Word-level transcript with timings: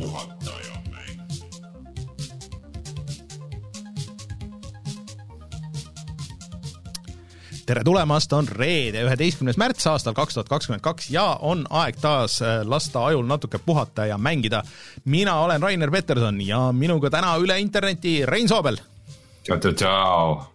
puhata 0.00 0.50
ja 0.50 0.76
mängida. 0.90 1.24
tere 7.66 7.84
tulemast, 7.84 8.32
on 8.32 8.48
reede, 8.48 9.04
üheteistkümnes 9.06 9.58
märts 9.60 9.86
aastal 9.86 10.14
kaks 10.16 10.34
tuhat 10.34 10.48
kakskümmend 10.48 10.82
kaks 10.82 11.10
ja 11.14 11.26
on 11.40 11.66
aeg 11.70 12.00
taas 12.00 12.40
äh, 12.42 12.62
lasta 12.64 13.04
ajul 13.06 13.26
natuke 13.28 13.58
puhata 13.58 14.06
ja 14.06 14.18
mängida. 14.18 14.62
mina 15.04 15.40
olen 15.40 15.62
Rainer 15.62 15.90
Peterson 15.90 16.40
ja 16.40 16.72
minuga 16.72 17.10
täna 17.10 17.36
üle 17.38 17.60
interneti 17.60 18.26
Rein 18.26 18.48
Soobel. 18.48 18.80
tšau-tšau-tšau. 19.44 20.50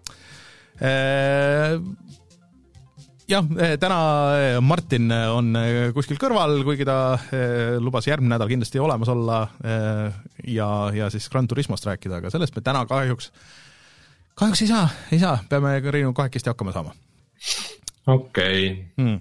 jah, 3.32 3.48
täna 3.82 4.00
äh, 4.36 4.58
Martin 4.62 5.12
on 5.12 5.56
äh, 5.60 5.78
kuskil 5.96 6.20
kõrval, 6.22 6.60
kuigi 6.68 6.88
ta 6.88 7.18
lubas 7.82 8.08
järgmine 8.10 8.36
nädal 8.36 8.52
kindlasti 8.52 8.82
olemas 8.82 9.12
olla 9.12 9.40
ja, 10.48 10.70
ja 10.96 11.10
siis 11.14 11.30
Gran 11.32 11.48
Turismost 11.48 11.88
rääkida, 11.90 12.22
aga 12.22 12.34
sellest 12.34 12.56
me 12.56 12.66
täna 12.66 12.86
kahjuks, 12.90 13.32
kahjuks 14.36 14.66
ei 14.66 14.72
saa, 14.72 14.86
ei 15.12 15.22
saa, 15.24 15.40
peame 15.50 15.80
Reinuga 15.86 16.24
kahekesti 16.24 16.54
hakkama 16.54 16.76
saama 16.76 16.96
okei, 18.08 18.70
mm.. 18.98 19.18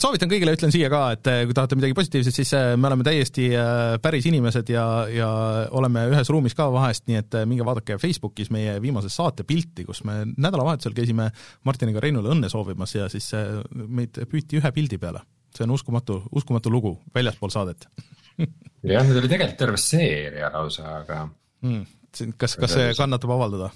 Soovitan 0.00 0.30
kõigile, 0.30 0.54
ütlen 0.56 0.72
siia 0.72 0.88
ka, 0.92 1.02
et 1.16 1.28
eh, 1.28 1.42
kui 1.48 1.56
tahate 1.56 1.76
midagi 1.76 1.96
positiivset, 1.96 2.36
siis 2.36 2.52
eh, 2.56 2.70
me 2.80 2.88
oleme 2.88 3.04
täiesti 3.06 3.48
eh, 3.52 3.80
päris 4.02 4.26
inimesed 4.30 4.70
ja, 4.72 4.84
ja 5.12 5.28
oleme 5.76 6.06
ühes 6.12 6.30
ruumis 6.32 6.56
ka 6.58 6.68
vahest, 6.72 7.04
nii 7.10 7.20
et 7.20 7.36
eh, 7.40 7.46
minge 7.48 7.66
vaadake 7.66 7.98
Facebookis 8.00 8.52
meie 8.54 8.78
viimase 8.82 9.10
saate 9.12 9.44
pilti, 9.48 9.84
kus 9.88 10.04
me 10.08 10.22
nädalavahetusel 10.32 10.96
käisime 10.96 11.28
Martiniga 11.68 12.00
Reinule 12.02 12.32
õnne 12.32 12.50
soovimas 12.52 12.94
ja 12.96 13.10
siis 13.12 13.28
eh, 13.38 13.58
meid 13.72 14.22
püüti 14.30 14.62
ühe 14.62 14.72
pildi 14.72 15.00
peale. 15.02 15.26
see 15.52 15.66
on 15.66 15.74
uskumatu, 15.74 16.22
uskumatu 16.32 16.70
lugu 16.72 16.94
väljaspool 17.14 17.50
saadet 17.52 17.88
jah, 18.92 19.04
need 19.04 19.18
oli 19.18 19.28
tegelikult 19.28 19.58
terve 19.58 19.80
seeria 19.80 20.48
lausa, 20.54 20.86
aga 21.02 21.26
mm.. 21.66 21.82
kas, 22.40 22.56
kas 22.56 22.78
see 22.78 22.94
kannatab 22.96 23.34
avaldada? 23.36 23.72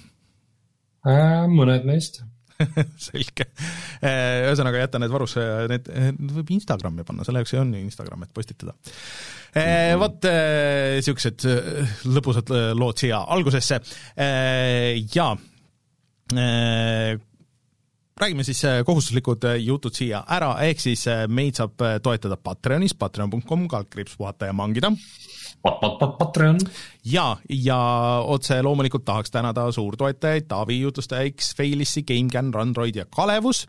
äh, 1.07 1.45
mõned 1.51 1.85
neist. 1.89 2.23
selge. 3.07 3.49
ühesõnaga 4.03 4.81
jätan 4.83 5.05
need 5.05 5.13
varusse, 5.13 5.43
need 5.71 5.91
võib 6.37 6.53
Instagrami 6.57 7.07
panna, 7.07 7.27
selle 7.27 7.43
jaoks 7.43 7.57
on 7.61 7.75
ju 7.77 7.83
Instagram, 7.85 8.27
et 8.27 8.35
postitada. 8.37 8.77
Vot 9.97 10.27
niisugused 10.29 11.47
lõbusad 12.13 12.53
lood 12.77 13.01
siia 13.01 13.23
algusesse 13.37 13.79
ja 15.15 15.29
räägime 18.21 18.45
siis 18.45 18.61
kohustuslikud 18.85 19.49
jutud 19.65 19.97
siia 19.97 20.25
ära, 20.37 20.51
ehk 20.67 20.83
siis 20.83 21.07
meid 21.33 21.57
saab 21.57 21.81
toetada 22.05 22.37
Patreonis, 22.37 22.97
patreon.com, 23.01 23.65
kaldkriips 23.73 24.19
puhata 24.21 24.51
ja 24.51 24.57
mangida 24.57 24.93
Patreon. 26.19 26.59
ja, 27.05 27.37
ja 27.49 27.79
otse 28.27 28.59
loomulikult 28.63 29.05
tahaks 29.05 29.31
tänada 29.35 29.67
suurtoetajaid 29.73 30.47
Taavi 30.49 30.81
jutustaja 30.81 31.31
X, 31.31 31.55
Failissi, 31.57 32.03
GameCAN, 32.07 32.55
Rundroid 32.55 32.97
ja 32.97 33.07
Kalevus 33.11 33.65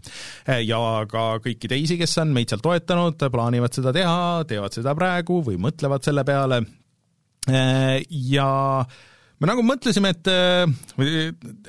ja 0.46 0.80
ka 1.10 1.26
kõiki 1.44 1.70
teisi, 1.72 1.98
kes 1.98 2.18
on 2.22 2.36
meid 2.36 2.52
seal 2.52 2.62
toetanud, 2.64 3.28
plaanivad 3.34 3.74
seda 3.74 3.94
teha, 3.96 4.46
teevad 4.50 4.78
seda 4.78 4.96
praegu 4.98 5.42
või 5.46 5.60
mõtlevad 5.62 6.06
selle 6.06 6.24
peale. 6.28 6.62
ja 7.48 8.48
me 9.40 9.50
nagu 9.50 9.66
mõtlesime, 9.66 10.16
et, 10.16 10.34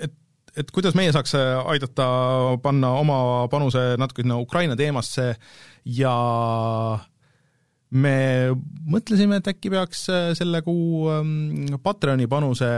et 0.03 0.17
et 0.59 0.71
kuidas 0.75 0.97
meie 0.99 1.13
saaks 1.15 1.37
aidata 1.39 2.07
panna 2.63 2.91
oma 2.99 3.19
panuse 3.51 3.93
natuke 4.01 4.25
sinna 4.25 4.41
Ukraina 4.43 4.75
teemasse 4.79 5.29
ja 5.99 6.15
me 7.97 8.51
mõtlesime, 8.91 9.39
et 9.39 9.49
äkki 9.53 9.71
peaks 9.73 10.05
selle 10.37 10.61
kuu 10.67 11.09
ähm, 11.13 11.79
Patreoni 11.83 12.29
panuse 12.29 12.69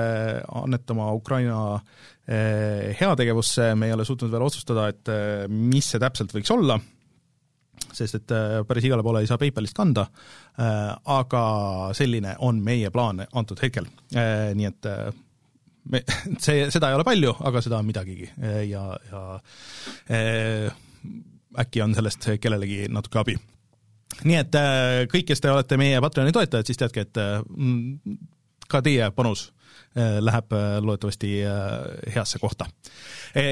annetama 0.47 1.11
Ukraina 1.17 1.59
äh, 1.75 2.95
heategevusse, 3.01 3.73
me 3.75 3.91
ei 3.91 3.97
ole 3.97 4.07
suutnud 4.07 4.31
veel 4.31 4.47
otsustada, 4.47 4.89
et 4.93 5.11
äh, 5.11 5.45
mis 5.51 5.91
see 5.91 6.03
täpselt 6.03 6.35
võiks 6.37 6.53
olla, 6.55 6.79
sest 7.91 8.21
et 8.21 8.37
äh, 8.37 8.61
päris 8.69 8.87
igale 8.87 9.03
poole 9.07 9.25
ei 9.25 9.31
saa 9.31 9.41
PayPalist 9.41 9.77
kanda, 9.77 10.07
aga 10.61 11.43
selline 11.97 12.37
on 12.45 12.59
meie 12.63 12.91
plaan 12.93 13.23
antud 13.25 13.59
hetkel, 13.63 13.87
nii 14.13 14.67
et 14.69 14.89
me, 15.91 16.03
see, 16.45 16.67
seda 16.71 16.91
ei 16.91 16.99
ole 16.99 17.07
palju, 17.09 17.33
aga 17.49 17.63
seda 17.65 17.79
on 17.81 17.89
midagigi. 17.89 18.29
Ja, 18.69 18.83
ja 19.09 19.23
äkki 21.65 21.81
on 21.81 21.97
sellest 21.97 22.29
kellelegi 22.43 22.85
natuke 22.93 23.23
abi 23.23 23.39
nii 24.25 24.37
et 24.41 24.59
kõik, 25.13 25.31
kes 25.31 25.43
te 25.43 25.53
olete 25.53 25.79
meie 25.81 26.01
Patreoni 26.03 26.35
toetajad, 26.35 26.67
siis 26.67 26.81
teadke, 26.81 27.07
et 27.07 27.21
ka 28.71 28.83
teie 28.85 29.11
panus 29.15 29.51
läheb 29.97 30.53
loodetavasti 30.85 31.31
heasse 32.15 32.39
kohta. 32.39 32.67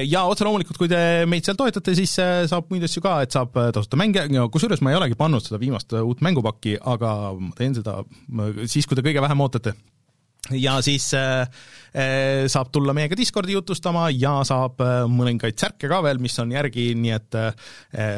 ja 0.07 0.21
otse 0.23 0.45
loomulikult, 0.47 0.77
kui 0.79 0.87
te 0.91 1.25
meid 1.27 1.47
seal 1.47 1.57
toetate, 1.59 1.95
siis 1.97 2.13
saab 2.15 2.71
muid 2.71 2.85
asju 2.87 3.03
ka, 3.03 3.17
et 3.25 3.35
saab 3.35 3.55
tasuta 3.75 3.99
mänge, 3.99 4.23
kusjuures 4.51 4.83
ma 4.83 4.93
ei 4.93 4.99
olegi 4.99 5.19
pannud 5.19 5.43
seda 5.43 5.59
viimast 5.59 5.95
uut 5.99 6.23
mängupakki, 6.23 6.77
aga 6.79 7.13
ma 7.39 7.51
teen 7.59 7.75
seda 7.75 8.01
siis, 8.67 8.87
kui 8.87 8.99
te 8.99 9.03
kõige 9.03 9.23
vähem 9.25 9.43
ootate 9.43 9.75
ja 10.55 10.77
siis 10.85 11.09
äh, 11.17 11.49
saab 12.49 12.71
tulla 12.73 12.93
meiega 12.95 13.17
Discordi 13.17 13.53
jutustama 13.55 14.07
ja 14.13 14.39
saab 14.47 14.81
äh, 14.83 15.03
mõningaid 15.11 15.59
särke 15.59 15.89
ka 15.91 16.01
veel, 16.05 16.21
mis 16.23 16.37
on 16.41 16.53
järgi, 16.55 16.91
nii 16.97 17.13
et 17.15 17.37
äh, 17.39 17.51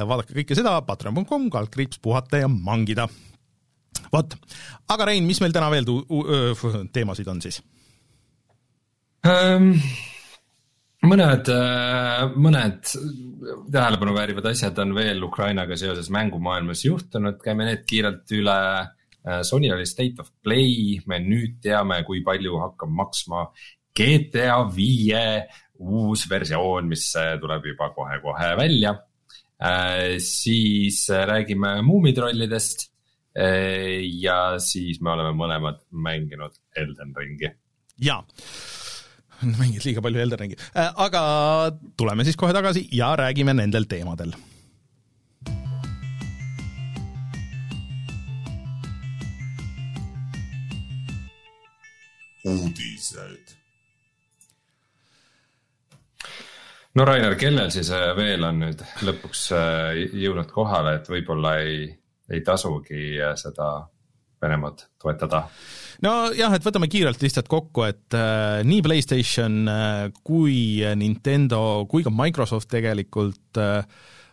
vaadake 0.08 0.38
kõike 0.42 0.58
seda 0.58 0.78
patreon.com, 0.88 1.50
kaldkriips 1.54 2.02
puhata 2.04 2.44
ja 2.44 2.52
mangida. 2.52 3.08
vot, 4.14 4.38
aga 4.92 5.10
Rein, 5.10 5.28
mis 5.28 5.42
meil 5.42 5.56
täna 5.56 5.72
veel 5.74 5.88
tu-, 5.88 6.06
teemasid 6.94 7.28
on 7.31 7.44
siis? 7.44 7.62
um,. 9.28 9.76
mõned, 11.02 11.48
mõned 12.38 12.90
tähelepanu 13.74 14.14
väärivad 14.14 14.52
asjad 14.52 14.78
on 14.84 14.94
veel 14.94 15.24
Ukrainaga 15.26 15.78
seoses 15.78 16.12
mängumaailmas 16.14 16.86
juhtunud, 16.86 17.40
käime 17.42 17.66
need 17.66 17.88
kiirelt 17.90 18.30
üle 18.38 18.58
Sony 19.46 19.70
oli 19.74 19.86
State 19.86 20.22
of 20.24 20.32
Play, 20.44 20.98
me 21.06 21.20
nüüd 21.22 21.59
teame, 21.62 22.02
kui 22.08 22.24
palju 22.26 22.58
hakkab 22.64 22.90
maksma 22.98 23.46
GTA 23.98 24.62
viie 24.74 25.24
uus 25.82 26.26
versioon, 26.30 26.90
mis 26.90 27.08
tuleb 27.42 27.68
juba 27.72 27.92
kohe-kohe 27.96 28.54
välja. 28.60 28.96
siis 30.20 31.06
räägime 31.10 31.81
muumitrollidest. 31.86 32.90
ja 34.22 34.60
siis 34.60 35.00
me 35.02 35.14
oleme 35.14 35.31
mõlemad 35.38 35.84
mänginud 35.92 36.58
Elden 36.76 37.14
Ringi. 37.16 37.52
jaa, 38.02 38.24
mängid 39.62 39.86
liiga 39.86 40.02
palju 40.02 40.20
Elden 40.20 40.40
Ringi, 40.40 40.58
aga 40.76 41.22
tuleme 41.98 42.26
siis 42.26 42.36
kohe 42.36 42.54
tagasi 42.54 42.88
ja 42.92 43.14
räägime 43.16 43.54
nendel 43.54 43.86
teemadel 43.88 44.34
uudised. 52.50 53.56
no 56.96 57.06
Rainer, 57.06 57.35
kellel 57.40 57.72
siis 57.74 57.91
veel 58.18 58.44
on 58.44 58.63
nüüd 58.66 58.84
lõpuks 59.07 59.47
jõudnud 60.13 60.51
kohale, 60.51 60.97
et 61.00 61.09
võib-olla 61.09 61.57
ei, 61.63 61.88
ei 62.31 62.41
tasugi 62.46 63.16
seda 63.40 63.74
Venemaad 64.41 64.88
toetada? 65.01 65.46
nojah, 66.01 66.56
et 66.56 66.66
võtame 66.66 66.90
kiirelt 66.91 67.22
lihtsalt 67.22 67.50
kokku, 67.51 67.85
et 67.85 68.18
äh, 68.18 68.62
nii 68.66 68.81
Playstation 68.85 69.62
äh, 69.69 70.07
kui 70.25 70.81
Nintendo 70.97 71.85
kui 71.90 72.06
ka 72.06 72.13
Microsoft 72.13 72.72
tegelikult 72.74 73.62
äh, 73.62 73.84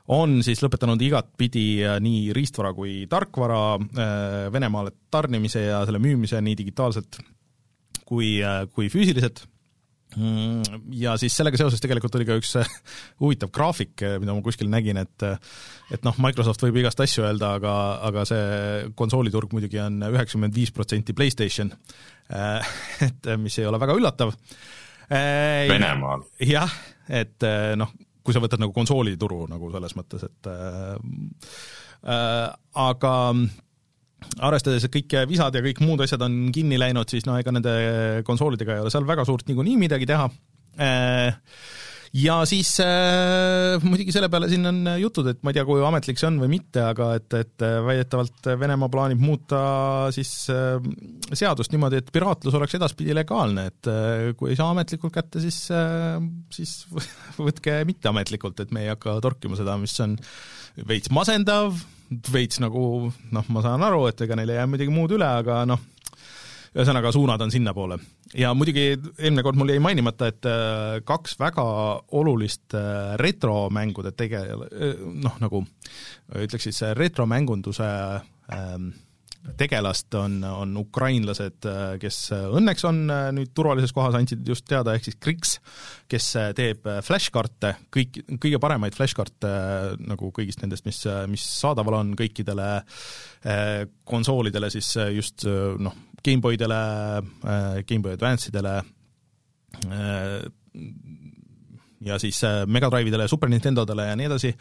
on 0.09 0.39
siis 0.45 0.63
lõpetanud 0.65 1.03
igatpidi 1.05 1.85
nii 2.01 2.33
riistvara 2.37 2.73
kui 2.77 3.03
tarkvara 3.11 3.63
äh, 3.77 4.39
Venemaale 4.53 4.95
tarnimise 5.13 5.67
ja 5.67 5.83
selle 5.85 6.01
müümise 6.03 6.41
nii 6.45 6.57
digitaalselt 6.59 7.21
kui, 8.09 8.39
kui 8.73 8.89
füüsiliselt 8.93 9.45
ja 10.97 11.13
siis 11.21 11.35
sellega 11.37 11.59
seoses 11.61 11.83
tegelikult 11.83 12.15
oli 12.17 12.27
ka 12.27 12.39
üks 12.41 12.55
huvitav 13.21 13.51
graafik, 13.55 14.01
mida 14.23 14.33
ma 14.35 14.43
kuskil 14.45 14.71
nägin, 14.73 14.97
et 15.03 15.25
et 15.93 16.05
noh, 16.05 16.17
Microsoft 16.25 16.65
võib 16.65 16.81
igast 16.81 17.01
asju 17.05 17.27
öelda, 17.27 17.53
aga, 17.61 17.75
aga 18.09 18.25
see 18.29 18.89
konsooliturg 18.99 19.53
muidugi 19.53 19.81
on 19.85 20.01
üheksakümmend 20.09 20.57
viis 20.57 20.73
protsenti 20.75 21.15
Playstation, 21.17 21.73
et 23.09 23.31
mis 23.41 23.61
ei 23.61 23.69
ole 23.69 23.81
väga 23.81 23.97
üllatav. 24.01 24.35
Venemaal. 25.09 26.25
jah, 26.45 26.73
et 27.09 27.45
noh, 27.81 27.93
kui 28.25 28.37
sa 28.37 28.43
võtad 28.45 28.61
nagu 28.61 28.75
konsoolituru 28.77 29.47
nagu 29.49 29.71
selles 29.73 29.95
mõttes, 29.97 30.25
et 30.29 30.51
äh, 30.53 30.97
aga 32.89 33.15
arvestades, 34.43 34.87
et 34.87 34.95
kõik 34.95 35.19
visad 35.31 35.55
ja 35.55 35.65
kõik 35.65 35.83
muud 35.85 36.03
asjad 36.05 36.23
on 36.27 36.49
kinni 36.55 36.79
läinud, 36.81 37.11
siis 37.11 37.27
no 37.29 37.39
ega 37.39 37.55
nende 37.55 37.75
konsoolidega 38.27 38.77
ei 38.77 38.85
ole 38.85 38.95
seal 38.95 39.07
väga 39.09 39.27
suurt 39.29 39.49
niikuinii 39.51 39.79
midagi 39.81 40.09
teha. 40.09 40.29
ja 42.15 42.35
siis 42.47 42.71
äh, 42.83 43.83
muidugi 43.83 44.15
selle 44.15 44.29
peale 44.31 44.49
siin 44.51 44.67
on 44.71 44.79
jutud, 45.01 45.27
et 45.33 45.43
ma 45.43 45.51
ei 45.51 45.59
tea, 45.59 45.65
kui 45.67 45.83
ametlik 45.85 46.21
see 46.21 46.29
on 46.31 46.39
või 46.43 46.53
mitte, 46.55 46.83
aga 46.83 47.11
et, 47.19 47.35
et 47.35 47.67
väidetavalt 47.87 48.51
Venemaa 48.61 48.91
plaanib 48.93 49.23
muuta 49.23 49.61
siis 50.15 50.33
äh, 50.55 50.79
seadust 51.33 51.75
niimoodi, 51.75 52.03
et 52.03 52.15
piraatlus 52.15 52.57
oleks 52.59 52.79
edaspidi 52.79 53.17
legaalne, 53.19 53.69
et 53.73 53.91
äh, 53.91 54.31
kui 54.39 54.55
ei 54.55 54.59
saa 54.59 54.71
ametlikult 54.75 55.15
kätte, 55.15 55.43
siis 55.43 55.65
äh,, 55.75 56.19
siis 56.55 56.81
võtke 57.47 57.81
mitteametlikult, 57.91 58.65
et 58.65 58.75
me 58.75 58.87
ei 58.87 58.95
hakka 58.95 59.19
torkima 59.25 59.59
seda, 59.59 59.79
mis 59.83 59.99
on 60.05 60.19
veits 60.89 61.11
masendav, 61.15 61.79
veits 62.33 62.61
nagu 62.63 62.83
noh, 63.09 63.49
ma 63.53 63.63
saan 63.65 63.85
aru, 63.85 64.07
et 64.11 64.21
ega 64.25 64.37
neil 64.39 64.53
ei 64.53 64.61
jää 64.61 64.69
midagi 64.71 64.95
muud 64.95 65.13
üle, 65.17 65.29
aga 65.43 65.63
noh, 65.69 65.83
ühesõnaga 66.75 67.13
suunad 67.13 67.43
on 67.45 67.53
sinnapoole. 67.53 67.99
ja 68.37 68.53
muidugi 68.55 68.87
eelmine 68.93 69.43
kord 69.43 69.59
mul 69.61 69.73
jäi 69.73 69.83
mainimata, 69.83 70.29
et 70.29 70.49
äh, 70.49 71.01
kaks 71.05 71.39
väga 71.41 71.65
olulist 72.21 72.77
äh, 72.77 73.17
retromängude 73.21 74.13
tege-, 74.13 74.47
noh, 75.25 75.37
nagu 75.41 75.65
ütleks 76.37 76.69
siis 76.69 76.83
retromängunduse 76.97 77.89
ähm, 78.53 78.91
tegelast 79.57 80.15
on, 80.19 80.39
on 80.45 80.77
ukrainlased, 80.81 81.67
kes 82.03 82.19
õnneks 82.35 82.85
on 82.89 83.01
nüüd 83.37 83.53
turvalises 83.57 83.95
kohas, 83.97 84.17
andsid 84.19 84.47
just 84.49 84.67
teada, 84.69 84.95
ehk 84.95 85.09
siis 85.09 85.19
Krix, 85.23 85.55
kes 86.11 86.31
teeb 86.59 86.89
flashkaarte, 87.07 87.75
kõik, 87.95 88.21
kõige 88.43 88.61
paremaid 88.63 88.97
flashkaarte 88.97 89.53
nagu 90.03 90.33
kõigist 90.35 90.63
nendest, 90.65 90.87
mis, 90.89 91.01
mis 91.31 91.45
saadaval 91.59 92.01
on 92.01 92.15
kõikidele 92.19 92.69
konsoolidele 94.09 94.71
siis 94.75 94.93
just 95.15 95.47
noh, 95.47 95.95
GameBoydele, 96.25 96.81
GameBoy 97.87 98.17
Advance'idele, 98.19 98.75
eh, 99.87 100.41
ja 102.09 102.19
siis 102.23 102.43
Mega 102.71 102.91
Drive'idele 102.91 103.27
ja 103.27 103.31
Super 103.31 103.51
Nintendodele 103.51 104.11
ja 104.11 104.19
nii 104.19 104.29
edasi, 104.29 104.53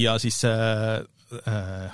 ja 0.00 0.14
siis 0.20 0.44
äh, 0.48 1.00
äh, 1.00 1.10
Äh, 1.46 1.90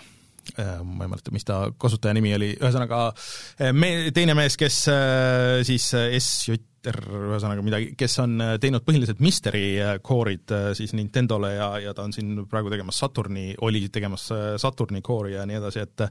ma 0.56 1.04
ei 1.04 1.10
mäleta, 1.10 1.32
mis 1.34 1.46
ta 1.46 1.64
kasutaja 1.78 2.16
nimi 2.16 2.34
oli, 2.36 2.52
ühesõnaga 2.56 3.02
äh, 3.10 3.72
me, 3.76 4.10
teine 4.14 4.36
mees, 4.38 4.58
kes 4.60 4.82
äh, 4.92 5.62
siis 5.66 5.88
SJR, 5.92 7.00
ühesõnaga 7.32 7.64
midagi, 7.66 7.90
kes 7.98 8.18
on 8.22 8.38
teinud 8.62 8.84
põhiliselt 8.86 9.22
Mystery 9.24 9.74
Core'id 10.06 10.54
siis 10.78 10.94
Nintendole 10.94 11.56
ja, 11.56 11.72
ja 11.88 11.96
ta 11.96 12.06
on 12.06 12.14
siin 12.14 12.44
praegu 12.50 12.70
tegemas 12.72 13.02
Saturni, 13.02 13.48
oli 13.66 13.86
tegemas 13.92 14.28
Saturni 14.62 15.02
Core'i 15.06 15.34
ja 15.34 15.46
nii 15.48 15.58
edasi, 15.58 15.82
et 15.82 16.06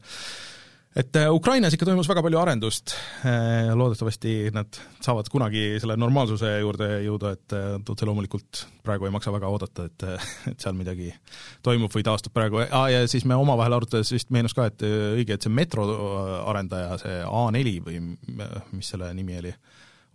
et 0.95 1.17
äh, 1.19 1.27
Ukrainas 1.33 1.75
ikka 1.75 1.87
toimus 1.89 2.07
väga 2.07 2.21
palju 2.23 2.39
arendust, 2.39 2.93
äh, 3.27 3.71
loodetavasti 3.75 4.35
nad 4.55 4.77
saavad 5.03 5.27
kunagi 5.31 5.63
selle 5.83 5.97
normaalsuse 5.99 6.53
juurde 6.61 6.87
jõuda, 7.03 7.33
et 7.35 7.55
äh, 7.57 7.73
otse 7.91 8.07
loomulikult 8.07 8.61
praegu 8.85 9.07
ei 9.07 9.13
maksa 9.15 9.33
väga 9.35 9.49
oodata, 9.51 9.89
et, 9.89 10.05
et 10.51 10.63
seal 10.63 10.77
midagi 10.77 11.09
toimub 11.65 11.91
või 11.91 12.05
taastub 12.07 12.35
praegu. 12.35 12.63
Ah,, 12.65 12.87
ja 12.93 13.03
siis 13.11 13.27
me 13.27 13.35
omavahel 13.39 13.75
arutades 13.75 14.13
vist 14.15 14.31
meenus 14.35 14.55
ka, 14.55 14.69
et 14.71 14.85
õige, 14.85 15.35
et 15.35 15.45
see 15.47 15.53
metro 15.53 15.85
arendaja, 16.45 16.95
see 17.03 17.19
A4 17.27 17.75
või 17.89 17.99
mis 18.71 18.93
selle 18.95 19.11
nimi 19.17 19.39
oli, 19.41 19.51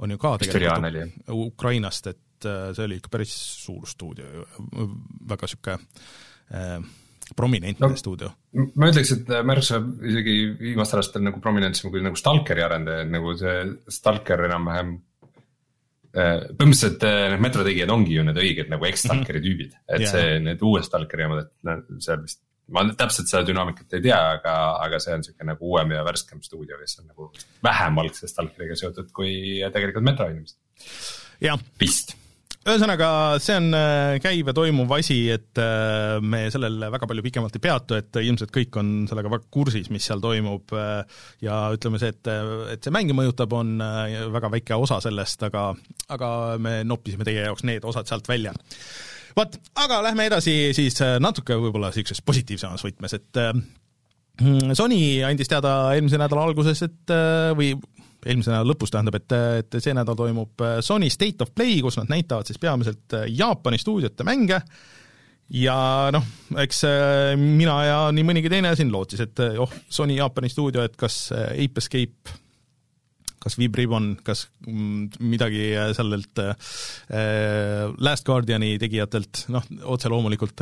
on 0.00 0.17
ju 0.17 0.23
ka 0.23 0.37
tegelikult 0.41 1.29
Ukrainast, 1.37 2.09
et 2.15 2.49
see 2.49 2.87
oli 2.87 2.97
ikka 3.03 3.12
päris 3.12 3.37
suur 3.67 3.85
stuudio, 3.88 4.49
väga 5.29 5.50
niisugune 5.50 5.79
prominentne 7.37 7.91
no, 7.91 7.99
stuudio. 7.99 8.32
ma 8.75 8.91
ütleks, 8.91 9.12
et 9.17 9.31
märksa 9.47 9.81
isegi 10.11 10.35
viimastel 10.59 11.03
aastatel 11.03 11.27
nagu 11.29 11.41
prominentsem 11.43 11.93
kui 11.93 12.03
nagu 12.05 12.19
Stalkeri 12.19 12.65
arendaja, 12.67 13.06
nagu 13.11 13.35
see 13.38 13.56
Stalker 13.93 14.44
enam-vähem 14.49 14.93
äh, 16.15 16.47
põhimõtteliselt 16.50 17.09
äh, 17.09 17.25
need 17.35 17.44
metrotegijad 17.47 17.94
ongi 17.97 18.19
ju 18.19 18.27
need 18.27 18.41
õiged 18.44 18.71
nagu 18.73 18.88
eks-Stalkeri 18.91 19.41
mhm. 19.43 19.49
tüübid, 19.49 19.75
et 19.88 20.06
yeah. 20.06 20.15
see, 20.15 20.38
need 20.47 20.62
uued 20.67 20.87
Stalkeri 20.87 21.27
omad, 21.29 21.49
et 21.49 21.91
seal 22.05 22.23
vist. 22.25 22.43
ma 22.71 22.87
täpselt 22.94 23.33
seda 23.33 23.43
dünaamikat 23.49 23.99
ei 23.99 24.06
tea, 24.09 24.21
aga, 24.37 24.56
aga 24.87 25.03
see 25.03 25.19
on 25.19 25.26
sihuke 25.26 25.49
nagu 25.49 25.73
uuem 25.73 25.97
ja 25.97 26.06
värskem 26.06 26.43
stuudio, 26.47 26.79
kes 26.83 27.00
on 27.03 27.11
nagu 27.11 27.31
vähem 27.67 28.05
algse 28.05 28.31
Stalkeriga 28.31 28.79
seotud 28.79 29.12
kui 29.17 29.35
tegelikult 29.75 30.06
metro 30.06 30.31
inimesed. 30.31 30.59
vist 31.81 32.20
ühesõnaga, 32.69 33.09
see 33.41 33.55
on 33.57 33.71
äh, 33.73 34.19
käiv 34.21 34.51
ja 34.51 34.55
toimuv 34.57 34.91
asi, 34.93 35.17
et 35.33 35.57
äh, 35.61 36.19
me 36.21 36.43
sellel 36.53 36.77
väga 36.93 37.09
palju 37.09 37.25
pikemalt 37.25 37.57
ei 37.57 37.62
peatu, 37.65 37.97
et 37.97 38.19
ilmselt 38.21 38.53
kõik 38.53 38.77
on 38.81 38.91
sellega 39.09 39.33
väga 39.33 39.49
kursis, 39.55 39.89
mis 39.93 40.05
seal 40.05 40.21
toimub 40.21 40.75
äh, 40.77 41.23
ja 41.47 41.62
ütleme 41.73 42.01
see, 42.03 42.12
et, 42.12 42.31
et 42.75 42.85
see 42.85 42.93
mänge 42.93 43.17
mõjutab, 43.17 43.55
on 43.57 43.81
väga 44.35 44.53
väike 44.53 44.77
osa 44.77 45.01
sellest, 45.01 45.47
aga, 45.49 45.71
aga 46.12 46.31
me 46.61 46.81
noppisime 46.85 47.25
teie 47.25 47.47
jaoks 47.47 47.65
need 47.69 47.87
osad 47.89 48.11
sealt 48.11 48.29
välja. 48.29 48.53
Vot, 49.39 49.57
aga 49.81 50.03
lähme 50.05 50.27
edasi 50.29 50.75
siis 50.77 50.99
natuke 51.23 51.57
võib-olla 51.57 51.93
niisuguses 51.95 52.21
positiivsemas 52.27 52.85
võtmes, 52.85 53.15
et 53.17 53.41
Sony 54.77 55.01
andis 55.25 55.49
teada 55.49 55.95
eelmise 55.95 56.21
nädala 56.21 56.45
alguses, 56.49 56.81
et 56.85 57.12
või 57.57 57.75
eelmise 58.27 58.53
nädala 58.53 58.69
lõpus 58.71 58.93
tähendab, 58.93 59.19
et, 59.21 59.35
et 59.63 59.79
see 59.83 59.95
nädal 59.97 60.19
toimub 60.19 60.65
äh, 60.65 60.79
Sony 60.85 61.11
State 61.13 61.45
of 61.45 61.55
Play, 61.55 61.81
kus 61.85 61.99
nad 62.01 62.11
näitavad 62.13 62.49
siis 62.49 62.61
peamiselt 62.61 63.17
äh, 63.17 63.29
Jaapani 63.33 63.81
stuudiote 63.81 64.27
mänge. 64.29 64.61
Ja 65.51 65.77
noh, 66.15 66.27
eks 66.63 66.85
äh, 66.87 67.33
mina 67.41 67.81
ja 67.87 67.97
nii 68.15 68.27
mõnigi 68.27 68.53
teine 68.53 68.75
siin 68.79 68.93
lootis, 68.93 69.25
et 69.25 69.43
oh, 69.59 69.73
Sony 69.91 70.21
Jaapani 70.21 70.53
stuudio, 70.53 70.85
et 70.87 70.97
kas 71.01 71.27
Ape 71.35 71.83
Escape 71.83 72.39
kas 73.41 73.57
Vibribon, 73.57 74.19
kas 74.21 74.45
mm, 74.67 75.23
midagi 75.25 75.71
sellelt 75.97 76.43
äh, 76.45 76.51
Last 78.05 78.27
Guardiani 78.29 78.75
tegijatelt, 78.83 79.47
noh, 79.55 79.65
otse 79.89 80.13
loomulikult 80.13 80.61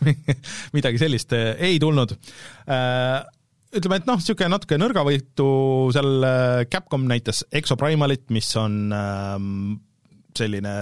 midagi 0.76 1.00
sellist 1.00 1.36
ei 1.38 1.78
tulnud. 1.82 2.16
Äh, 2.66 3.20
ütleme, 3.76 4.00
et 4.00 4.08
noh, 4.08 4.18
niisugune 4.18 4.50
natuke 4.52 4.78
nõrgavõitu 4.80 5.46
seal 5.94 6.26
äh, 6.26 6.64
Capcom 6.70 7.06
näitas 7.10 7.44
Exoprimalit, 7.54 8.26
mis 8.34 8.50
on 8.58 8.90
ähm, 8.94 9.78
selline 10.36 10.74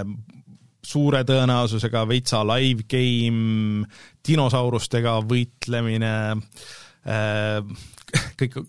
suure 0.89 1.21
tõenäosusega 1.27 2.05
veitsa 2.09 2.41
live 2.47 2.87
game, 2.89 3.85
dinosaurustega 4.25 5.19
võitlemine 5.29 6.13
äh,, 7.05 7.87
kõik 8.39 8.61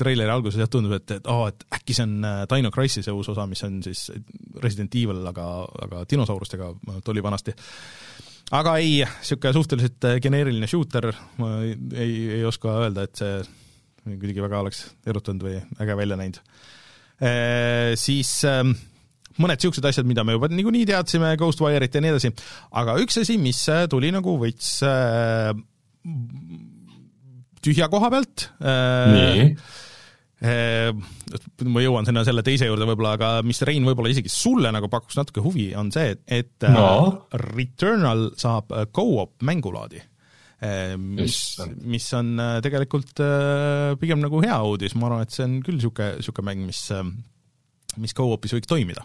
treileri 0.00 0.32
alguses 0.32 0.62
jah, 0.62 0.70
tundus, 0.72 0.94
et, 0.96 1.18
et 1.18 1.26
aa 1.28 1.42
oh,, 1.42 1.48
et 1.50 1.66
äkki 1.76 1.96
see 1.96 2.06
on 2.06 2.24
äh, 2.24 2.42
Dino 2.48 2.72
Crisis'e 2.72 3.12
uus 3.12 3.28
osa, 3.28 3.44
mis 3.50 3.60
on 3.66 3.82
siis 3.84 4.06
Resident 4.62 4.94
Evil, 4.96 5.20
aga, 5.28 5.50
aga 5.84 6.06
dinosaurustega 6.08 6.72
tuli 7.04 7.22
vanasti 7.24 7.52
aga 8.56 8.76
ei, 8.82 9.00
niisugune 9.04 9.54
suhteliselt 9.54 10.06
äh, 10.08 10.18
geneeriline 10.22 10.68
shooter, 10.70 11.10
ma 11.40 11.56
ei, 11.64 11.74
ei, 11.94 12.14
ei 12.40 12.44
oska 12.48 12.76
öelda, 12.84 13.06
et 13.06 13.20
see 13.20 13.40
kuidagi 14.10 14.42
väga 14.42 14.62
oleks 14.64 14.84
erutanud 15.10 15.44
või 15.44 15.58
äge 15.84 15.96
välja 15.98 16.16
näinud 16.18 16.40
e,. 17.20 17.32
Siis 18.00 18.30
e, 18.48 18.54
mõned 19.40 19.60
niisugused 19.60 19.86
asjad, 19.90 20.08
mida 20.08 20.24
me 20.24 20.38
juba 20.38 20.48
niikuinii 20.50 20.86
teadsime, 20.88 21.34
Ghostwire'it 21.40 21.98
ja 21.98 22.02
nii 22.02 22.14
edasi, 22.14 22.32
aga 22.80 22.96
üks 23.02 23.20
asi, 23.20 23.36
mis 23.42 23.60
tuli 23.92 24.10
nagu 24.14 24.34
veits 24.40 24.78
e, 24.88 24.94
tühja 27.60 27.90
koha 27.92 28.08
pealt 28.16 28.48
ma 30.40 31.82
jõuan 31.84 32.06
sinna 32.08 32.22
selle 32.24 32.42
teise 32.44 32.68
juurde 32.68 32.86
võib-olla, 32.88 33.12
aga 33.18 33.30
mis 33.44 33.60
Rein 33.68 33.84
võib-olla 33.84 34.12
isegi 34.12 34.32
sulle 34.32 34.72
nagu 34.72 34.88
pakuks 34.92 35.18
natuke 35.18 35.44
huvi, 35.44 35.70
on 35.76 35.92
see, 35.92 36.14
et 36.24 36.64
no. 36.72 37.26
Returnal 37.52 38.30
saab 38.40 38.72
go-op 38.96 39.44
mängulaadi. 39.44 40.00
mis, 41.00 41.36
mis 41.88 42.06
on 42.16 42.34
äh, 42.40 42.58
tegelikult 42.60 43.20
äh, 43.24 43.94
pigem 44.00 44.20
nagu 44.20 44.42
hea 44.44 44.58
uudis, 44.64 44.92
ma 44.96 45.08
arvan, 45.08 45.24
et 45.24 45.32
see 45.32 45.46
on 45.46 45.54
küll 45.64 45.78
niisugune, 45.78 46.18
niisugune 46.18 46.48
mäng, 46.50 46.66
mis, 46.68 46.82
äh, 46.92 47.04
mis 47.96 48.12
go-op'is 48.16 48.52
võiks 48.56 48.68
toimida 48.68 49.04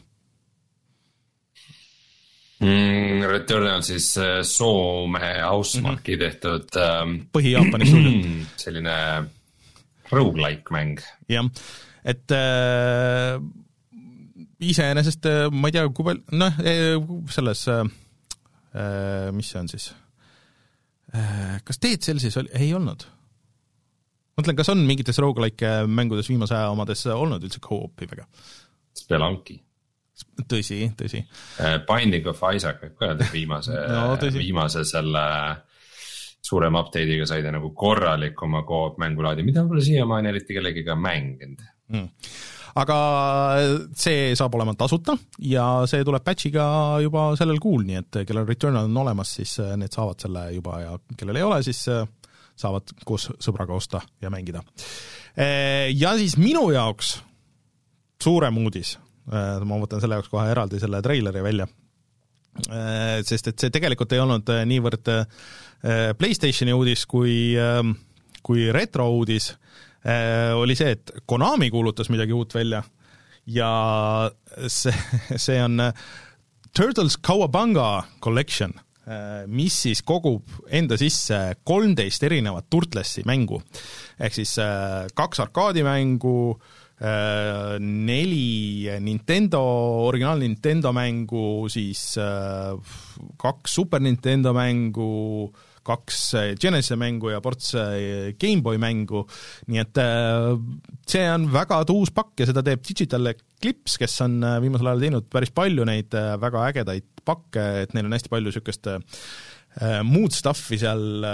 mm,. 2.59 3.23
Returnal 3.31 3.83
siis 3.87 4.09
Soome 4.47 5.31
Housemarki 5.45 6.15
mm 6.15 6.19
-hmm. 6.19 6.27
tehtud 6.27 6.79
ähm, 6.83 7.15
põhi-Jaapani 7.31 7.87
stuudio. 7.91 8.45
selline 8.59 8.99
rogu-like 10.11 10.73
mäng. 10.73 10.99
jah, 11.31 11.49
et 12.05 12.31
äh, 12.35 13.39
iseenesest 14.59 15.25
äh, 15.29 15.49
ma 15.51 15.69
ei 15.69 15.75
tea, 15.75 15.87
kui 15.89 16.07
palju, 16.09 16.23
noh, 16.39 16.61
äh, 16.61 16.95
selles 17.33 17.65
äh, 17.71 17.83
äh, 18.75 19.31
mis 19.35 19.51
see 19.51 19.61
on 19.61 19.69
siis 19.71 19.91
äh,, 21.13 21.59
kas 21.65 21.81
Dead 21.81 22.01
Cellsis 22.05 22.37
oli, 22.41 22.51
ei 22.53 22.73
olnud? 22.77 23.07
mõtlen, 24.35 24.57
kas 24.57 24.71
on 24.73 24.81
mingites 24.87 25.19
rogu-like 25.23 25.77
mängudes 25.87 26.29
viimase 26.31 26.57
aja 26.57 26.73
omades 26.73 27.05
olnud 27.11 27.43
üldse 27.45 27.61
co-op'i 27.63 28.09
väga? 28.09 28.27
Spelunki. 28.95 29.59
tõsi, 30.47 30.79
tõsi. 30.95 31.21
Binding 31.87 32.27
of 32.31 32.43
Isaac 32.55 32.83
võib 32.83 32.97
ka 32.99 33.09
öelda 33.11 33.27
viimase 33.31 33.79
no, 33.91 34.15
viimase 34.35 34.85
selle 34.87 35.23
äh, 35.23 35.74
suurema 36.45 36.83
update'iga 36.85 37.25
sai 37.29 37.43
ta 37.45 37.53
nagu 37.55 37.71
korralikuma 37.73 38.63
co-op 38.67 38.99
mängulaadi, 39.01 39.45
mida 39.47 39.65
pole 39.67 39.81
siiamaani 39.85 40.29
eriti 40.33 40.57
kellegiga 40.57 40.97
mänginud 40.99 41.63
mm. 41.89 42.09
aga 42.81 42.97
see 43.97 44.33
saab 44.37 44.57
olema 44.59 44.75
tasuta 44.77 45.17
ja 45.41 45.65
see 45.89 46.05
tuleb 46.05 46.25
patch'iga 46.25 46.67
juba 47.05 47.31
sellel 47.39 47.61
kuul, 47.63 47.85
nii 47.87 48.01
et 48.03 48.21
kellel 48.27 48.47
Returnal 48.49 48.91
on 48.91 49.01
olemas, 49.05 49.33
siis 49.39 49.57
need 49.79 49.95
saavad 49.95 50.21
selle 50.21 50.47
juba 50.57 50.81
ja 50.83 50.95
kellel 51.17 51.41
ei 51.41 51.47
ole, 51.47 51.61
siis 51.65 51.85
saavad 52.55 52.93
koos 53.05 53.29
sõbraga 53.43 53.75
osta 53.75 54.01
ja 54.23 54.31
mängida. 54.31 54.61
Ja 55.91 56.13
siis 56.15 56.37
minu 56.39 56.69
jaoks 56.71 57.17
suurem 58.23 58.57
uudis, 58.61 58.95
ma 59.27 59.79
võtan 59.81 59.99
selle 60.03 60.19
jaoks 60.19 60.31
kohe 60.31 60.47
eraldi 60.51 60.79
selle 60.79 61.01
treileri 61.03 61.43
välja, 61.43 61.67
sest 63.27 63.51
et 63.51 63.59
see 63.59 63.73
tegelikult 63.75 64.15
ei 64.15 64.23
olnud 64.23 64.51
niivõrd 64.71 65.11
PlayStationi 65.81 66.73
uudis 66.73 67.05
kui, 67.05 67.53
kui 68.41 68.71
retro 68.73 69.09
uudis, 69.13 69.51
oli 70.55 70.75
see, 70.77 70.95
et 70.95 71.11
Konami 71.25 71.69
kuulutas 71.73 72.09
midagi 72.09 72.33
uut 72.33 72.55
välja 72.55 72.79
ja 73.45 73.69
see, 74.67 74.93
see 75.37 75.59
on 75.61 75.77
Turtles 76.73 77.19
Cowabunga 77.21 78.03
Collection 78.23 78.73
Äh, 79.05 79.43
mis 79.45 79.75
siis 79.83 79.99
kogub 80.01 80.49
enda 80.73 80.97
sisse 80.97 81.37
kolmteist 81.61 82.23
erinevat 82.25 82.65
Turtlesi 82.73 83.21
mängu. 83.29 83.59
ehk 84.17 84.33
siis 84.33 84.55
äh, 84.57 85.05
kaks 85.13 85.43
arkaadimängu, 85.43 86.57
äh, 86.97 87.77
neli 87.77 88.89
Nintendo, 89.05 89.61
originaal 90.07 90.41
Nintendo 90.41 90.89
mängu, 90.93 91.69
siis 91.69 92.17
kaks 93.37 93.75
Super 93.77 94.01
Nintendo 94.01 94.55
mängu, 94.57 95.53
kaks 95.85 96.21
Genesis'e 96.61 96.97
mängu 96.99 97.29
ja 97.33 97.41
ports 97.45 97.73
GameBoy 98.41 98.79
mängu, 98.81 99.25
nii 99.69 99.81
et 99.83 100.01
see 101.09 101.25
on 101.29 101.45
väga 101.53 101.83
tuus 101.89 102.13
pakk 102.15 102.41
ja 102.41 102.49
seda 102.49 102.63
teeb 102.65 102.81
Digital 102.85 103.29
Eclipse, 103.33 103.99
kes 104.01 104.17
on 104.25 104.39
viimasel 104.63 104.89
ajal 104.91 105.05
teinud 105.05 105.29
päris 105.31 105.53
palju 105.55 105.85
neid 105.87 106.17
väga 106.41 106.65
ägedaid 106.71 107.07
pakke, 107.25 107.67
et 107.85 107.93
neil 107.95 108.09
on 108.09 108.17
hästi 108.17 108.33
palju 108.33 108.51
niisugust 108.51 108.91
muud 110.07 110.33
stuff'i 110.33 110.77
seal 110.81 111.25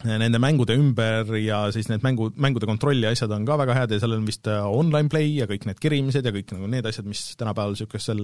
nende 0.00 0.38
mängude 0.40 0.72
ümber 0.80 1.28
ja 1.36 1.58
siis 1.74 1.90
need 1.90 2.00
mängu, 2.00 2.30
mängude 2.40 2.64
kontrolli 2.68 3.04
asjad 3.04 3.32
on 3.36 3.44
ka 3.44 3.58
väga 3.60 3.74
head 3.76 3.90
ja 3.92 3.98
seal 4.00 4.14
on 4.16 4.24
vist 4.24 4.48
online 4.48 5.12
play 5.12 5.34
ja 5.36 5.48
kõik 5.50 5.66
need 5.68 5.80
kerimised 5.82 6.24
ja 6.24 6.32
kõik 6.32 6.54
nagu 6.54 6.70
need 6.72 6.88
asjad, 6.88 7.04
mis 7.08 7.20
tänapäeval 7.36 7.74
niisugusel 7.76 8.22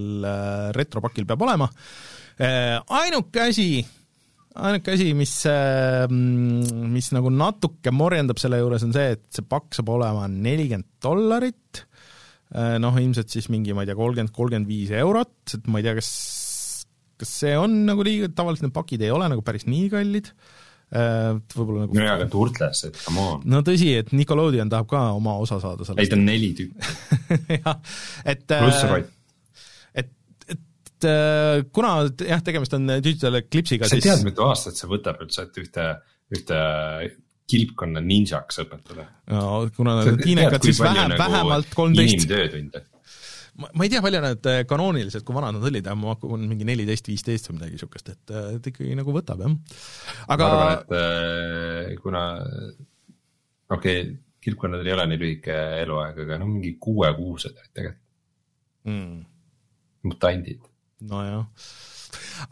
retropakil 0.77 1.29
peab 1.29 1.45
olema. 1.45 1.69
Ainuke 2.97 3.45
asi, 3.45 3.69
ainuke 4.57 4.95
asi, 4.97 5.11
mis, 5.19 5.35
äh, 5.51 6.07
mis 6.09 7.13
nagu 7.15 7.33
natuke 7.33 7.93
morjendab 7.95 8.41
selle 8.41 8.63
juures, 8.63 8.87
on 8.87 8.97
see, 8.97 9.13
et 9.19 9.27
see 9.35 9.45
pakk 9.47 9.77
saab 9.77 9.93
olema 9.99 10.25
nelikümmend 10.33 10.89
dollarit, 11.05 11.85
noh, 12.57 12.95
ilmselt 12.95 13.33
siis 13.33 13.49
mingi, 13.51 13.73
ma 13.75 13.83
ei 13.83 13.89
tea, 13.91 13.97
kolmkümmend, 13.99 14.31
kolmkümmend 14.33 14.69
viis 14.71 14.93
eurot, 14.95 15.57
et 15.57 15.65
ma 15.67 15.81
ei 15.81 15.87
tea, 15.89 15.97
kas 15.99 16.11
kas 17.21 17.33
see 17.43 17.57
on 17.59 17.83
nagu 17.89 18.05
liiga, 18.07 18.29
tavaliselt 18.37 18.69
need 18.69 18.77
pakid 18.77 19.05
ei 19.07 19.13
ole 19.15 19.29
nagu 19.33 19.45
päris 19.45 19.67
nii 19.69 19.89
kallid, 19.93 20.31
äh, 20.93 21.33
võib-olla 21.55 21.87
nagu 21.87 21.99
jaa, 21.99 22.17
aga 22.19 22.29
Turtles, 22.33 22.83
et 22.89 22.99
come 23.01 23.25
on. 23.25 23.45
no 23.49 23.63
tõsi, 23.67 23.93
et 24.03 24.13
Nickelodeon 24.17 24.73
tahab 24.73 24.91
ka 24.91 25.03
oma 25.17 25.39
osa 25.43 25.61
saada 25.63 25.87
sellest. 25.87 26.03
ei, 26.05 26.13
ta 26.13 26.19
on 26.19 26.27
neli 26.29 26.53
tükki 26.59 27.59
jah, 27.63 27.79
et 28.25 28.45
pluss 28.53 28.89
rott. 28.91 29.13
Et, 30.97 31.07
äh, 31.11 31.61
kuna 31.75 31.93
jah, 32.09 32.43
tegemist 32.45 32.75
on 32.77 32.89
Digital 33.05 33.39
Eclipse'iga, 33.43 33.89
siis 33.91 34.05
sa 34.05 34.17
tead, 34.17 34.27
mitu 34.31 34.45
aastat 34.47 34.81
see 34.81 34.91
võtab 34.91 35.23
üldse, 35.25 35.47
et 35.47 35.63
ühte, 35.63 35.87
ühte 36.35 36.59
kilpkonna 37.47 38.03
ninjaks 38.03 38.61
õpetada? 38.65 39.07
no 39.31 39.47
kuna 39.77 40.01
nad 40.01 40.13
on 40.15 40.21
tiinekad, 40.23 40.67
siis 40.67 40.83
vähem 40.83 41.13
nagu, 41.13 41.23
vähemalt 41.23 41.73
kolmteist. 41.77 42.19
inimtöötunde 42.19 42.83
ma, 43.63 43.71
ma 43.73 43.87
ei 43.87 43.93
tea, 43.93 44.03
palju 44.05 44.23
nad 44.25 44.51
äh, 44.51 44.61
kanooniliselt, 44.69 45.25
kui 45.27 45.37
vanad 45.37 45.57
nad 45.57 45.71
olid, 45.71 45.89
ma 46.01 46.17
pakun 46.17 46.45
mingi 46.51 46.67
neliteist, 46.69 47.09
viisteist 47.13 47.51
või 47.51 47.61
midagi 47.61 47.79
niisugust, 47.79 48.13
et, 48.13 48.35
äh, 48.35 48.51
et 48.59 48.71
ikkagi 48.73 48.99
nagu 48.99 49.15
võtab, 49.15 49.45
jah. 49.47 49.81
aga 50.35 50.51
ma 50.51 50.61
arvan, 50.67 51.01
et 51.93 52.03
kuna 52.05 52.27
okei 53.73 54.01
okay,, 54.03 54.15
kilpkonnadel 54.47 54.87
ei 54.87 54.95
ole 54.95 55.07
nii 55.11 55.21
lühike 55.23 55.55
eluaeg, 55.83 56.21
aga 56.23 56.39
no 56.41 56.49
mingi 56.51 56.77
kuuekuused 56.83 57.57
tegelikult 57.75 58.03
mm.. 58.87 59.25
mutandid. 60.07 60.63
Nojah. 61.05 61.45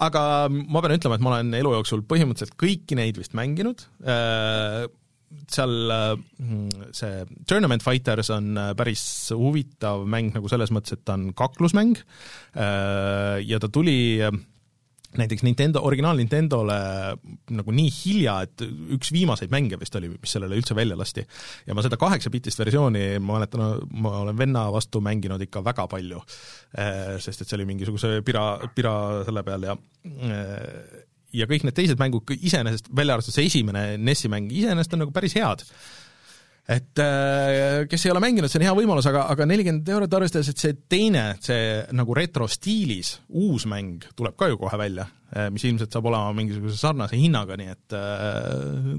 Aga 0.05 0.51
ma 0.51 0.83
pean 0.85 0.97
ütlema, 0.97 1.17
et 1.17 1.25
ma 1.25 1.33
olen 1.35 1.55
elu 1.57 1.73
jooksul 1.79 2.05
põhimõtteliselt 2.09 2.59
kõiki 2.61 2.99
neid 2.99 3.19
vist 3.21 3.37
mänginud. 3.37 3.87
Äh,, 4.05 4.85
seal 5.51 5.73
mm, 5.91 6.91
see 6.95 7.25
Tournament 7.49 7.83
Fighters 7.85 8.31
on 8.35 8.55
äh, 8.61 8.73
päris 8.79 9.03
huvitav 9.35 10.05
mäng 10.11 10.35
nagu 10.35 10.51
selles 10.51 10.73
mõttes, 10.75 10.97
et 10.97 11.05
ta 11.07 11.17
on 11.19 11.31
kaklusmäng. 11.37 11.97
Äh, 12.55 13.41
ja 13.47 13.61
ta 13.63 13.71
tuli 13.73 13.97
äh, 14.23 14.35
näiteks 15.21 15.45
Nintendo, 15.47 15.83
originaal 15.87 16.19
Nintendole 16.21 16.77
nagu 17.55 17.75
nii 17.75 17.93
hilja, 17.93 18.37
et 18.47 18.65
üks 18.97 19.13
viimaseid 19.15 19.53
mänge 19.55 19.79
vist 19.81 19.97
oli, 19.99 20.11
mis 20.13 20.35
sellele 20.37 20.59
üldse 20.59 20.77
välja 20.77 20.99
lasti. 20.99 21.25
ja 21.67 21.77
ma 21.77 21.85
seda 21.85 21.99
kaheksapitist 22.01 22.61
versiooni, 22.65 23.07
ma 23.21 23.39
mäletan, 23.39 23.65
ma 23.95 24.19
olen 24.25 24.39
venna 24.39 24.67
vastu 24.75 25.03
mänginud 25.05 25.43
ikka 25.47 25.65
väga 25.65 25.89
palju, 25.91 26.23
sest 27.23 27.43
et 27.43 27.49
see 27.49 27.59
oli 27.59 27.69
mingisuguse 27.73 28.21
pira, 28.27 28.47
pira 28.75 28.95
selle 29.27 29.45
peal 29.47 29.69
ja 29.71 29.79
ja 31.35 31.49
kõik 31.51 31.67
need 31.67 31.77
teised 31.77 32.01
mängud 32.01 32.31
iseenesest, 32.37 32.91
välja 32.95 33.17
arvatud 33.17 33.35
see 33.35 33.49
esimene 33.49 33.85
NES-i 33.99 34.31
mäng, 34.33 34.53
iseenesest 34.55 34.95
on 34.95 35.05
nagu 35.05 35.15
päris 35.15 35.35
head. 35.39 35.65
Et 36.69 37.01
äh, 37.03 37.85
kes 37.91 38.07
ei 38.07 38.13
ole 38.15 38.23
mänginud, 38.25 38.49
see 38.49 38.61
on 38.61 38.67
hea 38.67 38.75
võimalus, 38.77 39.09
aga, 39.11 39.27
aga 39.33 39.47
nelikümmend 39.49 39.89
eurot 39.93 40.17
arvestades, 40.17 40.49
et 40.49 40.63
see 40.63 40.77
teine, 40.89 41.27
see 41.45 41.83
nagu 41.97 42.17
retro 42.17 42.49
stiilis 42.49 43.19
uus 43.29 43.67
mäng 43.69 44.07
tuleb 44.17 44.37
ka 44.41 44.49
ju 44.49 44.59
kohe 44.61 44.79
välja, 44.81 45.05
äh, 45.35 45.51
mis 45.53 45.67
ilmselt 45.69 45.93
saab 45.93 46.09
olema 46.09 46.33
mingisuguse 46.37 46.81
sarnase 46.81 47.21
hinnaga, 47.21 47.59
nii 47.61 47.73
et 47.75 47.97
äh, 47.99 48.93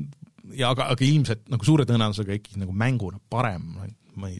ja 0.62 0.74
aga, 0.76 0.92
aga 0.94 1.08
ilmselt 1.08 1.48
nagu 1.50 1.66
suure 1.66 1.88
tõenäosusega 1.90 2.38
ikkagi 2.38 2.62
nagu 2.62 2.76
mänguna 2.78 3.18
parem, 3.34 3.66
ma 4.16 4.30
ei, 4.30 4.38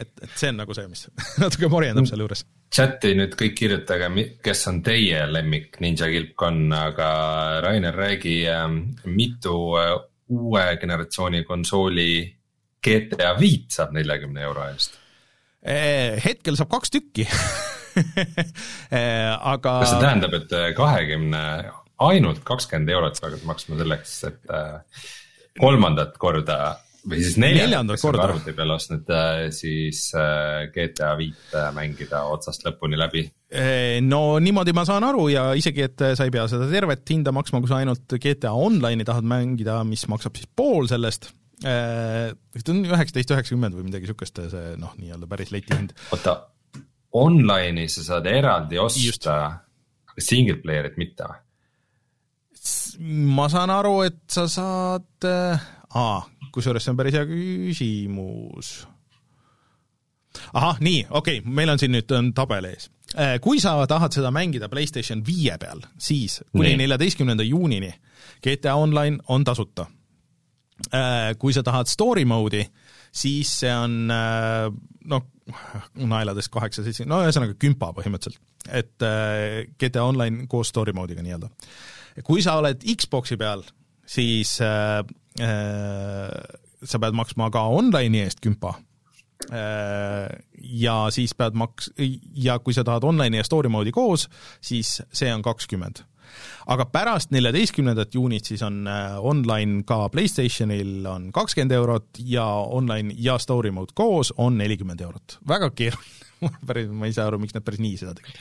et, 0.00 0.14
et 0.24 0.32
see 0.32 0.48
on 0.54 0.62
nagu 0.62 0.76
see, 0.76 0.88
mis 0.88 1.04
natuke 1.42 1.68
morjendab 1.72 2.08
selle 2.08 2.24
juures 2.24 2.46
chati 2.74 3.12
nüüd 3.14 3.36
kõik 3.38 3.52
kirjutage, 3.54 4.08
kes 4.42 4.64
on 4.66 4.80
teie 4.82 5.20
lemmik 5.30 5.76
Ninja 5.84 6.08
kilpkonn, 6.10 6.72
aga 6.74 7.10
Rainer, 7.62 7.94
räägi, 7.94 8.40
mitu 9.04 9.54
uue 10.34 10.64
generatsiooni 10.80 11.44
konsooli 11.46 12.08
GTA 12.84 13.32
viit 13.38 13.72
saab 13.74 13.94
neljakümne 13.96 14.44
euro 14.44 14.66
eest? 14.68 15.00
Eh, 15.64 16.20
hetkel 16.20 16.58
saab 16.60 16.68
kaks 16.74 16.92
tükki 16.92 17.24
eh, 18.98 19.32
aga. 19.32 19.78
kas 19.80 19.92
see 19.94 20.00
tähendab, 20.02 20.34
et 20.36 20.54
äh, 20.56 20.70
kahekümne, 20.76 21.42
ainult 22.04 22.42
kakskümmend 22.46 22.90
eurot 22.92 23.18
sa 23.18 23.28
hakkad 23.28 23.44
maksma 23.48 23.78
selleks, 23.80 24.16
et 24.28 24.50
äh, 24.52 25.06
kolmandat 25.60 26.18
korda 26.20 26.58
või 27.04 27.20
siis 27.20 27.36
neljandat 27.40 28.00
korda 28.00 28.26
arvuti 28.26 28.54
peal 28.56 28.74
ostnud, 28.74 29.08
äh, 29.12 29.46
siis 29.54 30.06
GTA 30.74 31.14
viite 31.20 31.64
mängida 31.76 32.24
otsast 32.32 32.66
lõpuni 32.66 33.00
läbi? 33.00 33.24
no 34.02 34.20
niimoodi 34.42 34.72
ma 34.74 34.82
saan 34.88 35.04
aru 35.06 35.28
ja 35.30 35.44
isegi, 35.54 35.84
et 35.86 36.02
sa 36.18 36.26
ei 36.26 36.32
pea 36.34 36.48
seda 36.50 36.66
tervet 36.66 37.06
hinda 37.12 37.30
maksma, 37.32 37.60
kui 37.62 37.70
sa 37.70 37.78
ainult 37.78 38.16
GTA 38.18 38.50
Online'i 38.58 39.06
tahad 39.06 39.28
mängida, 39.30 39.78
mis 39.86 40.02
maksab 40.10 40.34
siis 40.40 40.50
pool 40.58 40.90
sellest, 40.90 41.30
vist 41.62 42.68
on 42.72 42.82
üheksateist 42.82 43.30
üheksakümmend 43.30 43.76
või 43.76 43.86
midagi 43.86 44.08
niisugust, 44.08 44.40
see 44.50 44.74
noh, 44.80 44.96
nii-öelda 44.98 45.28
päris 45.30 45.52
leti 45.54 45.76
hind. 45.76 45.94
oota, 46.16 46.34
online'i 47.14 47.86
sa 47.88 48.04
saad 48.08 48.26
eraldi 48.28 48.80
osta, 48.82 49.36
aga 50.10 50.24
single 50.24 50.58
player'it 50.64 50.98
mitte 51.00 51.28
või? 51.30 51.40
ma 53.36 53.48
saan 53.50 53.72
aru, 53.74 54.00
et 54.06 54.22
sa 54.30 54.46
saad, 54.50 55.26
aa, 55.94 56.18
kusjuures 56.54 56.84
see 56.84 56.92
on 56.92 56.98
päris 56.98 57.16
hea 57.16 57.24
küsimus. 57.28 58.74
ahah, 60.52 60.78
nii, 60.80 61.06
okei 61.10 61.40
okay,, 61.40 61.54
meil 61.54 61.72
on 61.74 61.80
siin 61.80 61.94
nüüd 61.94 62.14
on 62.16 62.32
tabel 62.36 62.70
ees. 62.70 62.90
Äh, 63.14 63.36
kui 63.42 63.60
sa 63.62 63.76
tahad 63.86 64.14
seda 64.14 64.32
mängida 64.34 64.68
PlayStation 64.68 65.22
viie 65.26 65.54
peal, 65.60 65.84
siis 65.98 66.40
kuni 66.52 66.74
neljateistkümnenda 66.80 67.46
juunini 67.46 67.92
GTA 68.42 68.74
Online 68.74 69.22
on 69.28 69.44
tasuta. 69.44 69.86
Äh, 70.90 71.32
kui 71.38 71.54
sa 71.54 71.62
tahad 71.62 71.86
story 71.86 72.24
mode'i, 72.26 72.64
siis 73.14 73.52
see 73.60 73.70
on 73.70 74.10
äh, 74.10 74.66
noh, 75.10 75.26
naeladest 75.94 76.50
kaheksa, 76.52 76.82
seitse, 76.82 77.06
no 77.06 77.20
ühesõnaga 77.22 77.54
kümpa 77.60 77.92
põhimõtteliselt, 77.94 78.42
et 78.74 79.04
GTA 79.78 80.06
Online 80.08 80.48
koos 80.50 80.72
story 80.72 80.94
mode'iga 80.96 81.22
nii-öelda. 81.22 81.50
kui 82.24 82.42
sa 82.42 82.56
oled 82.58 82.82
Xbox'i 82.82 83.36
peal, 83.38 83.62
siis 84.08 84.56
äh, 84.64 85.04
Äh, 85.40 86.58
sa 86.84 87.00
pead 87.02 87.16
maksma 87.16 87.48
ka 87.50 87.64
online'i 87.74 88.22
eest 88.22 88.42
kümpa. 88.44 88.76
Äh, 89.50 90.30
ja 90.62 90.98
siis 91.10 91.34
pead 91.34 91.56
maks-, 91.58 91.90
ja 92.38 92.60
kui 92.62 92.76
sa 92.76 92.84
tahad 92.86 93.06
online'i 93.08 93.40
ja 93.40 93.46
story 93.46 93.72
mode'i 93.72 93.92
koos, 93.94 94.28
siis 94.62 95.00
see 95.10 95.32
on 95.34 95.42
kakskümmend. 95.42 96.04
Aga 96.72 96.86
pärast 96.92 97.32
neljateistkümnendat 97.34 98.14
juunit 98.14 98.48
siis 98.48 98.62
on 98.64 98.84
äh, 98.88 99.16
online 99.20 99.82
ka 99.88 100.08
PlayStationil 100.12 101.06
on 101.08 101.30
kakskümmend 101.34 101.74
eurot 101.76 102.20
ja 102.24 102.46
online 102.46 103.14
ja 103.18 103.38
story 103.38 103.72
mode 103.74 103.92
koos 103.94 104.32
on 104.36 104.58
nelikümmend 104.58 105.00
eurot. 105.00 105.38
väga 105.48 105.70
keeruline. 105.70 106.22
Päris, 106.66 106.88
ma 106.92 107.08
ei 107.08 107.14
saa 107.16 107.28
aru, 107.30 107.38
miks 107.40 107.54
nad 107.56 107.64
päris 107.64 107.80
nii 107.80 107.96
seda 107.96 108.12
tegid. 108.18 108.40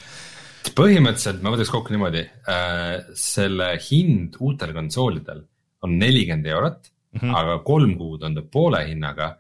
Põhimõtteliselt 0.76 1.44
ma 1.44 1.52
võtaks 1.54 1.72
kokku 1.72 1.94
niimoodi 1.94 2.24
äh,, 2.50 3.04
selle 3.20 3.74
hind 3.84 4.40
uutel 4.40 4.74
konsoolidel 4.76 5.44
on 5.84 5.96
nelikümmend 6.00 6.48
eurot 6.48 6.90
mm, 6.90 7.20
-hmm. 7.20 7.38
aga 7.40 7.60
kolm 7.68 7.96
kuud 8.00 8.24
on 8.24 8.36
ta 8.36 8.44
poole 8.52 8.84
hinnaga 8.88 9.34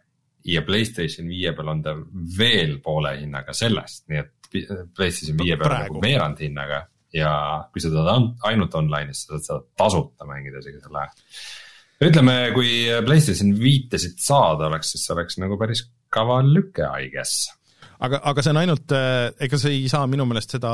ja 0.45 0.61
Playstation 0.61 1.27
viie 1.31 1.53
peal 1.55 1.71
on 1.71 1.83
ta 1.83 1.95
veel 2.37 2.79
poole 2.83 3.15
hinnaga 3.19 3.55
sellest, 3.55 4.07
nii 4.11 4.19
et 4.19 4.33
Playstation 4.95 5.39
viie 5.39 5.57
peal 5.57 5.71
on 5.71 5.85
nagu 5.87 6.01
veerand 6.03 6.43
hinnaga 6.43 6.83
ja 7.13 7.33
kui 7.73 7.83
sa 7.83 7.91
tahad 7.93 8.31
ainult 8.49 8.75
online'is, 8.79 9.25
sa 9.27 9.41
saad 9.41 9.67
tasuta 9.79 10.27
mängida 10.29 10.61
isegi 10.63 10.81
selle. 10.83 11.07
ütleme, 12.03 12.37
kui 12.55 12.71
Playstation 13.05 13.53
viite 13.59 13.99
siit 14.01 14.19
saada 14.23 14.67
oleks, 14.69 14.93
siis 14.93 15.05
see 15.07 15.15
oleks 15.15 15.37
nagu 15.41 15.57
päris 15.61 15.85
kaval 16.13 16.49
lüke, 16.55 16.85
I 16.85 17.11
guess. 17.13 17.47
aga, 17.99 18.21
aga 18.23 18.43
see 18.43 18.53
on 18.55 18.63
ainult, 18.63 18.97
äh, 18.97 19.29
ega 19.45 19.59
sa 19.61 19.71
ei 19.71 19.85
saa 19.91 20.09
minu 20.09 20.25
meelest 20.29 20.57
seda 20.57 20.73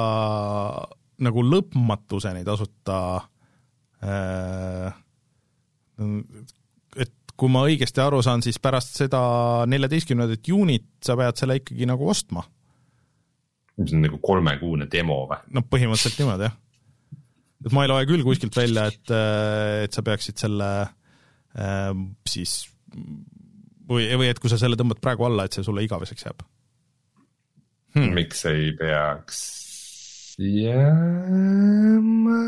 nagu 1.19 1.43
lõpmatuseni 1.43 2.45
tasuta 2.47 2.99
äh, 3.99 4.95
et 6.95 7.13
kui 7.39 7.51
ma 7.51 7.65
õigesti 7.67 8.01
aru 8.03 8.21
saan, 8.25 8.43
siis 8.45 8.59
pärast 8.61 8.97
seda 8.99 9.21
neljateistkümnendat 9.69 10.47
juunit 10.47 10.87
sa 11.05 11.17
pead 11.19 11.39
selle 11.39 11.59
ikkagi 11.59 11.87
nagu 11.89 12.07
ostma. 12.11 12.45
See 13.87 13.97
on 13.97 14.05
nagu 14.07 14.19
kolmekuune 14.23 14.87
demo 14.91 15.21
või? 15.29 15.39
no 15.55 15.63
põhimõtteliselt 15.65 16.19
niimoodi 16.21 16.47
jah. 16.47 16.55
et 17.65 17.75
ma 17.75 17.85
ei 17.85 17.91
loe 17.91 18.07
küll 18.09 18.25
kuskilt 18.27 18.55
välja, 18.57 18.81
et, 18.91 19.15
et 19.85 19.95
sa 19.95 20.01
peaksid 20.05 20.35
selle 20.41 20.69
äh, 20.83 21.91
siis 22.29 22.53
või, 23.89 24.03
või 24.19 24.27
et 24.29 24.39
kui 24.41 24.51
sa 24.51 24.59
selle 24.61 24.77
tõmbad 24.79 24.99
praegu 25.03 25.23
alla, 25.27 25.45
et 25.45 25.53
see 25.55 25.65
sulle 25.65 25.83
igaveseks 25.85 26.23
jääb 26.27 26.39
hmm.. 27.95 28.11
miks 28.17 28.39
ei 28.49 28.63
peaks 28.79 29.37
jääma? 30.39 32.39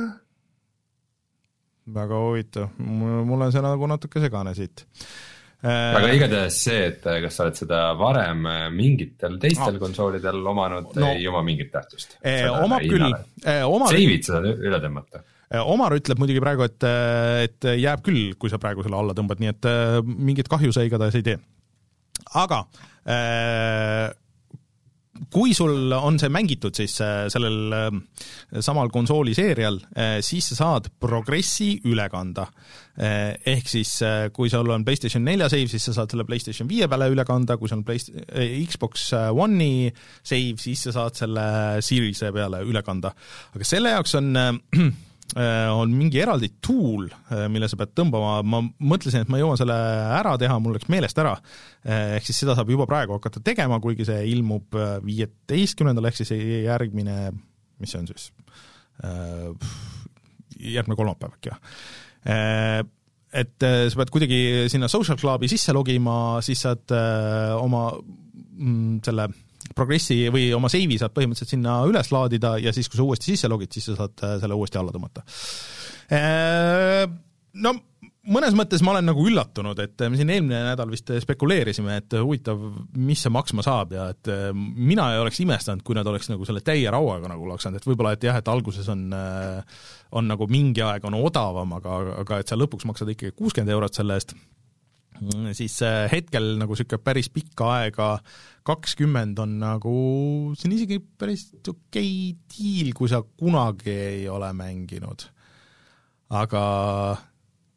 väga 1.91 2.15
huvitav, 2.23 2.69
mul 2.79 3.41
on 3.41 3.51
see 3.51 3.63
nagu 3.63 3.88
natuke 3.89 4.21
segane 4.23 4.53
siit 4.55 4.85
aga 5.70 6.13
igatahes 6.15 6.56
see, 6.65 6.86
et 6.89 7.06
äh, 7.06 7.20
kas 7.25 7.36
sa 7.38 7.46
oled 7.46 7.60
seda 7.60 7.82
varem 8.00 8.48
äh, 8.50 8.63
mingitel 8.74 9.38
teistel 9.41 9.75
ah. 9.75 9.82
konsoolidel 9.82 10.39
omanud 10.53 10.96
no,, 10.98 11.12
ei 11.13 11.27
oma 11.30 11.44
mingit 11.46 11.70
tähtsust. 11.74 12.18
omab 12.56 12.88
küll. 12.88 13.06
Save'id 13.44 14.25
seda 14.25 14.56
üle 14.56 14.82
tõmmata. 14.82 15.24
Omar 15.68 15.91
ütleb 15.98 16.22
muidugi 16.22 16.39
praegu, 16.39 16.63
et, 16.63 16.86
et 17.44 17.68
jääb 17.75 18.06
küll, 18.06 18.32
kui 18.39 18.50
sa 18.50 18.58
praegu 18.62 18.86
selle 18.86 18.96
alla 18.96 19.13
tõmbad, 19.18 19.41
nii 19.44 19.51
et 19.51 19.68
mingit 20.08 20.48
kahju 20.50 20.72
see 20.72 20.88
igatahes 20.88 21.18
ei 21.20 21.25
tee. 21.27 21.38
aga 22.39 22.63
äh, 23.03 24.08
kui 25.30 25.54
sul 25.54 25.92
on 25.94 26.18
see 26.20 26.32
mängitud 26.34 26.75
siis 26.75 26.96
äh, 27.04 27.28
sellel 27.30 27.75
äh, 27.75 27.90
samal 28.63 28.90
konsooli 28.94 29.36
seerial, 29.38 29.78
äh, 29.94 30.18
siis 30.25 30.51
sa 30.51 30.58
saad 30.62 30.90
progressi 31.00 31.75
üle 31.90 32.08
kanda. 32.12 32.48
ehk 33.01 33.70
siis 33.72 33.90
kui 34.36 34.50
sul 34.51 34.68
on 34.70 34.84
PlayStation 34.86 35.24
nelja 35.24 35.48
save, 35.50 35.70
siis 35.72 35.86
sa 35.88 35.94
saad 35.96 36.12
selle 36.12 36.25
PlayStation 36.28 36.68
viie 36.70 36.90
peale 36.92 37.08
üle 37.10 37.24
kanda, 37.25 37.56
kui 37.58 37.70
sul 37.72 37.80
on 37.80 37.86
Play-, 37.88 38.66
Xbox 38.68 39.08
One'i 39.16 39.88
save, 40.20 40.60
siis 40.62 40.84
sa 40.86 40.94
saad 40.98 41.16
selle 41.18 41.46
Series'e 41.82 42.34
peale 42.36 42.60
üle 42.68 42.84
kanda. 42.86 43.13
aga 43.56 43.66
selle 43.66 43.96
jaoks 43.96 44.20
on 44.20 44.36
Äh, 44.36 44.92
on 45.31 45.91
mingi 45.95 46.19
eraldi 46.19 46.50
tool, 46.63 47.05
äh, 47.31 47.45
mille 47.51 47.69
sa 47.71 47.77
pead 47.79 47.93
tõmbama, 47.95 48.41
ma 48.43 48.59
mõtlesin, 48.91 49.23
et 49.23 49.31
ma 49.31 49.39
jõuan 49.39 49.59
selle 49.59 49.75
ära 50.17 50.33
teha, 50.41 50.57
mul 50.59 50.75
läks 50.75 50.89
meelest 50.91 51.21
ära. 51.23 51.38
Äh, 51.85 52.17
ehk 52.17 52.27
siis 52.27 52.41
seda 52.43 52.55
saab 52.57 52.71
juba 52.73 52.88
praegu 52.89 53.15
hakata 53.15 53.43
tegema, 53.45 53.79
kuigi 53.83 54.07
see 54.07 54.25
ilmub 54.33 54.75
viieteistkümnendal, 55.05 56.09
ehk 56.09 56.19
siis 56.19 56.33
järgmine, 56.35 57.17
mis 57.81 57.93
see 57.93 58.01
on 58.01 58.09
siis, 58.11 58.31
järgmine 60.61 60.97
kolmapäev 61.00 61.38
äkki 61.38 61.53
jah. 61.53 61.61
Et 63.31 63.63
sa 63.63 63.97
pead 63.97 64.11
kuidagi 64.11 64.41
sinna 64.69 64.89
Social 64.91 65.17
Clubi 65.17 65.47
sisse 65.50 65.73
logima, 65.73 66.41
siis 66.44 66.59
saad 66.67 66.91
oma 67.55 67.87
mm, 67.96 69.00
selle 69.07 69.29
progressi 69.77 70.24
või 70.34 70.50
oma 70.55 70.72
save'i 70.72 71.00
saad 71.01 71.14
põhimõtteliselt 71.16 71.55
sinna 71.55 71.81
üles 71.90 72.12
laadida 72.14 72.55
ja 72.62 72.74
siis, 72.75 72.90
kui 72.90 73.00
sa 73.00 73.05
uuesti 73.05 73.31
sisse 73.31 73.51
logid, 73.51 73.72
siis 73.74 73.92
sa 73.92 74.00
saad 74.03 74.25
äh, 74.25 74.36
selle 74.42 74.57
uuesti 74.57 74.81
alla 74.81 74.94
tõmmata. 74.96 75.24
Äh, 76.12 77.05
no 77.64 77.74
mõnes 78.31 78.53
mõttes 78.57 78.84
ma 78.86 78.94
olen 78.94 79.07
nagu 79.10 79.24
üllatunud, 79.25 79.79
et 79.81 80.03
me 80.05 80.20
siin 80.20 80.29
eelmine 80.29 80.62
nädal 80.68 80.92
vist 80.94 81.10
spekuleerisime, 81.24 81.98
et 82.03 82.16
huvitav, 82.20 82.62
mis 83.01 83.24
see 83.24 83.34
maksma 83.34 83.66
saab 83.66 83.96
ja 83.98 84.07
et 84.14 84.29
äh, 84.31 84.48
mina 84.53 85.10
ei 85.16 85.24
oleks 85.24 85.42
imestanud, 85.44 85.84
kui 85.88 85.98
nad 85.98 86.07
oleks 86.07 86.29
nagu 86.31 86.48
selle 86.48 86.64
täie 86.66 86.92
rauaga 86.94 87.31
nagu 87.31 87.50
laksanud, 87.50 87.81
et 87.81 87.90
võib-olla 87.90 88.16
et 88.18 88.29
jah, 88.29 88.38
et 88.38 88.53
alguses 88.53 88.88
on 88.92 89.10
on 90.12 90.25
nagu 90.27 90.46
mingi 90.51 90.81
aeg 90.84 91.05
on 91.07 91.16
odavam, 91.22 91.77
aga, 91.77 92.00
aga 92.22 92.42
et 92.42 92.51
sa 92.51 92.57
lõpuks 92.60 92.84
maksad 92.90 93.14
ikkagi 93.14 93.38
kuuskümmend 93.38 93.72
eurot 93.72 93.96
selle 93.96 94.20
eest 94.20 94.36
siis 95.53 95.75
hetkel 96.12 96.55
nagu 96.60 96.74
niisugune 96.74 97.01
päris 97.03 97.29
pikka 97.29 97.68
aega, 97.75 98.16
kakskümmend 98.67 99.39
on 99.41 99.57
nagu, 99.61 99.95
see 100.57 100.69
on 100.69 100.75
isegi 100.75 101.00
päris 101.01 101.47
okei 101.61 101.74
okay 101.74 102.35
diil, 102.53 102.91
kui 102.97 103.09
sa 103.09 103.24
kunagi 103.24 103.93
ei 103.93 104.29
ole 104.29 104.51
mänginud. 104.53 105.25
aga 106.31 106.63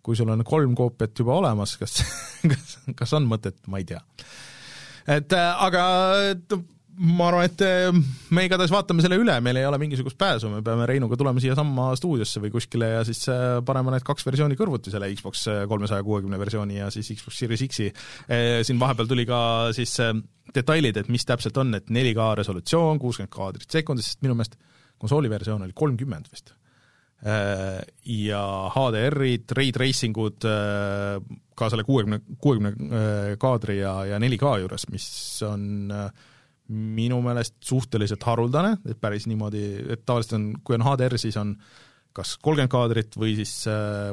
kui 0.05 0.17
sul 0.17 0.31
on 0.31 0.45
kolm 0.47 0.75
koopiat 0.79 1.17
juba 1.19 1.39
olemas, 1.41 1.77
kas, 1.81 2.03
kas, 2.51 2.77
kas 2.95 3.17
on 3.17 3.27
mõtet, 3.31 3.59
ma 3.67 3.81
ei 3.81 3.89
tea. 3.89 4.03
et 5.17 5.33
aga 5.39 5.85
ma 6.95 7.29
arvan, 7.29 7.47
et 7.49 7.63
eh, 7.65 7.97
me 8.35 8.45
igatahes 8.47 8.73
vaatame 8.73 9.03
selle 9.03 9.19
üle, 9.19 9.35
meil 9.45 9.59
ei 9.59 9.67
ole 9.67 9.79
mingisugust 9.83 10.19
pääsu, 10.21 10.51
me 10.53 10.61
peame 10.65 10.87
Reinuga 10.89 11.17
tulema 11.19 11.43
siiasamma 11.43 11.91
stuudiosse 11.99 12.43
või 12.43 12.53
kuskile 12.55 12.91
ja 12.93 13.05
siis 13.07 13.25
eh, 13.33 13.45
panema 13.67 13.95
need 13.95 14.07
kaks 14.07 14.27
versiooni 14.27 14.59
kõrvuti, 14.59 14.93
selle 14.95 15.11
Xbox 15.17 15.47
kolmesaja 15.71 16.05
kuuekümne 16.07 16.39
versiooni 16.41 16.79
ja 16.79 16.91
siis 16.95 17.11
Xbox 17.17 17.41
Series 17.41 17.65
X-i. 17.67 17.89
Eh, 18.29 18.59
siin 18.67 18.83
vahepeal 18.83 19.11
tuli 19.11 19.27
ka 19.29 19.39
siis 19.77 19.97
detailid, 20.55 21.01
et 21.01 21.11
mis 21.13 21.27
täpselt 21.27 21.57
on, 21.61 21.75
et 21.79 21.89
4K 21.91 22.29
resolutsioon, 22.43 23.01
kuuskümmend 23.03 23.33
kaadrit 23.35 23.79
sekundis, 23.79 24.13
sest 24.13 24.23
minu 24.27 24.37
meelest 24.39 24.59
konsooli 25.01 25.33
versioon 25.33 25.65
oli 25.67 25.75
kolmkümmend 25.77 26.31
vist. 26.31 26.55
Ja 27.25 28.41
HDR-id, 28.75 29.55
ray 29.57 29.71
tracing 29.73 30.19
ud 30.21 30.45
ka 30.45 31.69
selle 31.73 31.87
kuuekümne, 31.89 32.19
kuuekümne 32.37 33.37
kaadri 33.41 33.79
ja, 33.79 33.95
ja 34.11 34.19
4K 34.21 34.51
juures, 34.61 34.85
mis 34.93 35.07
on 35.49 35.65
äh, 35.95 36.11
minu 36.73 37.19
meelest 37.25 37.59
suhteliselt 37.65 38.23
haruldane, 38.25 38.79
et 38.89 39.01
päris 39.01 39.27
niimoodi, 39.29 39.65
et 39.93 40.05
tavaliselt 40.07 40.39
on, 40.39 40.47
kui 40.65 40.79
on 40.79 40.87
HDR, 40.87 41.19
siis 41.21 41.37
on 41.41 41.53
kas 42.15 42.37
kolmkümmend 42.39 42.71
kaadrit 42.71 43.17
või 43.19 43.35
siis, 43.37 43.53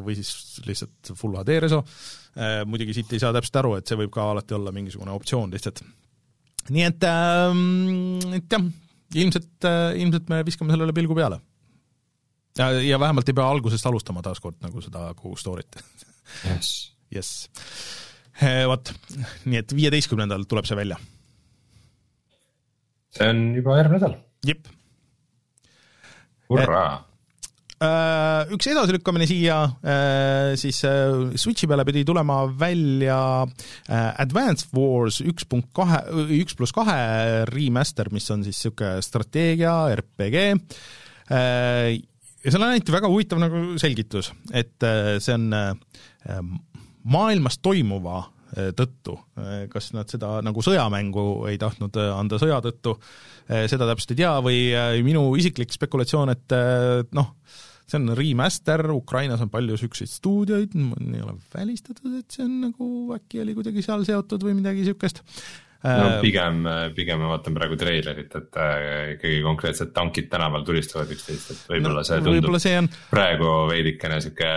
või 0.04 0.18
siis 0.18 0.62
lihtsalt 0.66 1.14
full 1.18 1.38
HD 1.38 1.60
reso, 1.62 1.84
muidugi 2.68 2.96
siit 2.98 3.14
ei 3.14 3.22
saa 3.22 3.34
täpselt 3.36 3.60
aru, 3.62 3.76
et 3.78 3.88
see 3.88 4.00
võib 4.00 4.12
ka 4.14 4.26
alati 4.34 4.58
olla 4.58 4.74
mingisugune 4.76 5.14
optsioon 5.14 5.54
lihtsalt. 5.54 5.84
nii 6.74 6.88
et, 6.88 7.06
ähm, 7.08 8.34
et 8.40 8.52
jah, 8.52 8.66
ilmselt, 9.22 9.70
ilmselt 10.02 10.34
me 10.34 10.42
viskame 10.48 10.74
sellele 10.74 10.96
pilgu 10.98 11.16
peale. 11.16 11.40
ja, 12.58 12.72
ja 12.82 13.00
vähemalt 13.00 13.30
ei 13.30 13.38
pea 13.38 13.48
algusest 13.48 13.86
alustama 13.86 14.26
taaskord 14.26 14.58
nagu 14.66 14.82
seda 14.82 15.14
kogu 15.14 15.38
story't. 15.38 15.80
jess. 16.50 16.92
jess. 17.16 17.48
Vot, 18.68 18.94
nii 19.46 19.60
et 19.62 19.74
viieteistkümnendal 19.78 20.50
tuleb 20.50 20.66
see 20.66 20.80
välja 20.80 20.98
see 23.15 23.30
on 23.32 23.39
juba 23.58 23.78
järgmine 23.80 24.00
nädal. 24.00 24.17
jep. 24.47 24.67
hurraa 26.52 26.91
äh, 27.82 28.52
üks 28.56 28.69
edasilükkamine 28.71 29.28
siia, 29.30 29.58
äh, 29.82 30.54
siis 30.60 30.84
äh, 30.88 31.34
Switchi 31.39 31.69
peale 31.69 31.86
pidi 31.88 32.04
tulema 32.08 32.43
välja 32.60 33.19
Advance 33.91 34.69
Wars 34.76 35.21
üks 35.26 35.47
punkt 35.50 35.71
kahe, 35.76 36.04
üks 36.39 36.58
pluss 36.58 36.76
kahe 36.76 37.45
remaster, 37.50 38.12
mis 38.13 38.30
on 38.34 38.45
siis 38.47 38.60
niisugune 38.62 39.02
strateegia, 39.06 39.74
RPG, 39.97 40.43
ja 41.32 42.52
seal 42.52 42.65
anti 42.65 42.93
väga 42.93 43.10
huvitav 43.10 43.39
nagu 43.41 43.80
selgitus, 43.82 44.32
et 44.54 44.84
see 45.24 45.36
on 45.38 45.50
maailmas 47.08 47.58
toimuva 47.63 48.24
tõttu. 48.76 49.16
Eh, 49.40 49.66
kas 49.72 49.92
nad 49.96 50.12
seda 50.12 50.38
nagu 50.44 50.64
sõjamängu 50.66 51.26
ei 51.52 51.60
tahtnud 51.62 51.98
eh, 52.02 52.12
anda 52.14 52.40
sõja 52.42 52.62
tõttu, 52.66 52.98
seda 53.52 53.88
täpselt 53.90 54.14
ei 54.14 54.22
tea, 54.22 54.32
või 54.44 54.60
minu 55.04 55.26
isiklik 55.36 55.74
spekulatsioon, 55.74 56.30
et 56.32 56.54
noh, 57.18 57.34
see 57.84 57.98
on 57.98 58.14
remaster, 58.16 58.86
Ukrainas 58.94 59.42
on 59.44 59.50
palju 59.52 59.76
niisuguseid 59.76 60.08
stuudioid, 60.08 60.78
ei 60.78 61.24
ole 61.26 61.34
välistatud, 61.52 62.14
et 62.22 62.32
see 62.32 62.46
on 62.46 62.54
nagu 62.70 62.88
äkki 63.18 63.42
oli 63.44 63.58
kuidagi 63.58 63.84
seal 63.84 64.06
seotud 64.08 64.46
või 64.48 64.56
midagi 64.62 64.86
niisugust, 64.86 65.20
no 65.84 66.08
pigem, 66.24 66.64
pigem 66.96 67.20
ma 67.20 67.34
vaatan 67.34 67.58
praegu 67.58 67.76
treilerit, 67.82 68.38
et 68.40 68.62
ikkagi 69.18 69.42
konkreetsed 69.44 69.92
tankid 69.98 70.32
tänaval 70.32 70.64
tulistavad 70.70 71.12
üksteist, 71.12 71.52
et 71.52 71.68
võib-olla 71.74 72.06
no, 72.06 72.08
see 72.08 72.24
tundub 72.24 72.62
see 72.62 72.78
on... 72.80 72.88
praegu 73.12 73.52
veidikene 73.74 74.22
sihuke 74.24 74.54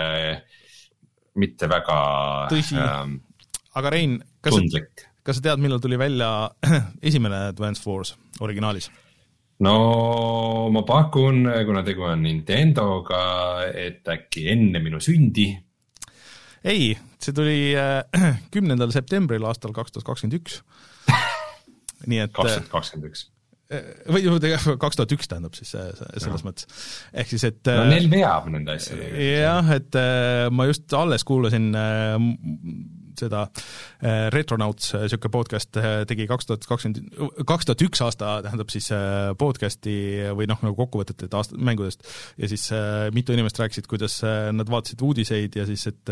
mitte 1.41 1.69
väga. 1.71 1.99
tõsi 2.53 2.77
ähm,, 2.79 3.17
aga 3.75 3.91
Rein, 3.91 4.19
kas 4.43 4.55
sa, 4.55 4.83
kas 5.25 5.39
sa 5.39 5.49
tead, 5.49 5.63
millal 5.63 5.81
tuli 5.83 5.99
välja 5.99 6.49
esimene 7.09 7.49
Advance 7.51 7.83
Wars 7.85 8.15
originaalis? 8.43 8.89
no 9.63 9.75
ma 10.73 10.83
pakun, 10.87 11.45
kuna 11.67 11.83
tegu 11.87 12.07
on 12.09 12.25
Nintendoga, 12.25 13.21
et 13.71 14.07
äkki 14.11 14.49
enne 14.51 14.81
minu 14.83 14.99
sündi. 15.03 15.47
ei, 16.63 16.89
see 17.21 17.35
tuli 17.35 17.59
äh, 17.79 18.03
kümnendal 18.53 18.91
äh, 18.91 18.97
septembril 18.97 19.47
aastal 19.47 19.75
kaks 19.75 19.95
tuhat 19.95 20.09
kakskümmend 20.11 20.41
üks. 20.41 20.59
nii 22.09 22.25
et. 22.25 22.35
kaks 22.35 22.57
tuhat 22.57 22.69
kakskümmend 22.73 23.07
üks 23.11 23.27
äh, 23.71 23.95
või 24.11 24.75
kaks 24.81 24.99
tuhat 24.99 25.15
üks 25.15 25.31
tähendab 25.31 25.55
siis 25.57 25.71
selles 25.75 26.43
no. 26.43 26.49
mõttes, 26.49 26.67
ehk 27.15 27.31
siis, 27.31 27.47
et 27.47 27.71
no 27.71 27.87
neil 27.91 28.11
veab 28.11 28.51
nende 28.51 28.75
asjadega. 28.75 29.23
jah, 29.39 29.71
et 29.79 29.99
ma 30.51 30.67
just 30.71 30.95
alles 30.95 31.27
kuulasin 31.27 31.71
seda 33.19 33.45
äh, 33.47 34.27
Retronauts, 34.33 34.93
niisugune 34.97 35.33
podcast 35.33 35.79
äh, 35.79 36.03
tegi 36.09 36.27
kaks 36.29 36.49
tuhat 36.49 36.67
kakskümmend, 36.69 37.15
kaks 37.47 37.69
tuhat 37.69 37.83
üks 37.85 38.03
aasta 38.05 38.37
tähendab 38.45 38.71
siis 38.73 38.89
äh, 38.95 39.31
podcast'i 39.39 39.95
või 40.37 40.49
noh, 40.51 40.61
nagu 40.65 40.77
kokkuvõtet 40.79 41.25
aasta, 41.31 41.57
mängudest 41.57 42.05
ja 42.41 42.49
siis 42.51 42.67
mitu 43.15 43.35
inimest 43.35 43.59
rääkisid, 43.61 43.87
kuidas 43.89 44.17
nad 44.25 44.69
vaatasid 44.69 45.01
uudiseid 45.05 45.55
ja 45.57 45.65
siis, 45.67 45.85
et 45.89 46.11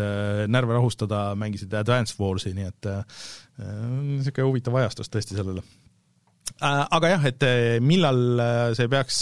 närve 0.50 0.76
rahustada, 0.76 1.26
mängisid 1.38 1.74
Advance 1.76 2.16
Warsi, 2.18 2.54
nii 2.56 2.68
et 2.68 2.90
niisugune 3.58 4.48
huvitav 4.48 4.78
ajastus 4.80 5.10
tõesti 5.12 5.36
sellele. 5.38 5.64
Aga 6.64 7.14
jah, 7.14 7.28
et 7.30 7.46
millal 7.84 8.42
see 8.76 8.90
peaks 8.92 9.20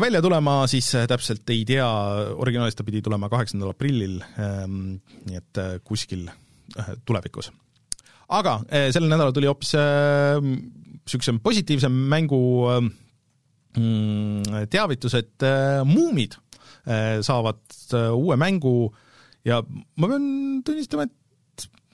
välja 0.00 0.22
tulema, 0.24 0.62
siis 0.70 0.88
täpselt 1.08 1.50
ei 1.52 1.64
tea, 1.68 1.86
originaalis 2.40 2.76
ta 2.78 2.84
pidi 2.86 3.02
tulema 3.04 3.28
kaheksandal 3.28 3.74
aprillil, 3.74 4.16
nii 5.28 5.36
et 5.36 5.60
kuskil 5.84 6.28
tulevikus. 7.04 7.50
aga 8.28 8.58
sellel 8.92 9.08
nädalal 9.08 9.32
tuli 9.36 9.48
hoopis 9.48 9.74
niisugusem 9.76 11.38
positiivsem 11.44 11.92
mängu 11.92 12.40
teavitus, 14.72 15.14
et 15.20 15.46
Muumid 15.88 16.36
saavad 17.24 17.60
uue 18.16 18.36
mängu 18.40 18.88
ja 19.44 19.62
ma 19.62 20.08
pean 20.08 20.62
tunnistama, 20.64 21.04
et 21.08 21.12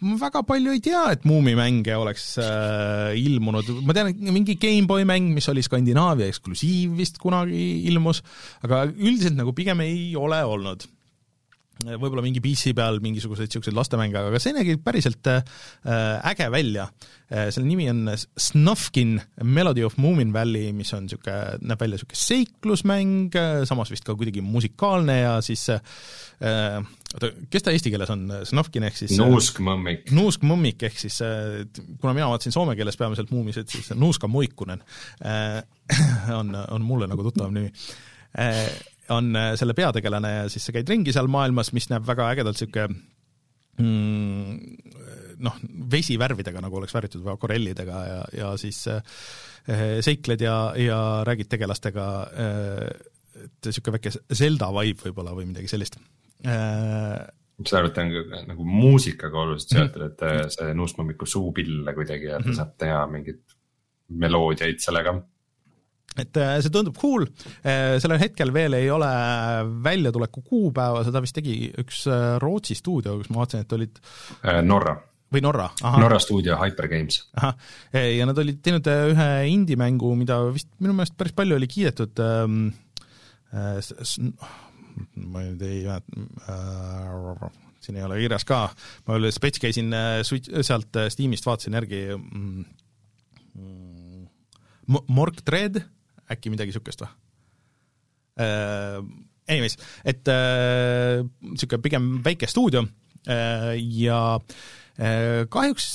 ma 0.05 0.19
väga 0.21 0.45
palju 0.47 0.75
ei 0.75 0.83
tea, 0.85 1.05
et 1.14 1.25
muumimänge 1.29 1.97
oleks 1.97 2.35
äh, 2.43 3.14
ilmunud, 3.19 3.71
ma 3.87 3.97
tean, 3.97 4.12
mingi 4.35 4.59
GameBoy 4.61 5.07
mäng, 5.09 5.33
mis 5.37 5.49
oli 5.53 5.64
Skandinaavia 5.64 6.29
eksklusiiv 6.33 6.99
vist 6.99 7.21
kunagi 7.23 7.87
ilmus, 7.90 8.23
aga 8.67 8.85
üldiselt 8.93 9.38
nagu 9.38 9.55
pigem 9.57 9.83
ei 9.85 10.12
ole 10.21 10.43
olnud 10.45 10.87
võib-olla 11.85 12.25
mingi 12.25 12.42
PC 12.44 12.75
peal 12.77 13.01
mingisuguseid 13.05 13.51
niisuguseid 13.51 13.77
lastemänge, 13.77 14.20
aga 14.20 14.40
see 14.42 14.55
nägi 14.57 14.77
päriselt 14.83 15.29
äh, 15.31 15.42
äge 16.31 16.49
välja 16.53 16.88
äh,. 17.31 17.51
selle 17.55 17.66
nimi 17.68 17.88
on 17.92 18.09
Snufkin 18.14 19.16
Melody 19.42 19.85
of 19.87 19.99
Moomin 20.01 20.33
Valley, 20.35 20.73
mis 20.77 20.92
on 20.97 21.09
niisugune, 21.09 21.59
näeb 21.62 21.81
välja 21.81 21.99
niisugune 21.99 22.20
seiklusmäng, 22.23 23.38
äh, 23.40 23.62
samas 23.68 23.92
vist 23.92 24.07
ka 24.07 24.16
kuidagi 24.18 24.44
musikaalne 24.44 25.18
ja 25.20 25.35
siis 25.44 25.66
äh, 25.73 26.81
oota, 27.14 27.33
kes 27.51 27.66
ta 27.66 27.75
eesti 27.75 27.92
keeles 27.94 28.14
on, 28.14 28.25
Snufkin 28.49 28.88
ehk 28.88 28.99
siis 28.99 29.16
äh, 29.16 29.23
Nuuskmõmmik. 29.25 30.09
Nuuskmõmmik 30.16 30.87
ehk 30.88 30.99
siis, 31.05 31.20
äh, 31.25 31.61
kuna 32.01 32.14
mina 32.16 32.31
vaatasin 32.33 32.55
soome 32.55 32.77
keeles 32.79 32.99
peamiselt 33.01 33.33
Muumised, 33.35 33.70
siis 33.73 33.92
Nuuska 33.99 34.31
Muikunen 34.31 34.83
on, 36.40 36.57
on 36.57 36.85
mulle 36.85 37.09
nagu 37.11 37.25
tuttavam 37.27 37.55
nimi 37.55 37.73
on 39.12 39.37
äh, 39.37 39.53
selle 39.61 39.75
peategelane 39.77 40.31
ja 40.35 40.47
siis 40.53 40.67
sa 40.67 40.75
käid 40.75 40.88
ringi 40.88 41.12
seal 41.14 41.29
maailmas, 41.33 41.73
mis 41.77 41.88
näeb 41.90 42.07
väga 42.07 42.29
ägedalt 42.33 42.61
niisugune 42.61 42.88
mm, 43.83 44.59
noh, 45.45 45.61
vesivärvidega, 45.93 46.62
nagu 46.64 46.81
oleks 46.81 46.95
värvitud 46.95 47.25
või 47.25 47.35
akorellidega 47.35 48.03
ja, 48.09 48.21
ja 48.38 48.51
siis 48.61 48.85
äh, 48.93 49.03
seikled 50.05 50.45
ja, 50.45 50.59
ja 50.79 50.99
räägid 51.27 51.51
tegelastega 51.53 52.09
äh,, 52.33 52.90
et 53.45 53.71
niisugune 53.71 53.99
väike 53.99 54.14
Zelda 54.33 54.71
vibe 54.77 55.09
võib-olla 55.09 55.35
või 55.37 55.49
midagi 55.51 55.71
sellist. 55.71 55.99
Ma 56.45 57.64
saan 57.64 57.81
aru, 57.81 57.90
et 57.90 57.97
ta 57.97 58.03
on 58.05 58.49
nagu 58.51 58.64
muusikaga 58.67 59.40
oluliselt 59.40 59.75
seotud, 59.77 60.05
et 60.07 60.51
see 60.55 60.75
nuuskmammiku 60.77 61.27
suupille 61.29 61.95
kuidagi 61.97 62.29
ja 62.29 62.38
ta 62.38 62.43
mm 62.43 62.51
-hmm. 62.51 62.57
saab 62.59 62.75
teha 62.79 63.05
mingeid 63.11 63.43
meloodiaid 64.09 64.83
sellega 64.85 65.14
et 66.20 66.38
äh, 66.38 66.59
see 66.62 66.72
tundub 66.72 66.98
cool, 67.00 67.27
äh, 67.66 67.96
sellel 68.03 68.20
hetkel 68.22 68.53
veel 68.55 68.77
ei 68.79 68.90
ole 68.92 69.09
väljatuleku 69.85 70.44
kuupäeva, 70.46 71.03
seda 71.07 71.22
vist 71.24 71.37
tegi 71.38 71.72
üks 71.81 72.05
äh, 72.11 72.37
Rootsi 72.42 72.77
stuudio, 72.79 73.16
kus 73.18 73.33
ma 73.33 73.42
vaatasin, 73.42 73.64
et 73.64 73.74
olid 73.77 73.98
Norra. 74.66 74.94
või 75.35 75.42
Norra, 75.42 75.66
ahah. 75.83 75.98
Norra 76.05 76.20
stuudio 76.22 76.59
Hyper 76.61 76.88
Games. 76.92 77.24
ahah, 77.40 77.59
ja 77.98 78.29
nad 78.31 78.38
olid 78.38 78.62
teinud 78.64 78.90
ühe 78.92 79.29
indie-mängu, 79.50 80.14
mida 80.20 80.38
vist 80.55 80.70
minu 80.79 80.94
meelest 80.94 81.18
päris 81.18 81.35
palju 81.37 81.59
oli 81.59 81.70
kiidetud 81.70 82.22
ähm,, 82.22 82.70
ma 83.50 85.42
nüüd 85.42 85.62
ei 85.66 85.83
mäleta 85.87 87.50
äh,, 87.50 87.61
siin 87.85 87.98
ei 87.98 88.07
ole 88.07 88.16
kirjas 88.22 88.46
ka, 88.48 88.61
ma 89.05 89.18
veel 89.18 89.35
spets 89.35 89.61
käisin 89.61 89.90
sealt 90.24 90.96
Steamist, 91.12 91.44
vaatasin 91.44 91.77
järgi 91.77 91.98
mm, 92.14 92.62
Mork 94.87 95.42
Dread 95.44 95.83
äkki 96.35 96.53
midagi 96.53 96.75
niisugust 96.75 97.05
või 97.05 97.12
uh,? 98.42 99.05
Anyways, 99.44 99.75
et 100.09 100.25
niisugune 100.25 101.77
uh, 101.77 101.85
pigem 101.85 102.05
väike 102.25 102.49
stuudio 102.49 102.81
uh, 102.81 103.73
ja 103.77 104.20
uh, 104.40 105.40
kahjuks 105.53 105.88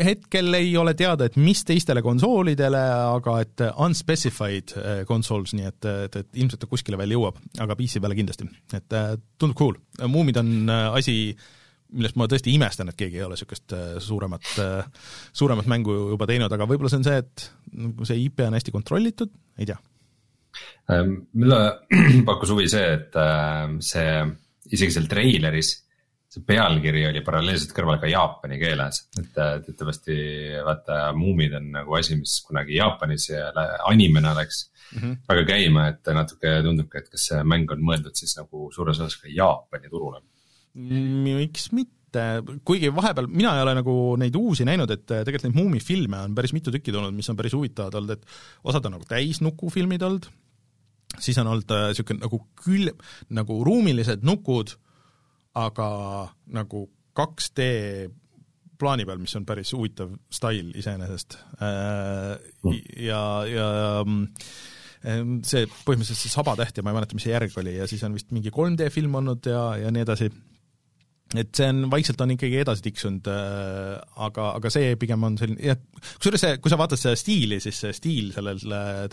hetkel 0.00 0.56
ei 0.56 0.70
ole 0.80 0.94
teada, 0.96 1.26
et 1.28 1.34
mis 1.36 1.60
teistele 1.68 2.00
konsoolidele, 2.00 2.80
aga 3.18 3.34
et 3.44 3.64
unspecified 3.84 4.72
consoles, 5.04 5.52
nii 5.58 5.66
et, 5.68 5.88
et, 6.06 6.16
et 6.22 6.40
ilmselt 6.40 6.62
ta 6.64 6.70
kuskile 6.70 6.96
veel 6.96 7.12
jõuab, 7.18 7.36
aga 7.60 7.76
PC 7.76 8.00
peale 8.00 8.16
kindlasti, 8.16 8.48
et 8.72 8.96
tundub 9.36 9.58
cool. 9.58 9.76
Muumid 10.08 10.40
on 10.40 10.72
asi, 10.72 11.34
millest 11.92 12.18
ma 12.18 12.28
tõesti 12.30 12.54
imestan, 12.56 12.90
et 12.90 12.98
keegi 12.98 13.20
ei 13.20 13.24
ole 13.26 13.36
niisugust 13.36 13.74
suuremat, 14.02 14.50
suuremat 15.36 15.70
mängu 15.70 15.94
juba 16.14 16.28
teinud, 16.30 16.52
aga 16.52 16.68
võib-olla 16.68 16.92
see 16.92 17.00
on 17.02 17.08
see, 17.08 17.22
et 17.22 17.46
nagu 17.86 18.08
see 18.08 18.20
IP 18.24 18.44
on 18.46 18.56
hästi 18.58 18.74
kontrollitud, 18.74 19.32
ei 19.60 19.68
tea. 19.68 19.78
Ähm, 20.92 21.14
mulle 21.38 21.60
pakkus 22.28 22.52
huvi 22.52 22.68
see, 22.72 22.84
et 22.98 23.16
ähm, 23.20 23.78
see 23.84 24.10
isegi 24.72 24.96
seal 24.96 25.08
treileris 25.10 25.72
see 26.32 26.44
pealkiri 26.48 27.04
oli 27.10 27.20
paralleelselt 27.24 27.74
kõrval 27.76 27.98
ka 28.00 28.08
jaapani 28.08 28.56
keeles, 28.60 29.02
et 29.20 29.40
äh, 29.40 29.56
teatavasti 29.66 30.14
vaata 30.64 31.00
muumid 31.16 31.56
on 31.58 31.68
nagu 31.74 31.96
asi, 31.98 32.16
mis 32.16 32.38
kunagi 32.46 32.78
Jaapanis 32.78 33.28
ja 33.28 33.50
animena 33.88 34.32
läks 34.38 34.62
mm 34.94 34.98
-hmm. 34.98 35.16
väga 35.28 35.44
käima, 35.50 35.88
et 35.92 36.12
natuke 36.16 36.54
tundubki, 36.64 36.98
et 36.98 37.10
kas 37.12 37.26
see 37.28 37.42
mäng 37.44 37.70
on 37.72 37.84
mõeldud 37.84 38.16
siis 38.16 38.36
nagu 38.38 38.70
suures 38.72 39.00
osas 39.00 39.18
ka 39.20 39.28
Jaapani 39.28 39.92
turule. 39.92 40.22
Miks 40.74 41.72
mitte? 41.72 41.98
kuigi 42.68 42.90
vahepeal 42.92 43.28
mina 43.32 43.54
ei 43.56 43.62
ole 43.64 43.72
nagu 43.78 43.92
neid 44.20 44.34
uusi 44.36 44.66
näinud, 44.68 44.90
et 44.92 45.04
tegelikult 45.08 45.46
neid 45.46 45.56
muumifilme 45.56 46.18
on 46.26 46.34
päris 46.36 46.52
mitu 46.52 46.72
tükki 46.74 46.92
tulnud, 46.92 47.14
mis 47.16 47.30
on 47.32 47.38
päris 47.38 47.54
huvitavad 47.56 47.96
olnud, 47.96 48.18
et 48.18 48.66
osad 48.68 48.84
on 48.84 48.98
nagu 48.98 49.08
täisnukufilmid 49.08 50.04
olnud, 50.04 50.28
siis 51.18 51.38
on 51.40 51.48
olnud 51.54 51.72
niisugune 51.72 52.20
äh, 52.20 52.26
nagu 52.26 52.42
kül-, 52.64 52.92
nagu 53.32 53.58
ruumilised 53.64 54.26
nukud, 54.28 54.74
aga 55.56 55.88
nagu 56.52 56.84
2D 57.16 57.64
plaani 58.82 59.08
peal, 59.08 59.20
mis 59.22 59.36
on 59.38 59.48
päris 59.48 59.72
huvitav 59.76 60.12
stail 60.32 60.72
iseenesest. 60.78 61.38
Äh, 61.62 62.36
ja, 63.00 63.24
ja 63.48 63.66
mm, 64.04 64.24
see 65.46 65.66
põhimõtteliselt 65.66 66.20
see 66.20 66.32
Sabatäht 66.32 66.78
ja 66.78 66.84
ma 66.84 66.92
ei 66.92 67.00
mäleta, 67.00 67.16
mis 67.16 67.26
see 67.26 67.34
järg 67.34 67.56
oli 67.58 67.76
ja 67.78 67.88
siis 67.90 68.02
on 68.06 68.16
vist 68.16 68.32
mingi 68.34 68.52
3D 68.54 68.88
film 68.94 69.16
olnud 69.18 69.48
ja, 69.50 69.64
ja 69.80 69.92
nii 69.94 70.04
edasi 70.04 70.28
et 71.40 71.52
see 71.56 71.68
on, 71.72 71.84
vaikselt 71.92 72.20
on 72.24 72.34
ikkagi 72.34 72.60
edasi 72.62 72.84
tiksunud 72.88 73.30
äh,, 73.32 73.94
aga, 74.26 74.50
aga 74.58 74.72
see 74.72 74.96
pigem 75.00 75.28
on 75.28 75.38
selline, 75.40 75.60
jah, 75.72 75.78
kusjuures 76.16 76.44
see, 76.44 76.58
kui 76.62 76.72
sa 76.72 76.80
vaatad 76.80 77.00
seda 77.00 77.18
stiili, 77.18 77.60
siis 77.62 77.78
see 77.84 77.94
stiil 77.96 78.34
sellel 78.34 78.60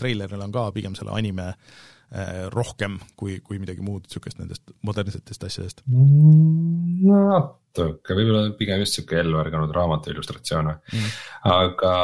treileril 0.00 0.44
on 0.44 0.52
ka 0.54 0.66
pigem 0.76 0.96
selle 0.98 1.14
anime 1.16 1.48
äh, 1.50 2.44
rohkem 2.52 2.98
kui, 3.16 3.38
kui 3.46 3.60
midagi 3.62 3.84
muud 3.86 4.06
niisugust 4.06 4.40
nendest 4.42 4.74
modernsetest 4.86 5.48
asjadest 5.48 5.82
mm,. 5.86 7.08
natuke, 7.08 8.16
võib-olla 8.18 8.52
pigem 8.58 8.84
just 8.84 8.98
niisugune 8.98 9.24
elluärganud 9.24 9.74
raamatu 9.76 10.12
illustratsioon 10.14 10.72
mm.. 10.74 11.16
aga 11.54 11.94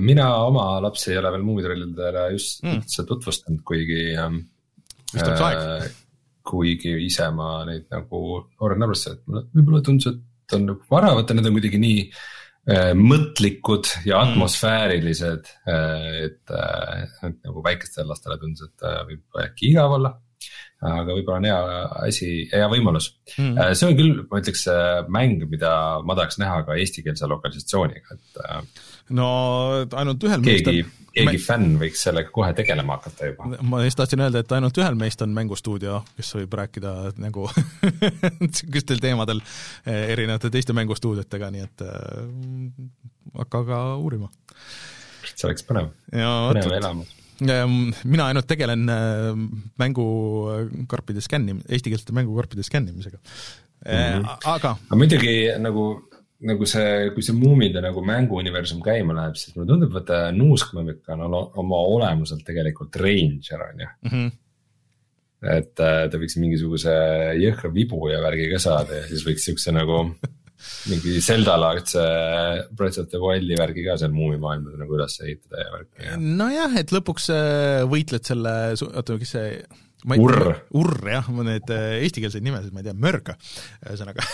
mina 0.00 0.28
oma 0.48 0.68
lapsi 0.84 1.14
ei 1.14 1.22
ole 1.22 1.32
veel 1.36 1.48
muumitrillidele 1.48 2.28
just 2.36 2.62
mm. 2.66 2.82
üldse 2.82 3.08
tutvustanud, 3.08 3.64
kuigi 3.66 4.12
ähm, 4.18 4.42
vist 5.12 5.26
oleks 5.26 5.40
äh, 5.40 5.50
aeg 5.50 6.01
kuigi 6.46 6.94
ise 7.06 7.28
ma 7.34 7.62
neid 7.68 7.88
nagu 7.92 8.22
noorena 8.58 8.88
arvestasin, 8.88 9.18
et 9.18 9.26
mulle 9.28 9.44
võib-olla 9.54 9.82
tundus, 9.86 10.12
et 10.12 10.56
on 10.56 10.68
nagu 10.72 10.92
vara, 10.92 11.14
vaata 11.18 11.36
need 11.36 11.48
on 11.48 11.58
kuidagi 11.58 11.80
nii 11.82 12.06
mõtlikud 12.94 13.88
ja 14.06 14.20
atmosfäärilised 14.22 15.48
mm., 15.66 16.18
et, 16.28 16.52
et 17.26 17.40
nagu 17.42 17.64
väikestele 17.64 18.06
lastele 18.12 18.36
tundus, 18.38 18.68
et 18.68 18.86
võib 19.08 19.42
äkki 19.42 19.72
igav 19.72 19.96
olla 19.96 20.12
aga 20.82 21.14
võib-olla 21.14 21.38
on 21.38 21.46
hea 21.46 21.58
asi, 22.08 22.28
hea 22.50 22.66
võimalus 22.70 23.08
mm.. 23.36 23.74
see 23.78 23.88
on 23.88 23.98
küll, 23.98 24.22
ma 24.30 24.40
ütleks 24.42 24.64
mäng, 25.14 25.44
mida 25.50 25.74
ma 26.06 26.16
tahaks 26.18 26.40
näha 26.42 26.62
ka 26.66 26.78
eestikeelse 26.78 27.28
lokalisatsiooniga, 27.30 28.16
et. 28.16 28.82
no 29.14 29.28
ainult 30.02 30.26
ühel 30.26 30.46
keegi, 30.46 30.82
keegi 31.14 31.36
me... 31.36 31.42
fänn 31.44 31.78
võiks 31.80 32.04
sellega 32.08 32.32
kohe 32.34 32.50
tegelema 32.58 32.98
hakata 32.98 33.30
juba. 33.30 33.48
ma 33.62 33.82
just 33.84 34.00
tahtsin 34.00 34.24
öelda, 34.24 34.42
et 34.44 34.56
ainult 34.56 34.82
ühel 34.82 34.98
meist 34.98 35.24
on 35.24 35.34
mängustuudio, 35.36 36.02
kes 36.18 36.34
võib 36.40 36.58
rääkida 36.62 36.94
nagu 37.22 37.48
sihukestel 38.58 39.02
teemadel 39.02 39.42
erinevate 39.86 40.52
teiste 40.52 40.76
mängustuudiotega, 40.76 41.50
nii 41.54 41.66
et 41.68 41.86
äh, 41.86 41.96
hakka 43.40 43.64
ka 43.70 43.82
uurima. 43.96 44.30
see 45.32 45.48
oleks 45.48 45.66
põnev, 45.66 45.92
põnev 46.12 46.78
elamus 46.78 47.18
Ehm, 47.40 47.90
mina 48.06 48.28
ainult 48.30 48.46
tegelen 48.50 48.86
äh, 48.92 49.32
mängukarpide 49.80 51.22
skännim-, 51.24 51.62
eestikeelsete 51.68 52.14
mängukarpide 52.14 52.62
skännimisega 52.66 53.18
mm, 53.18 53.92
-hmm. 53.92 54.28
aga. 54.44 54.76
aga 54.76 54.96
muidugi 54.96 55.34
nagu, 55.58 55.86
nagu 56.42 56.66
see, 56.66 57.10
kui 57.14 57.22
see 57.24 57.36
muumide 57.38 57.82
nagu 57.84 58.02
mänguuniversum 58.06 58.82
käima 58.84 59.14
läheb, 59.16 59.38
siis 59.38 59.54
mulle 59.54 59.68
tundub, 59.70 59.96
et 60.00 60.12
Nuuskmõmmik 60.36 61.10
on 61.14 61.26
oma 61.62 61.82
olemuselt 61.96 62.44
tegelikult 62.46 62.96
ranger 63.02 63.66
on 63.70 63.84
ju 63.84 63.88
mm. 63.88 64.14
-hmm 64.14 64.30
et 65.42 65.80
äh, 65.82 66.04
ta 66.06 66.20
võiks 66.20 66.36
mingisuguse 66.38 66.92
jõhkra 67.40 67.72
vibu 67.74 68.06
ja 68.12 68.20
värgi 68.22 68.46
ka 68.52 68.60
saada 68.62 69.00
ja 69.00 69.08
siis 69.10 69.24
võiks 69.26 69.46
siukse 69.48 69.74
nagu 69.74 70.04
mingi 70.90 71.18
Zelda-laadse 71.24 72.02
Breath 72.78 73.02
of 73.02 73.08
the 73.10 73.18
Wildi 73.18 73.58
värgi 73.58 73.82
ka 73.86 73.96
seal 73.98 74.14
muumimaailmas 74.14 74.78
nagu 74.78 74.98
üles 74.98 75.18
ehitada 75.24 75.64
ja 75.64 75.72
värki 75.74 76.06
ja. 76.06 76.18
nojah, 76.42 76.76
et 76.78 76.94
lõpuks 76.94 77.26
äh, 77.34 77.80
võitled 77.90 78.28
selle, 78.28 78.54
oota, 78.86 79.18
kes 79.18 79.34
see 79.34 79.48
Urr. 80.02 80.54
Urr 80.78 81.10
jah, 81.12 81.30
ma 81.34 81.46
need 81.46 81.70
äh, 81.74 81.98
eestikeelseid 82.02 82.44
nimesid 82.44 82.74
ma 82.74 82.82
ei 82.82 82.88
tea, 82.88 82.96
Mörg, 82.98 83.32
ühesõnaga 83.86 84.26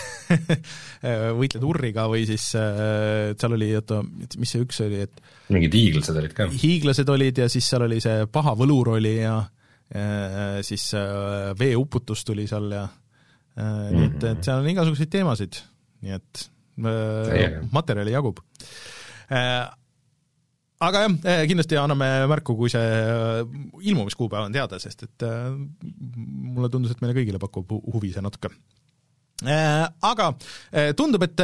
võitled 1.40 1.66
Urriga 1.68 2.09
või 2.11 2.24
siis 2.28 2.50
äh, 2.59 3.33
seal 3.38 3.57
oli, 3.59 3.70
oota, 3.78 4.02
mis 4.40 4.54
see 4.54 4.64
üks 4.64 4.83
oli, 4.87 5.02
et 5.09 5.22
mingid 5.52 5.76
hiiglased 5.76 6.20
olid 6.22 6.37
ka. 6.37 6.48
hiiglased 6.52 7.14
olid 7.14 7.42
ja 7.44 7.48
siis 7.52 7.68
seal 7.68 7.87
oli 7.88 8.00
see 8.04 8.26
paha 8.33 8.57
võlur 8.59 8.96
oli 8.98 9.18
ja 9.20 9.38
siis 10.61 10.83
veeuputus 11.57 12.20
tuli 12.28 12.42
seal 12.44 12.66
ja 12.74 12.83
nii 13.57 14.02
et, 14.11 14.24
et 14.28 14.42
seal 14.44 14.61
on 14.61 14.68
igasuguseid 14.68 15.09
teemasid 15.09 15.57
nii 16.04 16.14
et 16.14 16.44
äh, 16.87 17.59
materjali 17.74 18.14
jagub 18.14 18.40
äh, 19.33 19.66
aga 20.85 21.05
jah, 21.05 21.14
äh, 21.27 21.45
kindlasti 21.51 21.79
anname 21.79 22.09
märku, 22.31 22.55
kui 22.59 22.71
see 22.73 22.83
äh, 22.83 23.41
ilmumiskuupäev 23.91 24.49
on 24.49 24.55
teada, 24.55 24.79
sest 24.83 25.07
et 25.09 25.27
äh, 25.27 25.49
mulle 25.53 26.71
tundus, 26.73 26.95
et 26.95 27.03
meile 27.03 27.17
kõigile 27.19 27.41
pakub 27.43 27.73
huvi 27.95 28.12
see 28.14 28.25
natuke. 28.25 28.53
Aga 29.38 30.33
tundub, 30.99 31.23
et 31.23 31.38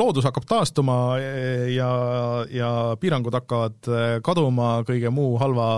loodus 0.00 0.24
hakkab 0.24 0.46
taastuma 0.48 1.18
ja, 1.68 1.88
ja 2.48 2.70
piirangud 2.96 3.36
hakkavad 3.36 3.90
kaduma, 4.24 4.70
kõige 4.88 5.12
muu 5.12 5.36
halva 5.36 5.68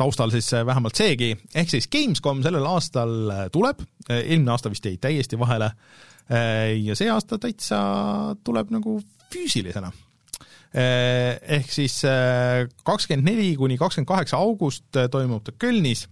taustal 0.00 0.32
siis 0.32 0.48
äh, 0.56 0.64
vähemalt 0.66 0.98
seegi, 0.98 1.34
ehk 1.54 1.72
siis 1.72 1.88
Gamescom 1.92 2.44
sellel 2.44 2.66
aastal 2.68 3.16
äh, 3.32 3.42
tuleb, 3.52 3.82
äh, 4.08 4.22
eelmine 4.22 4.54
aasta 4.54 4.72
vist 4.72 4.86
jäi 4.86 4.96
täiesti 5.00 5.38
vahele. 5.40 5.74
Ja 6.30 6.94
see 6.94 7.08
aasta 7.10 7.40
täitsa 7.42 7.76
tuleb 8.46 8.68
nagu 8.70 8.92
füüsilisena. 9.34 9.88
Ehk 10.78 11.72
siis 11.74 11.96
kakskümmend 12.86 13.26
neli 13.26 13.48
kuni 13.58 13.74
kakskümmend 13.80 14.06
kaheksa 14.06 14.38
august 14.38 14.94
toimub 15.10 15.42
ta 15.42 15.56
Kölnis. 15.58 16.04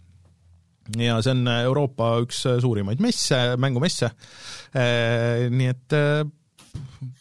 Ja 0.99 1.21
see 1.23 1.37
on 1.37 1.47
Euroopa 1.53 2.09
üks 2.25 2.41
suurimaid 2.65 2.99
messe, 3.05 3.39
mängumesse, 3.63 4.11
nii 5.55 5.71
et 5.71 5.97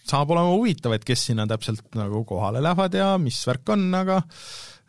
saab 0.10 0.34
olema 0.34 0.56
huvitav, 0.56 0.98
et 0.98 1.06
kes 1.06 1.28
sinna 1.30 1.46
täpselt 1.46 1.86
nagu 2.02 2.24
kohale 2.26 2.66
lähevad 2.66 2.98
ja 2.98 3.12
mis 3.22 3.44
värk 3.46 3.76
on, 3.78 3.92
aga 4.02 4.24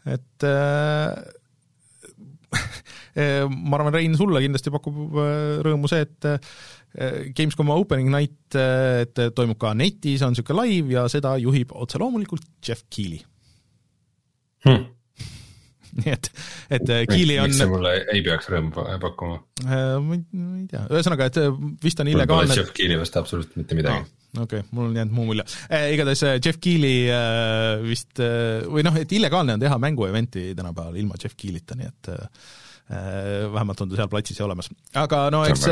et 0.09 0.49
Eh, 0.49 1.38
ma 3.69 3.79
arvan, 3.79 3.93
Rein, 3.95 4.15
sulle 4.19 4.43
kindlasti 4.45 4.73
pakub 4.73 5.17
eh, 5.21 5.55
rõõmu 5.67 5.91
see, 5.91 6.05
et 6.07 6.29
eh, 6.29 7.25
Gamescom 7.37 7.73
opening 7.75 8.13
night, 8.13 8.57
et 8.57 9.25
toimub 9.37 9.59
ka 9.61 9.75
netis, 9.77 10.23
on 10.25 10.33
niisugune 10.33 10.65
live 10.65 10.95
ja 10.97 11.09
seda 11.13 11.35
juhib 11.41 11.75
otse 11.77 12.01
loomulikult 12.01 12.47
Jeff 12.65 12.87
Keeli 12.89 13.19
hmm.. 14.65 14.87
nii 15.99 16.15
et, 16.15 16.31
et 16.79 16.95
Keeli 17.11 17.37
on 17.43 17.51
miks 17.51 17.61
see 17.61 17.69
mulle 17.71 17.97
ei 18.15 18.23
peaks 18.25 18.49
rõõmu 18.53 18.87
pakkuma? 19.03 19.43
ma 19.67 20.21
ei 20.21 20.69
tea, 20.71 20.87
ühesõnaga, 20.89 21.29
et 21.29 21.43
vist 21.85 22.01
on 22.05 22.13
illegaalne 22.15 22.57
Jeff 22.57 22.73
Keeli 22.77 22.97
vastu 23.01 23.21
absoluutselt 23.21 23.61
mitte 23.61 23.77
midagi. 23.79 24.07
Ah 24.07 24.18
okei 24.37 24.61
okay,, 24.61 24.63
mul 24.77 24.91
on 24.91 24.97
jäänud 24.97 25.15
muu 25.15 25.27
mulje 25.31 25.45
eh,. 25.71 25.91
igatahes 25.95 26.23
Jeff 26.45 26.61
Keeli 26.61 27.09
äh, 27.13 27.81
vist 27.85 28.21
äh, 28.21 28.65
või 28.69 28.85
noh, 28.87 28.97
et 29.01 29.13
illegaalne 29.17 29.57
on 29.57 29.63
teha 29.63 29.79
mängu-event'i 29.81 30.51
tänapäeval 30.59 30.99
ilma 31.01 31.19
Jeff 31.23 31.37
Keelita, 31.39 31.77
nii 31.79 31.89
et 31.89 32.11
äh, 32.15 32.49
vähemalt 33.53 33.83
on 33.85 33.91
ta 33.91 33.99
seal 33.99 34.09
platsis 34.13 34.41
olemas. 34.41 34.71
aga 34.97 35.27
no 35.33 35.43
eks, 35.49 35.67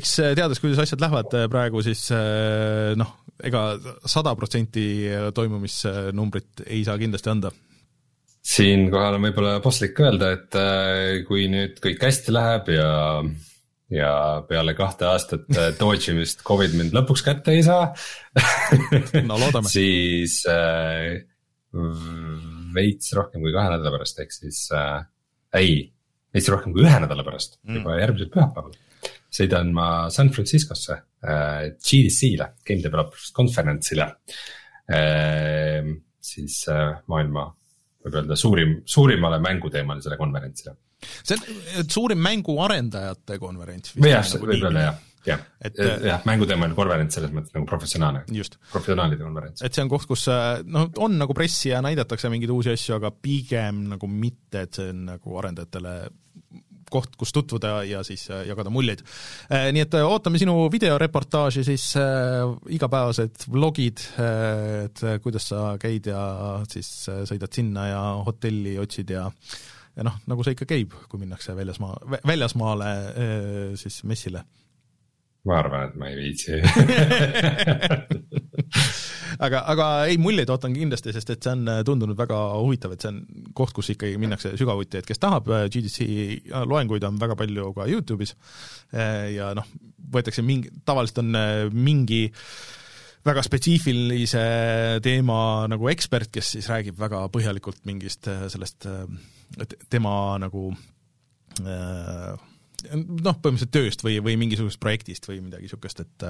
eks 0.00 0.14
teades, 0.36 0.60
kuidas 0.60 0.82
asjad 0.84 1.00
lähevad 1.00 1.36
praegu, 1.52 1.80
siis 1.84 2.02
noh, 3.00 3.14
ega 3.40 3.62
sada 4.04 4.34
protsenti 4.36 4.84
toimumisnumbrit 5.32 6.66
ei 6.66 6.82
saa 6.84 6.98
kindlasti 7.00 7.32
anda 7.32 7.54
siinkohal 8.44 9.16
on 9.16 9.24
võib-olla 9.30 9.54
paslik 9.64 9.96
öelda, 10.00 10.34
et 10.36 11.24
kui 11.28 11.48
nüüd 11.52 11.80
kõik 11.80 12.04
hästi 12.04 12.36
läheb 12.36 12.68
ja 12.76 12.90
ja 13.90 14.12
peale 14.48 14.74
kahte 14.78 15.08
aastat 15.10 15.48
dodge 15.80 16.12
imist 16.12 16.44
Covid 16.46 16.76
mind 16.78 16.94
lõpuks 16.94 17.24
kätte 17.26 17.56
ei 17.56 17.64
saa 17.66 17.88
no 19.28 19.38
loodame 19.40 19.70
siis 19.70 20.44
äh, 20.50 21.18
veits 22.74 23.14
rohkem 23.16 23.42
kui 23.44 23.52
kahe 23.54 23.72
nädala 23.72 23.94
pärast, 23.94 24.20
ehk 24.22 24.34
siis 24.34 24.62
äh, 24.76 25.02
ei, 25.60 25.82
veits 26.34 26.50
rohkem 26.52 26.74
kui 26.74 26.84
ühe 26.86 27.02
nädala 27.02 27.24
pärast 27.26 27.58
mm., 27.62 27.80
juba 27.80 27.98
järgmisel 28.00 28.30
pühapäeval. 28.34 28.78
sõidan 29.30 29.72
ma 29.74 29.86
San 30.14 30.32
Franciscosse 30.34 30.96
äh, 31.22 31.70
GDC-le, 31.78 32.52
Game 32.66 32.82
Developers 32.84 33.30
Conference'ile 33.36 34.08
äh,. 34.90 35.94
siis 36.20 36.62
äh, 36.68 36.98
maailma, 37.10 37.50
võib 38.04 38.20
öelda 38.22 38.36
suurim, 38.38 38.78
suurimale 38.88 39.40
mänguteemalisele 39.44 40.16
konverentsile 40.20 40.76
see 41.24 41.36
on 41.78 41.88
suurim 41.90 42.20
mänguarendajate 42.24 43.38
konverents. 43.40 43.94
jah, 43.96 44.26
nagu 44.34 44.48
võib 44.50 44.66
öelda 44.68 44.82
jah, 44.84 44.98
jah, 45.26 45.44
jah, 46.04 46.24
mänguteemaline 46.28 46.76
konverents 46.76 47.18
selles 47.18 47.32
mõttes 47.34 47.54
nagu 47.56 47.68
professionaalne, 47.68 48.24
professionaalide 48.72 49.22
konverents. 49.24 49.64
et 49.64 49.76
see 49.76 49.84
on 49.84 49.92
koht, 49.92 50.08
kus 50.10 50.26
noh, 50.66 50.90
on 51.04 51.18
nagu 51.20 51.36
pressi 51.36 51.72
ja 51.72 51.82
näidatakse 51.84 52.32
mingeid 52.32 52.52
uusi 52.54 52.74
asju, 52.74 52.96
aga 52.98 53.12
pigem 53.14 53.86
nagu 53.94 54.10
mitte, 54.10 54.66
et 54.66 54.80
see 54.80 54.92
on 54.94 55.06
nagu 55.14 55.40
arendajatele 55.42 55.94
koht, 56.92 57.16
kus 57.18 57.32
tutvuda 57.34 57.80
ja 57.88 58.02
siis 58.06 58.26
äh, 58.30 58.44
jagada 58.48 58.72
muljeid. 58.72 59.02
Äh, 59.50 59.70
nii 59.74 59.84
et 59.86 59.96
äh, 59.98 60.06
ootame 60.06 60.40
sinu 60.40 60.54
videoreportaaži 60.72 61.64
siis 61.66 61.90
äh, 62.00 62.44
igapäevased 62.76 63.46
vlogid 63.50 64.02
et 64.20 65.02
kuidas 65.22 65.50
sa 65.50 65.74
käid 65.80 66.08
ja 66.10 66.22
siis 66.70 66.88
sõidad 67.28 67.52
sinna 67.54 67.86
ja 67.88 68.00
hotelli 68.26 68.76
otsid 68.80 69.12
ja 69.14 69.28
ja 69.96 70.06
noh, 70.06 70.16
nagu 70.30 70.44
see 70.46 70.54
ikka 70.54 70.68
käib, 70.70 70.94
kui 71.10 71.20
minnakse 71.20 71.54
väljasmaa, 71.56 72.20
väljasmaale 72.26 72.90
siis 73.80 74.00
messile. 74.08 74.44
ma 75.44 75.58
arvan, 75.58 75.88
et 75.88 75.96
ma 75.98 76.10
ei 76.10 76.16
viitsi 76.20 76.60
aga, 79.46 79.62
aga 79.72 79.86
ei, 80.10 80.18
muljeid 80.20 80.50
ootan 80.52 80.74
kindlasti, 80.76 81.14
sest 81.16 81.32
et 81.34 81.46
see 81.46 81.54
on 81.54 81.70
tundunud 81.86 82.18
väga 82.18 82.38
huvitav, 82.60 82.94
et 82.94 83.04
see 83.04 83.12
on 83.12 83.20
koht, 83.56 83.74
kus 83.76 83.92
ikkagi 83.94 84.18
minnakse 84.20 84.52
sügavuti, 84.60 85.00
et 85.00 85.08
kes 85.08 85.22
tahab, 85.22 85.48
GDC 85.72 86.06
loenguid 86.68 87.06
on 87.08 87.20
väga 87.20 87.38
palju 87.40 87.72
ka 87.76 87.88
Youtube'is 87.90 88.34
ja 89.36 89.52
noh, 89.56 89.70
võetakse 90.12 90.44
mingi, 90.46 90.72
tavaliselt 90.86 91.22
on 91.24 91.40
mingi 91.74 92.26
väga 93.26 93.42
spetsiifilise 93.44 94.44
teema 95.04 95.40
nagu 95.68 95.90
ekspert, 95.92 96.30
kes 96.32 96.54
siis 96.56 96.70
räägib 96.72 97.00
väga 97.00 97.26
põhjalikult 97.32 97.82
mingist 97.88 98.28
sellest 98.52 98.88
tema 99.92 100.14
nagu 100.40 100.70
äh, 101.64 102.48
noh, 102.88 103.36
põhimõtteliselt 103.36 103.72
tööst 103.74 104.04
või, 104.04 104.18
või 104.24 104.36
mingisugusest 104.40 104.80
projektist 104.82 105.28
või 105.28 105.40
midagi 105.44 105.68
niisugust, 105.68 106.00
et 106.04 106.26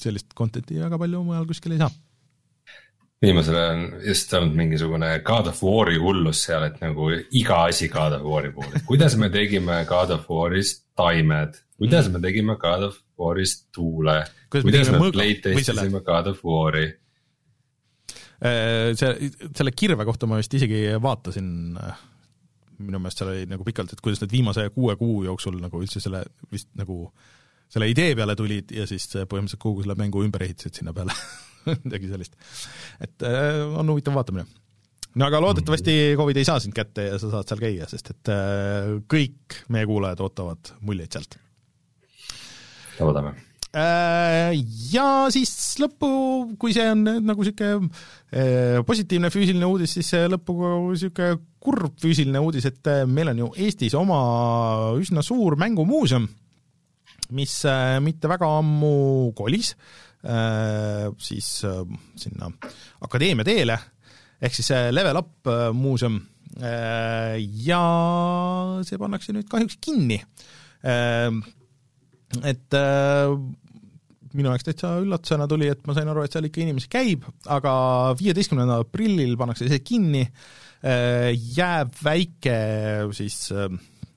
sellist 0.00 0.32
content'i 0.36 0.80
väga 0.80 0.98
palju 1.00 1.24
mujal 1.26 1.48
kuskil 1.48 1.76
ei 1.76 1.82
saa. 1.82 1.92
Viimasel 3.20 3.56
ajal 3.56 3.74
on 3.76 3.82
just 4.04 4.32
olnud 4.34 4.56
mingisugune 4.56 5.10
God 5.24 5.50
of 5.50 5.62
War'i 5.64 5.98
hullus 6.00 6.44
seal, 6.46 6.64
et 6.70 6.78
nagu 6.80 7.10
iga 7.36 7.64
asi 7.68 7.88
God 7.92 8.16
of 8.16 8.24
War'i 8.24 8.52
puhul, 8.54 8.72
et 8.76 8.86
kuidas 8.88 9.16
me 9.20 9.28
tegime 9.32 9.82
God 9.88 10.14
of 10.16 10.28
War'is 10.30 10.72
taimed, 10.96 11.58
kuidas 11.80 12.08
mm. 12.08 12.16
me 12.16 12.22
tegime 12.24 12.56
God 12.60 12.86
of 12.88 12.96
War'ist 13.20 13.68
tuule. 13.76 14.22
Kuidas 14.50 14.66
me 14.66 14.72
tegime 14.76 14.96
me 14.96 15.04
mõõga- 15.04 16.04
God 16.06 16.32
of 16.32 16.44
War'i? 16.44 16.86
Äh, 18.40 18.94
see, 18.96 19.28
selle 19.52 19.72
kirve 19.76 20.06
kohta 20.08 20.26
ma 20.26 20.38
vist 20.40 20.54
isegi 20.56 20.86
vaatasin, 20.96 21.50
minu 22.80 23.02
meelest 23.02 23.20
seal 23.20 23.34
oli 23.34 23.44
nagu 23.50 23.66
pikalt, 23.66 23.92
et 23.92 24.00
kuidas 24.00 24.22
need 24.22 24.32
viimase 24.32 24.64
kuue 24.72 24.96
kuu 24.96 25.26
jooksul 25.26 25.60
nagu 25.60 25.82
üldse 25.82 26.00
selle 26.00 26.22
vist 26.52 26.70
nagu 26.80 27.02
selle 27.70 27.90
idee 27.90 28.14
peale 28.16 28.34
tulid 28.38 28.72
ja 28.74 28.86
siis 28.88 29.04
põhimõtteliselt 29.12 29.60
kogu 29.60 29.84
selle 29.84 29.98
mängu 29.98 30.24
ümber 30.24 30.46
ehitasid 30.46 30.80
sinna 30.80 30.94
peale, 30.96 31.12
midagi 31.84 32.10
sellist. 32.10 32.38
et 33.00 33.26
äh, 33.26 33.60
on 33.78 33.92
huvitav 33.92 34.16
vaatamine. 34.16 34.46
no 35.14 35.26
aga 35.26 35.42
loodetavasti 35.42 36.16
Covid 36.18 36.40
ei 36.40 36.48
saa 36.48 36.60
sind 36.62 36.76
kätte 36.76 37.10
ja 37.10 37.20
sa 37.20 37.32
saad 37.32 37.50
seal 37.50 37.62
käia, 37.62 37.88
sest 37.90 38.14
et 38.14 38.32
äh, 38.32 38.96
kõik 39.10 39.62
meie 39.72 39.88
kuulajad 39.90 40.24
ootavad 40.26 40.74
muljeid 40.86 41.16
sealt. 41.16 41.38
loodame. 43.00 43.36
Äh, 43.70 44.56
ja 44.90 45.28
siis 45.30 45.52
lõppu, 45.78 46.10
kui 46.58 46.74
see 46.74 46.88
on 46.90 47.04
nagu 47.06 47.44
niisugune 47.44 48.82
positiivne 48.86 49.30
füüsiline 49.30 49.66
uudis, 49.66 49.94
siis 49.98 50.10
lõppu 50.30 50.56
niisugune 50.90 51.38
kurb 51.62 51.94
füüsiline 52.02 52.42
uudis, 52.42 52.66
et 52.66 52.92
meil 53.06 53.30
on 53.30 53.44
ju 53.44 53.48
Eestis 53.66 53.94
oma 53.98 54.20
üsna 54.98 55.22
suur 55.22 55.58
mängumuuseum, 55.60 56.26
mis 57.36 57.52
mitte 58.02 58.30
väga 58.30 58.48
ammu 58.58 59.30
kolis 59.38 59.74
siis 60.22 61.64
äh, 61.64 61.80
sinna 62.20 62.50
Akadeemia 63.00 63.44
teele, 63.46 63.78
ehk 64.40 64.54
siis 64.56 64.70
äh, 64.76 64.90
Level 64.92 65.16
Up 65.22 65.46
äh, 65.48 65.70
muuseum. 65.72 66.20
Ja 66.60 67.80
see 68.82 68.98
pannakse 68.98 69.30
nüüd 69.32 69.46
kahjuks 69.48 69.76
kinni. 69.80 70.16
Et 72.50 72.74
äh, 72.74 73.30
minu 74.34 74.50
jaoks 74.50 74.66
täitsa 74.66 74.90
üllatusena 75.02 75.46
tuli, 75.50 75.68
et 75.70 75.86
ma 75.86 75.94
sain 75.96 76.10
aru, 76.10 76.24
et 76.26 76.34
seal 76.34 76.46
ikka 76.48 76.62
inimesi 76.64 76.90
käib, 76.90 77.24
aga 77.50 77.72
viieteistkümnendal 78.18 78.84
aprillil 78.84 79.36
pannakse 79.40 79.70
see 79.70 79.82
kinni. 79.86 80.24
Äh,, 80.80 81.30
jääb 81.56 81.92
väike 82.00 82.56
siis 83.12 83.50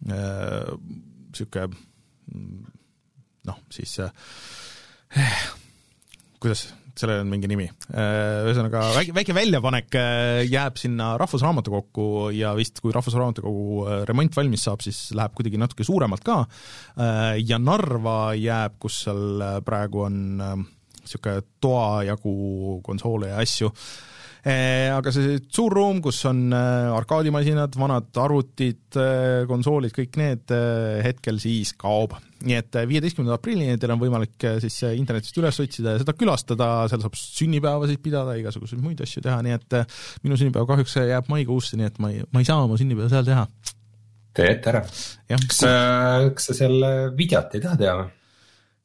niisugune 0.08 1.66
äh, 1.66 1.74
noh, 3.50 3.58
siis 3.74 3.98
äh, 4.00 4.12
kuidas, 6.44 6.66
sellel 7.00 7.24
on 7.24 7.30
mingi 7.32 7.48
nimi, 7.50 7.66
ühesõnaga 7.94 8.84
väike, 8.98 9.16
väike 9.16 9.36
väljapanek 9.38 9.96
äh, 9.98 10.42
jääb 10.52 10.78
sinna 10.82 11.14
Rahvusraamatukokku 11.22 12.06
ja 12.36 12.52
vist 12.58 12.82
kui 12.84 12.94
Rahvusraamatukogu 12.94 13.86
äh, 13.88 14.02
remont 14.10 14.36
valmis 14.38 14.66
saab, 14.68 14.84
siis 14.86 15.00
läheb 15.16 15.34
kuidagi 15.38 15.62
natuke 15.62 15.88
suuremalt 15.88 16.26
ka. 16.26 16.44
Äh, 17.00 17.40
ja 17.42 17.62
Narva 17.62 18.34
jääb, 18.38 18.78
kus 18.84 19.04
seal 19.08 19.42
äh, 19.42 19.58
praegu 19.66 20.04
on 20.06 20.20
niisugune 20.44 21.48
toa 21.64 22.04
jagu 22.08 22.80
konsoole 22.86 23.32
ja 23.34 23.42
asju, 23.44 23.72
aga 24.44 25.12
see 25.16 25.38
suur 25.48 25.72
ruum, 25.78 26.02
kus 26.04 26.18
on 26.28 26.46
äh, 26.52 26.92
arkaadimasinad, 26.92 27.78
vanad 27.80 28.10
arvutid, 28.20 28.98
konsoolid, 29.48 29.94
kõik 29.96 30.18
need 30.20 30.54
hetkel 31.06 31.40
siis 31.42 31.74
kaob. 31.80 32.18
nii 32.44 32.58
et 32.60 32.76
viieteistkümnenda 32.90 33.38
aprillini 33.40 33.78
teil 33.80 33.94
on 33.96 34.02
võimalik 34.02 34.46
siis 34.60 34.82
internetist 34.90 35.38
üles 35.40 35.60
otsida 35.64 35.94
ja 35.96 36.02
seda 36.02 36.16
külastada, 36.18 36.68
seal 36.92 37.06
saab 37.06 37.16
sünnipäevasid 37.16 38.02
pidada, 38.04 38.36
igasuguseid 38.42 38.84
muid 38.84 39.00
asju 39.06 39.24
teha, 39.24 39.38
nii 39.46 39.56
et 39.56 39.78
minu 40.26 40.40
sünnipäev 40.40 40.68
kahjuks 40.68 40.98
jääb 41.00 41.32
maikuusse, 41.32 41.80
nii 41.80 41.88
et 41.88 42.02
ma 42.04 42.12
ei, 42.12 42.26
ma 42.36 42.44
ei 42.44 42.50
saa 42.50 42.66
oma 42.66 42.76
sünnipäeva 42.82 43.08
seal 43.14 43.30
teha. 43.30 43.48
tee 44.36 44.52
ette 44.58 44.74
ära. 44.74 44.84
kas 44.84 45.64
sa, 45.64 45.72
kas 46.36 46.52
sa 46.52 46.58
seal 46.66 46.78
videot 47.16 47.56
ei 47.56 47.64
taha 47.64 47.80
teha 47.80 47.96
või? 48.02 48.12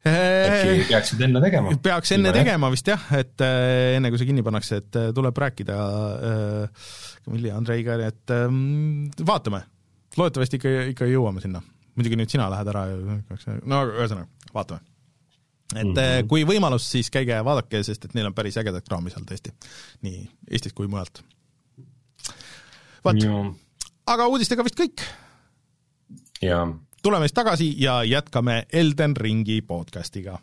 Äkki 0.09 0.85
peaksid 0.89 1.21
enne 1.25 1.41
tegema? 1.43 1.73
peaks 1.83 2.13
enne 2.15 2.31
tegema 2.35 2.69
vist 2.73 2.89
jah, 2.89 3.03
et 3.17 3.43
äh, 3.45 3.95
enne 3.97 4.11
kui 4.11 4.21
see 4.21 4.29
kinni 4.29 4.43
pannakse, 4.45 4.81
et 4.83 4.99
äh, 4.99 5.09
tuleb 5.15 5.37
rääkida 5.43 5.75
äh, 6.29 6.89
Kamilli 7.25 7.51
ja 7.51 7.57
Andreiga, 7.59 7.97
et 8.07 8.33
äh, 8.33 8.45
vaatame. 9.25 9.63
loodetavasti 10.17 10.59
ikka, 10.59 10.73
ikka 10.93 11.09
jõuame 11.09 11.43
sinna. 11.43 11.61
muidugi 11.99 12.19
nüüd 12.19 12.31
sina 12.31 12.47
lähed 12.51 12.71
ära, 12.71 12.85
no 13.67 13.81
ühesõnaga, 13.91 14.27
vaatame. 14.53 14.81
et 15.75 15.85
mm 15.85 15.95
-hmm. 15.95 16.27
kui 16.27 16.45
võimalus, 16.49 16.89
siis 16.89 17.09
käige 17.13 17.37
ja 17.37 17.45
vaadake, 17.45 17.83
sest 17.83 18.05
et 18.05 18.13
neil 18.17 18.31
on 18.31 18.35
päris 18.35 18.57
ägedat 18.57 18.87
kraami 18.87 19.13
seal 19.13 19.25
tõesti, 19.25 19.55
nii 20.01 20.27
Eestist 20.51 20.75
kui 20.75 20.87
mujalt. 20.87 21.23
vot, 23.05 23.25
aga 24.05 24.27
uudistega 24.27 24.63
vist 24.63 24.79
kõik, 24.79 25.07
jaa 26.41 26.67
tuleme 27.01 27.27
siis 27.27 27.33
tagasi 27.33 27.73
ja 27.77 28.03
jätkame 28.03 28.63
Elden 28.73 29.17
Ringi 29.17 29.61
podcastiga. 29.61 30.39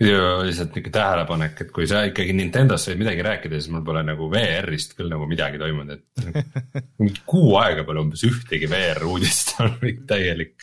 Ju 0.00 0.14
lihtsalt 0.46 0.76
niisugune 0.76 0.92
tähelepanek, 0.94 1.60
et 1.64 1.70
kui 1.74 1.86
sa 1.90 2.04
ikkagi 2.06 2.30
Nintendost 2.38 2.86
võid 2.86 3.00
midagi 3.00 3.22
rääkida, 3.26 3.58
siis 3.58 3.72
mul 3.74 3.82
pole 3.82 4.04
nagu 4.06 4.28
VR-ist 4.30 4.94
küll 4.94 5.10
nagu 5.10 5.26
midagi 5.26 5.58
toimunud, 5.58 5.98
et 5.98 6.44
mingi 7.02 7.24
kuu 7.26 7.56
aega 7.58 7.82
pole 7.88 8.04
umbes 8.04 8.22
ühtegi 8.28 8.70
VR 8.70 9.02
uudist 9.10 9.56
olnud, 9.58 10.04
täielik, 10.06 10.54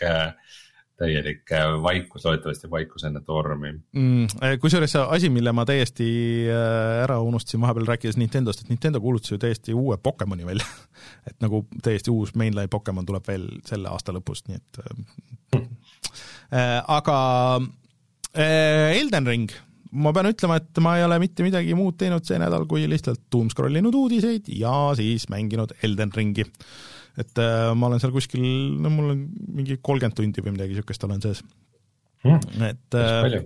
täielik 1.00 1.52
vaikus, 1.84 2.26
loodetavasti 2.26 2.70
vaikus 2.72 3.04
enne 3.04 3.22
tormi 3.26 3.74
mm,. 3.74 4.60
kusjuures 4.62 4.96
see 4.96 5.04
asi, 5.18 5.30
mille 5.34 5.52
ma 5.56 5.66
täiesti 5.68 6.08
äh, 6.48 7.04
ära 7.04 7.18
unustasin 7.24 7.62
vahepeal 7.64 7.90
rääkides 7.90 8.18
Nintendost, 8.20 8.64
et 8.64 8.72
Nintendo 8.72 9.02
kuulutas 9.04 9.32
ju 9.32 9.40
täiesti 9.42 9.76
uue 9.76 9.98
Pokemoni 9.98 10.46
välja. 10.48 10.66
et 11.30 11.36
nagu 11.44 11.66
täiesti 11.84 12.14
uus 12.14 12.36
mainline 12.36 12.72
Pokemon 12.72 13.06
tuleb 13.06 13.28
veel 13.28 13.48
selle 13.68 13.92
aasta 13.92 14.16
lõpus, 14.16 14.46
nii 14.48 14.62
et 14.62 14.82
äh, 15.60 16.82
aga 16.88 17.18
äh, 18.38 18.96
Elden 19.00 19.28
Ring, 19.28 19.52
ma 19.96 20.12
pean 20.16 20.32
ütlema, 20.32 20.60
et 20.60 20.84
ma 20.84 20.98
ei 21.00 21.06
ole 21.06 21.20
mitte 21.24 21.46
midagi 21.46 21.76
muud 21.78 21.98
teinud 22.00 22.26
see 22.28 22.40
nädal, 22.42 22.68
kui 22.70 22.88
lihtsalt 22.90 23.26
doom 23.32 23.52
scroll 23.52 23.80
inud 23.80 23.96
uudiseid 23.96 24.52
ja 24.56 24.76
siis 24.98 25.30
mänginud 25.32 25.76
Elden 25.84 26.14
Ringi. 26.16 26.48
Et 27.22 27.42
äh, 27.42 27.70
ma 27.78 27.90
olen 27.90 28.02
seal 28.02 28.14
kuskil, 28.16 28.44
no 28.82 28.92
mul 28.94 29.14
on 29.14 29.24
mingi 29.60 29.80
kolmkümmend 29.80 30.18
tundi 30.18 30.44
või 30.44 30.56
midagi 30.56 30.76
niisugust 30.76 31.08
olen 31.08 31.24
sees 31.24 31.42
hmm.. 32.26 32.68
et 32.68 33.00
äh, 33.00 33.40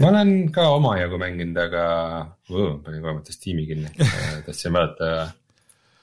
ma 0.00 0.12
olen 0.12 0.34
ka 0.54 0.68
omajagu 0.76 1.20
mänginud, 1.20 1.58
aga 1.60 1.84
oh, 2.52 2.76
panin 2.84 3.04
mõttes 3.06 3.40
tiimi 3.40 3.66
kinni 3.70 3.92
tahtsin 4.46 4.76
mäletada, 4.76 5.30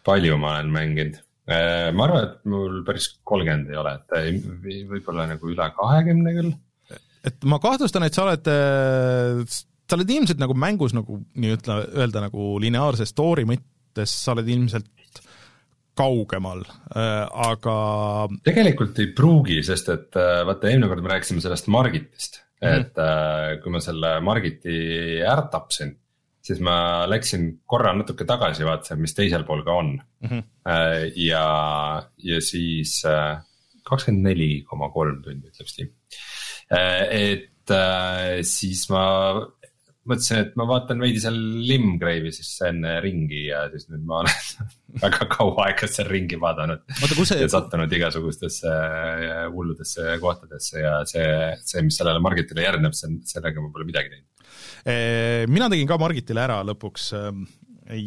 palju 0.08 0.38
ma 0.42 0.58
olen 0.58 0.74
mänginud. 0.74 1.24
ma 1.48 2.08
arvan, 2.08 2.26
et 2.26 2.50
mul 2.52 2.82
päris 2.88 3.12
kolmkümmend 3.28 3.72
ei 3.72 3.80
ole, 3.80 3.94
et 3.98 4.88
võib-olla 4.90 5.30
nagu 5.30 5.54
üle 5.54 5.70
kahekümne 5.78 6.34
küll 6.36 6.56
et 7.28 7.48
ma 7.50 7.60
kahtlustan, 7.60 8.06
et 8.08 8.16
sa 8.16 8.24
oled, 8.26 8.48
sa 8.48 9.98
oled 9.98 10.12
ilmselt 10.18 10.40
nagu 10.42 10.56
mängus 10.58 10.94
nagu 10.96 11.20
nii 11.36 11.56
ütle, 11.58 11.80
öelda 12.00 12.24
nagu 12.24 12.54
lineaarse 12.64 13.08
story 13.10 13.46
mõttes, 13.48 14.14
sa 14.24 14.36
oled 14.36 14.48
ilmselt 14.54 14.88
kaugemal, 15.98 16.64
aga. 16.96 17.78
tegelikult 18.46 19.00
ei 19.04 19.14
pruugi, 19.18 19.62
sest 19.66 19.90
et 19.94 20.18
vaata 20.18 20.70
eelmine 20.70 20.90
kord 20.92 21.06
me 21.06 21.16
rääkisime 21.16 21.44
sellest 21.44 21.72
Margitist, 21.74 22.44
et 22.62 22.94
mm 22.98 23.26
kui 23.62 23.74
ma 23.74 23.80
selle 23.84 24.18
Margiti 24.26 24.78
ära 25.22 25.44
tapsin, 25.52 25.92
siis 26.44 26.60
ma 26.64 27.06
läksin 27.10 27.50
korra 27.70 27.94
natuke 27.96 28.26
tagasi, 28.28 28.66
vaatasin, 28.68 29.02
mis 29.04 29.16
teisel 29.18 29.46
pool 29.48 29.64
ka 29.66 29.76
on 29.78 29.92
mm. 29.98 30.30
-hmm. 30.30 30.44
ja, 31.22 31.46
ja 32.18 32.42
siis 32.42 33.02
kakskümmend 33.88 34.28
neli 34.30 34.50
koma 34.68 34.90
kolm 34.94 35.22
tundi 35.24 35.52
ütleb 35.52 35.70
Steam. 35.70 35.92
et 37.12 37.74
siis 38.48 38.90
ma 38.90 39.04
mõtlesin, 40.10 40.40
et 40.44 40.56
ma 40.60 40.66
vaatan 40.70 41.02
veidi 41.04 41.22
seal 41.24 41.38
Limgrave'i 41.68 42.32
siis 42.36 42.50
enne 42.68 42.98
ringi 43.04 43.46
ja 43.48 43.66
siis 43.72 43.88
nüüd 43.92 44.06
ma 44.08 44.22
olen 44.22 44.68
väga 45.04 45.28
kaua 45.34 45.68
aega 45.68 45.90
seal 45.92 46.10
ringi 46.12 46.40
vaadanud. 46.42 46.84
See... 47.18 47.40
ja 47.42 47.50
sattunud 47.52 47.94
igasugustesse 47.94 48.74
hulludesse 49.54 50.18
kohtadesse 50.24 50.82
ja 50.84 50.96
see, 51.10 51.28
see, 51.64 51.84
mis 51.86 52.00
sellele 52.00 52.24
Margitile 52.24 52.66
järgneb, 52.66 52.96
see, 52.98 53.20
sellega 53.28 53.64
ma 53.64 53.72
pole 53.74 53.88
midagi 53.88 54.14
teinud. 54.14 55.52
mina 55.52 55.70
tegin 55.72 55.90
ka 55.90 56.00
Margitile 56.02 56.44
ära 56.46 56.62
lõpuks 56.68 57.12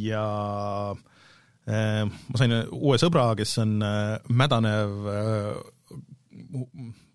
ja 0.00 0.24
ma 1.70 2.40
sain 2.40 2.56
uue 2.72 2.96
sõbra, 3.00 3.30
kes 3.38 3.52
on 3.62 3.76
mädanev 4.32 4.94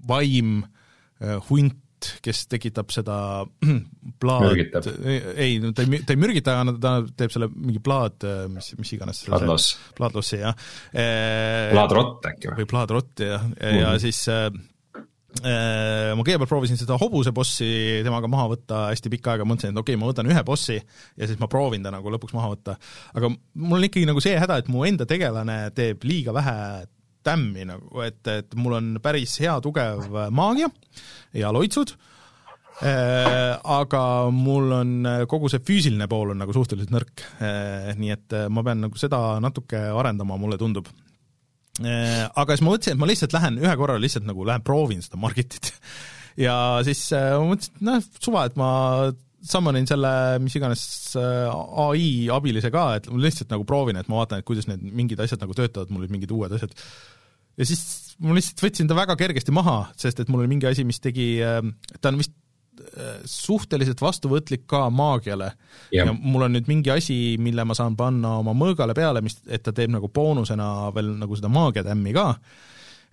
vaim, 0.08 0.62
hunt, 1.50 1.82
kes 2.26 2.46
tekitab 2.52 2.94
seda 2.94 3.18
plaad, 4.22 4.48
ei, 4.56 4.68
ta 4.74 4.84
ei, 5.86 5.98
ta 6.06 6.16
ei 6.16 6.22
mürgita, 6.22 6.60
aga 6.62 6.76
ta 6.82 6.94
teeb 7.18 7.34
selle 7.34 7.50
mingi 7.54 7.82
plaad, 7.84 8.28
mis, 8.54 8.74
mis 8.80 8.94
iganes. 8.98 9.26
plaadloss. 9.30 9.76
plaadlossi, 9.98 10.40
jah. 10.44 10.56
plaadrott 11.74 12.32
äkki 12.32 12.52
või? 12.52 12.62
või 12.62 12.72
plaadrott, 12.76 13.26
jah, 13.26 13.52
ja 13.60 13.92
mm 13.92 14.04
siis 14.06 14.28
ma 15.44 16.24
kõigepealt 16.24 16.50
proovisin 16.50 16.80
seda 16.80 16.98
hobuse 17.00 17.34
bossi 17.36 17.68
temaga 18.06 18.30
maha 18.32 18.48
võtta 18.54 18.82
hästi 18.92 19.12
pikka 19.12 19.34
aega, 19.34 19.48
mõtlesin, 19.48 19.74
et 19.74 19.82
okei 19.82 19.96
okay,, 19.96 20.02
ma 20.02 20.10
võtan 20.10 20.30
ühe 20.32 20.44
bossi 20.48 20.78
ja 20.78 21.28
siis 21.28 21.40
ma 21.42 21.50
proovin 21.52 21.84
ta 21.84 21.92
nagu 21.94 22.14
lõpuks 22.14 22.36
maha 22.38 22.54
võtta. 22.54 22.78
aga 23.14 23.32
mul 23.34 23.80
on 23.80 23.88
ikkagi 23.90 24.08
nagu 24.08 24.24
see 24.24 24.38
häda, 24.40 24.62
et 24.62 24.70
mu 24.72 24.86
enda 24.88 25.08
tegelane 25.10 25.58
teeb 25.76 26.06
liiga 26.08 26.36
vähe 26.36 26.56
tämmi 27.26 27.66
nagu, 27.70 28.04
et, 28.06 28.22
et 28.32 28.58
mul 28.60 28.78
on 28.78 28.92
päris 29.04 29.38
hea 29.44 29.56
tugev 29.64 30.06
maagia 30.36 30.70
ja 31.36 31.52
loitsud, 31.56 31.96
aga 32.86 34.04
mul 34.36 34.74
on 34.76 35.10
kogu 35.32 35.50
see 35.52 35.64
füüsiline 35.64 36.10
pool 36.12 36.34
on 36.34 36.42
nagu 36.44 36.54
suhteliselt 36.54 36.92
nõrk. 36.92 37.24
nii 37.98 38.12
et 38.12 38.36
ma 38.52 38.64
pean 38.68 38.84
nagu 38.84 39.00
seda 39.00 39.40
natuke 39.44 39.80
arendama, 39.96 40.38
mulle 40.40 40.60
tundub 40.60 40.92
Äh, 41.84 42.24
aga 42.40 42.56
siis 42.56 42.64
ma 42.64 42.72
mõtlesin, 42.72 42.96
et 42.96 43.02
ma 43.02 43.08
lihtsalt 43.10 43.34
lähen 43.36 43.58
ühe 43.60 43.74
korra 43.76 43.98
lihtsalt 44.00 44.24
nagu 44.28 44.46
lähen 44.48 44.64
proovin 44.64 45.02
seda 45.04 45.20
Marketit. 45.20 45.74
ja 46.46 46.56
siis 46.88 47.02
äh, 47.16 47.34
ma 47.36 47.50
mõtlesin, 47.50 47.76
et 47.76 47.88
noh, 47.90 48.06
suva, 48.24 48.46
et 48.48 48.56
ma 48.60 48.70
summonin 49.46 49.88
selle 49.90 50.12
mis 50.42 50.56
iganes 50.56 50.86
äh, 51.20 51.50
ai 51.84 52.06
abilise 52.32 52.72
ka, 52.74 52.88
et 53.00 53.10
ma 53.12 53.20
lihtsalt 53.26 53.52
nagu 53.52 53.68
proovin, 53.68 54.00
et 54.00 54.08
ma 54.12 54.22
vaatan, 54.22 54.40
et 54.40 54.48
kuidas 54.48 54.70
need 54.72 54.88
mingid 54.96 55.20
asjad 55.26 55.44
nagu 55.44 55.58
töötavad, 55.58 55.92
mul 55.92 56.06
olid 56.06 56.16
mingid 56.16 56.32
uued 56.36 56.56
asjad. 56.56 56.72
Ja 57.58 57.68
siis 57.68 57.84
ma 58.24 58.36
lihtsalt 58.36 58.64
võtsin 58.64 58.90
ta 58.90 58.98
väga 58.98 59.18
kergesti 59.20 59.54
maha, 59.56 59.86
sest 60.00 60.22
et 60.22 60.32
mul 60.32 60.44
oli 60.44 60.52
mingi 60.56 60.68
asi, 60.70 60.86
mis 60.88 61.02
tegi, 61.04 61.36
ta 62.00 62.12
on 62.12 62.20
vist 62.22 62.36
suhteliselt 63.30 64.02
vastuvõtlik 64.04 64.66
ka 64.68 64.86
maagiale 64.92 65.48
ja. 65.96 66.04
ja 66.04 66.14
mul 66.14 66.48
on 66.48 66.56
nüüd 66.56 66.68
mingi 66.68 66.92
asi, 66.92 67.36
mille 67.40 67.64
ma 67.68 67.76
saan 67.78 67.96
panna 67.96 68.38
oma 68.42 68.56
mõõgale 68.58 68.96
peale, 68.98 69.22
mis, 69.24 69.38
et 69.48 69.64
ta 69.64 69.74
teeb 69.76 69.94
nagu 69.96 70.10
boonusena 70.12 70.92
veel 70.96 71.14
nagu 71.22 71.38
seda 71.40 71.52
maagiatämmi 71.56 72.16
ka, 72.16 72.28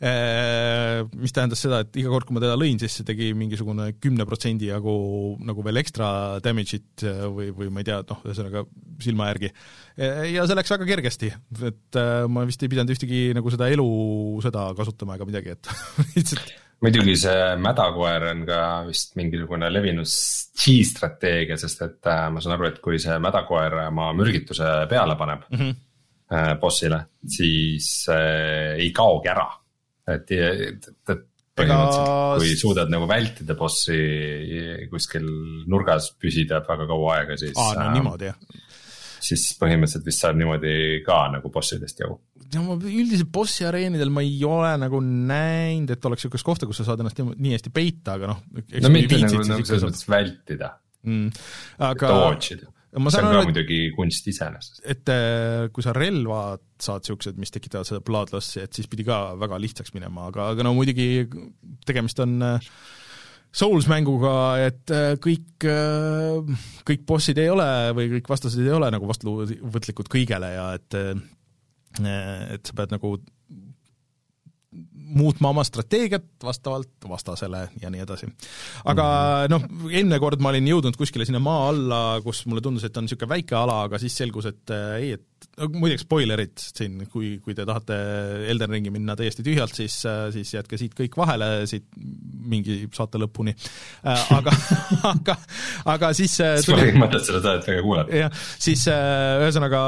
mis 0.02 1.30
tähendas 1.30 1.60
seda, 1.62 1.82
et 1.84 1.96
iga 2.00 2.10
kord, 2.10 2.26
kui 2.26 2.34
ma 2.34 2.40
teda 2.42 2.56
lõin, 2.58 2.80
siis 2.80 2.96
see 2.98 3.06
tegi 3.06 3.28
mingisugune 3.38 3.92
kümne 4.02 4.26
protsendi 4.26 4.66
jagu 4.66 4.94
nagu 5.46 5.62
veel 5.62 5.78
ekstra 5.78 6.08
damage'it 6.42 7.04
või, 7.30 7.52
või 7.54 7.70
ma 7.70 7.84
ei 7.84 7.86
tea, 7.86 8.00
noh, 8.08 8.24
ühesõnaga 8.26 8.64
silma 9.04 9.28
järgi. 9.30 9.52
ja 10.32 10.48
see 10.48 10.58
läks 10.58 10.74
väga 10.74 10.88
kergesti, 10.90 11.30
et 11.70 12.00
ma 12.34 12.42
vist 12.48 12.66
ei 12.66 12.72
pidanud 12.72 12.96
ühtegi 12.96 13.22
nagu 13.38 13.54
seda 13.54 13.70
elu 13.70 13.88
seda 14.42 14.66
kasutama 14.74 15.20
ega 15.20 15.30
midagi, 15.30 15.54
et 15.54 15.72
lihtsalt 16.16 16.50
muidugi 16.82 17.14
see 17.18 17.54
mädakoer 17.62 18.26
on 18.32 18.44
ka 18.48 18.60
vist 18.88 19.16
mingisugune 19.18 19.70
levinud 19.72 20.08
G-strateegia, 20.62 21.56
sest 21.60 21.84
et 21.86 22.10
äh, 22.10 22.26
ma 22.32 22.42
saan 22.42 22.56
aru, 22.56 22.68
et 22.72 22.82
kui 22.84 22.98
see 23.02 23.16
mädakoer 23.22 23.78
oma 23.86 24.10
mürgituse 24.18 24.72
peale 24.90 25.16
paneb 25.18 25.46
mm 25.48 25.58
-hmm. 25.58 25.80
äh, 26.34 26.52
boss'ile, 26.60 27.04
siis 27.26 28.06
äh, 28.10 28.78
ei 28.78 28.90
kaogi 28.92 29.28
ära. 29.28 29.48
Et, 30.08 30.32
et, 30.32 30.90
et 31.12 31.28
põhimõtteliselt 31.52 32.40
kui 32.40 32.56
suudad 32.58 32.90
nagu 32.92 33.06
vältida 33.10 33.54
bossi 33.58 33.98
kuskil 34.90 35.26
nurgas 35.68 36.10
püsida 36.18 36.62
väga 36.66 36.88
kaua 36.88 37.16
aega, 37.18 37.36
siis. 37.40 37.56
aa, 37.60 37.74
no 37.78 37.90
niimoodi 37.98 38.30
jah 38.30 38.60
siis 39.22 39.46
põhimõtteliselt 39.60 40.06
vist 40.06 40.22
saab 40.24 40.38
niimoodi 40.38 40.74
ka 41.06 41.18
nagu 41.32 41.50
bossidest 41.54 42.02
jagu. 42.02 42.18
ja 42.52 42.62
ma 42.64 42.76
üldiselt 42.76 43.30
bossi 43.32 43.66
areenidel 43.68 44.10
ma 44.12 44.24
ei 44.24 44.42
ole 44.46 44.72
nagu 44.82 45.00
näinud, 45.02 45.94
et 45.94 46.08
oleks 46.08 46.26
niisugust 46.26 46.46
kohta, 46.46 46.68
kus 46.68 46.82
sa 46.82 46.88
saad 46.90 47.02
ennast 47.02 47.22
nii 47.22 47.54
hästi 47.54 47.72
peita, 47.74 48.18
aga 48.18 48.32
noh. 48.32 48.42
no 48.52 48.92
mitte 48.92 49.20
nagu, 49.22 49.44
nagu 49.48 49.68
selles 49.68 49.86
mõttes 49.86 50.08
vältida 50.10 50.74
mm,. 51.06 51.44
aga. 51.90 52.14
Ida 52.92 53.12
see 53.14 53.24
on 53.24 53.32
ka 53.32 53.44
muidugi 53.48 53.78
kunst 53.96 54.26
iseenesest. 54.28 54.82
et 54.84 55.12
äh, 55.12 55.68
kui 55.72 55.84
sa 55.84 55.94
relvad 55.96 56.62
saad 56.82 57.04
niisugused, 57.04 57.38
mis 57.40 57.54
tekitavad 57.54 57.88
seda 57.88 58.02
bloodloss'i, 58.04 58.60
et 58.66 58.74
siis 58.76 58.90
pidi 58.90 59.06
ka 59.06 59.32
väga 59.40 59.60
lihtsaks 59.62 59.94
minema, 59.96 60.26
aga, 60.28 60.50
aga 60.52 60.66
no 60.66 60.74
muidugi 60.76 61.24
tegemist 61.88 62.20
on 62.24 62.36
äh, 62.44 62.72
Souls 63.52 63.84
mänguga, 63.88 64.34
et 64.64 64.92
äh, 64.96 65.10
kõik, 65.20 65.64
kõik 66.88 67.02
bossid 67.08 67.40
ei 67.40 67.50
ole 67.52 67.68
või 67.96 68.08
kõik 68.14 68.30
vastased 68.32 68.64
ei 68.64 68.72
ole 68.72 68.88
nagu 68.92 69.08
vastuvõtlikud 69.08 70.08
kõigele 70.12 70.54
ja 70.54 70.70
et 70.78 70.96
et 72.00 72.64
sa 72.64 72.72
pead 72.72 72.94
nagu 72.94 73.18
muutma 75.12 75.50
oma 75.52 75.64
strateegiat 75.64 76.44
vastavalt 76.44 77.08
vastasele 77.08 77.66
ja 77.80 77.90
nii 77.90 78.04
edasi. 78.04 78.28
aga 78.84 79.06
mhm. 79.48 79.52
noh, 79.52 79.90
eelmine 79.90 80.18
kord 80.22 80.42
ma 80.42 80.52
olin 80.52 80.70
jõudnud 80.72 80.96
kuskile 80.98 81.26
sinna 81.28 81.42
maa 81.42 81.68
alla, 81.72 82.00
kus 82.24 82.44
mulle 82.46 82.64
tundus, 82.64 82.86
et 82.86 82.96
on 82.96 83.06
niisugune 83.06 83.32
väike 83.34 83.56
ala, 83.58 83.82
aga 83.88 84.00
siis 84.02 84.16
selgus, 84.22 84.48
et 84.50 84.74
äh, 84.74 84.96
ei, 85.00 85.12
et 85.18 85.68
muideks 85.74 86.06
spoilerid 86.06 86.54
siin, 86.62 87.02
kui, 87.12 87.34
kui 87.42 87.56
te 87.58 87.66
tahate 87.68 87.96
Elden 88.52 88.72
Ringi 88.76 88.92
minna 88.94 89.16
täiesti 89.18 89.44
tühjalt, 89.46 89.74
siis, 89.76 89.98
äh, 90.08 90.26
siis 90.34 90.54
jätke 90.54 90.78
siit 90.80 90.96
kõik 90.98 91.16
vahele, 91.18 91.66
siit 91.70 91.88
mingi 91.96 92.82
saate 92.94 93.20
lõpuni 93.22 93.54
äh,. 93.54 94.26
aga 94.38 94.54
aga, 95.14 95.38
aga 95.96 96.12
siis 96.16 96.36
tuli... 96.38 96.62
siis 96.62 96.72
polegi 96.72 97.02
mõtet 97.02 97.26
seda 97.28 97.42
saadet 97.44 97.68
väga 97.72 97.86
kuulata. 97.86 98.22
jah, 98.24 98.44
siis 98.62 98.86
ühesõnaga 98.92 99.82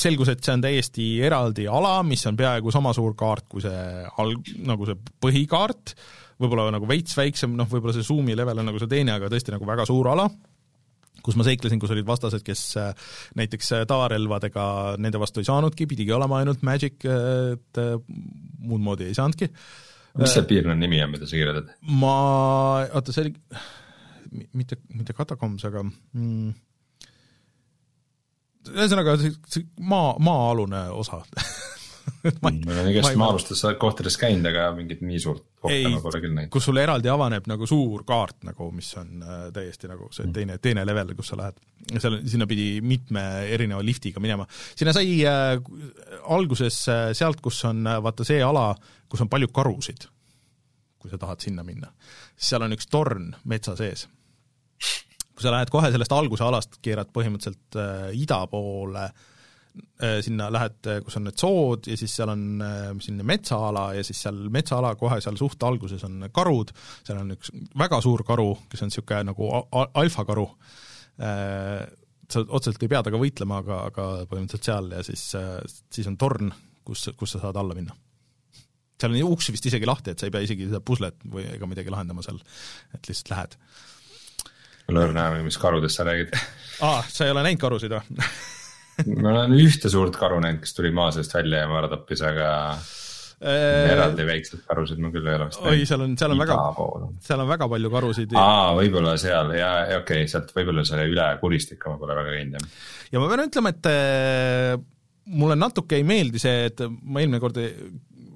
selgus, 0.00 0.30
et 0.32 0.44
see 0.44 0.54
on 0.56 0.64
täiesti 0.64 1.06
eraldi 1.26 1.66
ala, 1.70 1.98
mis 2.06 2.24
on 2.28 2.36
peaaegu 2.38 2.72
sama 2.74 2.92
suur 2.96 3.16
kaart 3.18 3.46
kui 3.50 3.64
see 3.64 4.04
alg-, 4.22 4.52
nagu 4.66 4.88
see 4.88 4.98
põhikaart, 5.24 5.94
võib-olla 6.42 6.68
nagu 6.74 6.88
veits 6.88 7.16
väiksem, 7.16 7.54
noh 7.56 7.68
võib-olla 7.70 7.96
see 7.96 8.06
zoom'i 8.06 8.36
level 8.38 8.60
on 8.62 8.70
nagu 8.70 8.82
see 8.82 8.90
teine, 8.92 9.16
aga 9.16 9.30
tõesti 9.32 9.54
nagu 9.54 9.68
väga 9.68 9.86
suur 9.88 10.10
ala, 10.12 10.28
kus 11.26 11.38
ma 11.38 11.46
seiklesin, 11.46 11.80
kus 11.82 11.94
olid 11.94 12.06
vastased, 12.06 12.44
kes 12.46 12.62
äh, 12.80 13.08
näiteks 13.38 13.72
äh, 13.78 13.86
tavarelvadega 13.88 14.66
nende 15.02 15.20
vastu 15.22 15.42
ei 15.42 15.48
saanudki, 15.48 15.88
pidigi 15.90 16.14
olema 16.14 16.42
ainult 16.42 16.62
magic, 16.66 17.02
et 17.02 17.82
äh, 17.82 17.96
muud 18.66 18.84
moodi 18.84 19.08
ei 19.10 19.16
saanudki. 19.16 19.50
mis 20.16 20.32
see 20.32 20.46
piirkonna 20.48 20.78
nimi 20.80 21.02
on, 21.04 21.10
mida 21.12 21.26
sa 21.28 21.36
kirjeldad? 21.38 21.72
ma, 22.02 22.14
oota, 22.86 23.16
see 23.16 23.26
oli 23.26 23.34
mitte, 24.56 24.78
mitte 24.94 25.16
Katakombs, 25.16 25.64
aga 25.68 25.82
mm, 25.86 26.54
ühesõnaga 28.74 29.16
see 29.20 29.64
maa, 29.80 30.14
maa-alune 30.22 30.86
osa 30.96 31.22
ma 32.42 32.50
olen 32.50 32.88
igast 32.90 33.16
maa-alustes 33.18 33.62
kohtades 33.80 34.16
käinud, 34.20 34.46
aga 34.50 34.68
mingit 34.76 35.02
nii 35.04 35.18
suurt 35.22 35.44
kohta 35.62 35.90
ma 35.92 36.00
pole 36.02 36.20
küll 36.22 36.34
näinud. 36.34 36.52
kus 36.54 36.66
sul 36.68 36.80
eraldi 36.80 37.10
avaneb 37.12 37.46
nagu 37.50 37.68
suur 37.68 38.04
kaart 38.08 38.46
nagu, 38.48 38.68
mis 38.74 38.90
on 39.00 39.22
äh, 39.22 39.46
täiesti 39.54 39.90
nagu 39.90 40.08
see 40.14 40.28
teine, 40.34 40.58
teine 40.62 40.86
level, 40.86 41.14
kus 41.18 41.32
sa 41.32 41.38
lähed. 41.40 41.60
seal, 41.96 42.18
sinna 42.28 42.48
pidi 42.50 42.80
mitme 42.82 43.22
erineva 43.54 43.84
liftiga 43.84 44.22
minema. 44.22 44.46
sinna 44.50 44.94
sai 44.96 45.18
äh, 45.26 45.54
alguses 46.36 46.82
äh, 46.92 47.06
sealt, 47.16 47.42
kus 47.44 47.62
on 47.68 47.86
äh, 47.86 48.02
vaata 48.02 48.26
see 48.26 48.42
ala, 48.42 48.68
kus 49.10 49.24
on 49.24 49.32
palju 49.32 49.50
karusid, 49.54 50.08
kui 50.98 51.12
sa 51.12 51.20
tahad 51.22 51.42
sinna 51.42 51.66
minna, 51.66 51.92
seal 52.36 52.66
on 52.66 52.76
üks 52.76 52.90
torn 52.90 53.32
metsa 53.44 53.76
sees 53.78 54.06
kui 55.36 55.44
sa 55.44 55.52
lähed 55.52 55.70
kohe 55.72 55.90
sellest 55.92 56.14
alguse 56.16 56.44
alast, 56.46 56.78
keerad 56.84 57.10
põhimõtteliselt 57.14 57.76
äh, 57.80 58.06
ida 58.16 58.38
poole 58.48 59.02
äh,, 59.04 60.18
sinna 60.24 60.48
lähed, 60.52 60.78
äh, 60.88 61.02
kus 61.04 61.18
on 61.20 61.26
need 61.28 61.36
sood 61.40 61.88
ja 61.90 61.98
siis 62.00 62.14
seal 62.16 62.32
on 62.32 62.46
äh, 62.64 62.88
selline 63.04 63.26
metsaala 63.28 63.90
ja 63.98 64.04
siis 64.06 64.22
seal 64.24 64.46
metsaala 64.52 64.94
kohe 64.96 65.20
seal 65.20 65.36
suht 65.40 65.66
alguses 65.68 66.06
on 66.08 66.24
karud, 66.32 66.72
seal 67.04 67.20
on 67.20 67.34
üks 67.36 67.52
väga 67.76 68.00
suur 68.04 68.24
karu, 68.28 68.48
kes 68.72 68.84
on 68.84 68.92
niisugune 68.92 69.28
nagu 69.32 69.50
alfakaru. 70.02 70.46
Äh,, 71.20 71.84
sa 72.32 72.42
otseselt 72.42 72.82
ei 72.82 72.90
pea 72.90 73.02
temaga 73.04 73.20
võitlema, 73.22 73.60
aga, 73.62 73.82
aga 73.90 74.06
põhimõtteliselt 74.30 74.70
seal 74.70 74.88
ja 74.96 75.04
siis, 75.06 75.28
äh, 75.38 75.60
siis 75.92 76.08
on 76.10 76.16
torn, 76.20 76.50
kus, 76.86 77.10
kus 77.18 77.36
sa 77.36 77.42
saad 77.44 77.60
alla 77.60 77.76
minna. 77.76 77.94
Seal 78.96 79.12
on 79.12 79.34
uks 79.36 79.52
vist 79.52 79.68
isegi 79.68 79.84
lahti, 79.84 80.14
et 80.14 80.22
sa 80.22 80.30
ei 80.30 80.32
pea 80.32 80.46
isegi 80.46 80.70
seda 80.70 80.80
puslet 80.80 81.20
või 81.28 81.44
ega 81.50 81.68
midagi 81.68 81.92
lahendama 81.92 82.24
seal, 82.24 82.40
et 82.96 83.12
lihtsalt 83.12 83.34
lähed 83.34 83.58
mul 84.86 85.00
on 85.00 85.08
õrna 85.08 85.30
aimu, 85.30 85.46
mis 85.46 85.58
karudest 85.60 85.98
sa 85.98 86.06
räägid. 86.06 86.34
aa, 86.86 87.00
sa 87.08 87.26
ei 87.26 87.34
ole 87.34 87.42
näinud 87.46 87.62
karusid 87.62 87.96
või 87.96 88.20
ma 89.22 89.32
olen 89.32 89.56
ühte 89.58 89.90
suurt 89.92 90.16
karu 90.16 90.38
näinud, 90.44 90.62
kes 90.64 90.76
tuli 90.76 90.92
maa 90.94 91.10
seest 91.14 91.34
välja 91.36 91.64
ja 91.64 91.70
ma 91.70 91.80
ära 91.82 91.90
tappis, 91.92 92.22
aga 92.24 92.48
äh... 92.72 93.92
eraldi 93.92 94.26
väikseid 94.28 94.64
karusid 94.68 95.02
ma 95.02 95.12
küll 95.14 95.28
ei 95.28 95.36
ole 95.36 95.50
vist 95.50 95.60
näinud. 95.60 95.74
oi, 95.74 95.88
seal 95.90 96.04
on, 96.06 96.16
seal 96.20 96.34
on 96.36 96.42
väga, 96.42 96.58
seal 97.28 97.44
on 97.44 97.50
väga 97.50 97.70
palju 97.74 97.92
karusid. 97.92 98.36
aa, 98.40 98.74
võib-olla 98.78 99.16
seal 99.20 99.54
ja, 99.58 99.70
ja 99.92 100.02
okei 100.02 100.22
okay,, 100.24 100.32
sealt 100.32 100.52
võib-olla 100.56 100.86
selle 100.88 101.08
üle 101.12 101.30
kuristika 101.42 101.92
ma 101.92 102.00
pole 102.00 102.18
väga 102.22 102.36
käinud 102.38 102.60
jah. 102.60 102.68
ja 103.12 103.22
ma 103.22 103.30
pean 103.32 103.46
ütlema, 103.48 103.74
et 103.74 103.90
äh, 103.92 104.84
mulle 105.36 105.58
natuke 105.58 105.98
ei 105.98 106.06
meeldi 106.06 106.40
see, 106.42 106.68
et 106.70 106.86
ma 106.86 107.22
eelmine 107.22 107.42
kord 107.42 107.60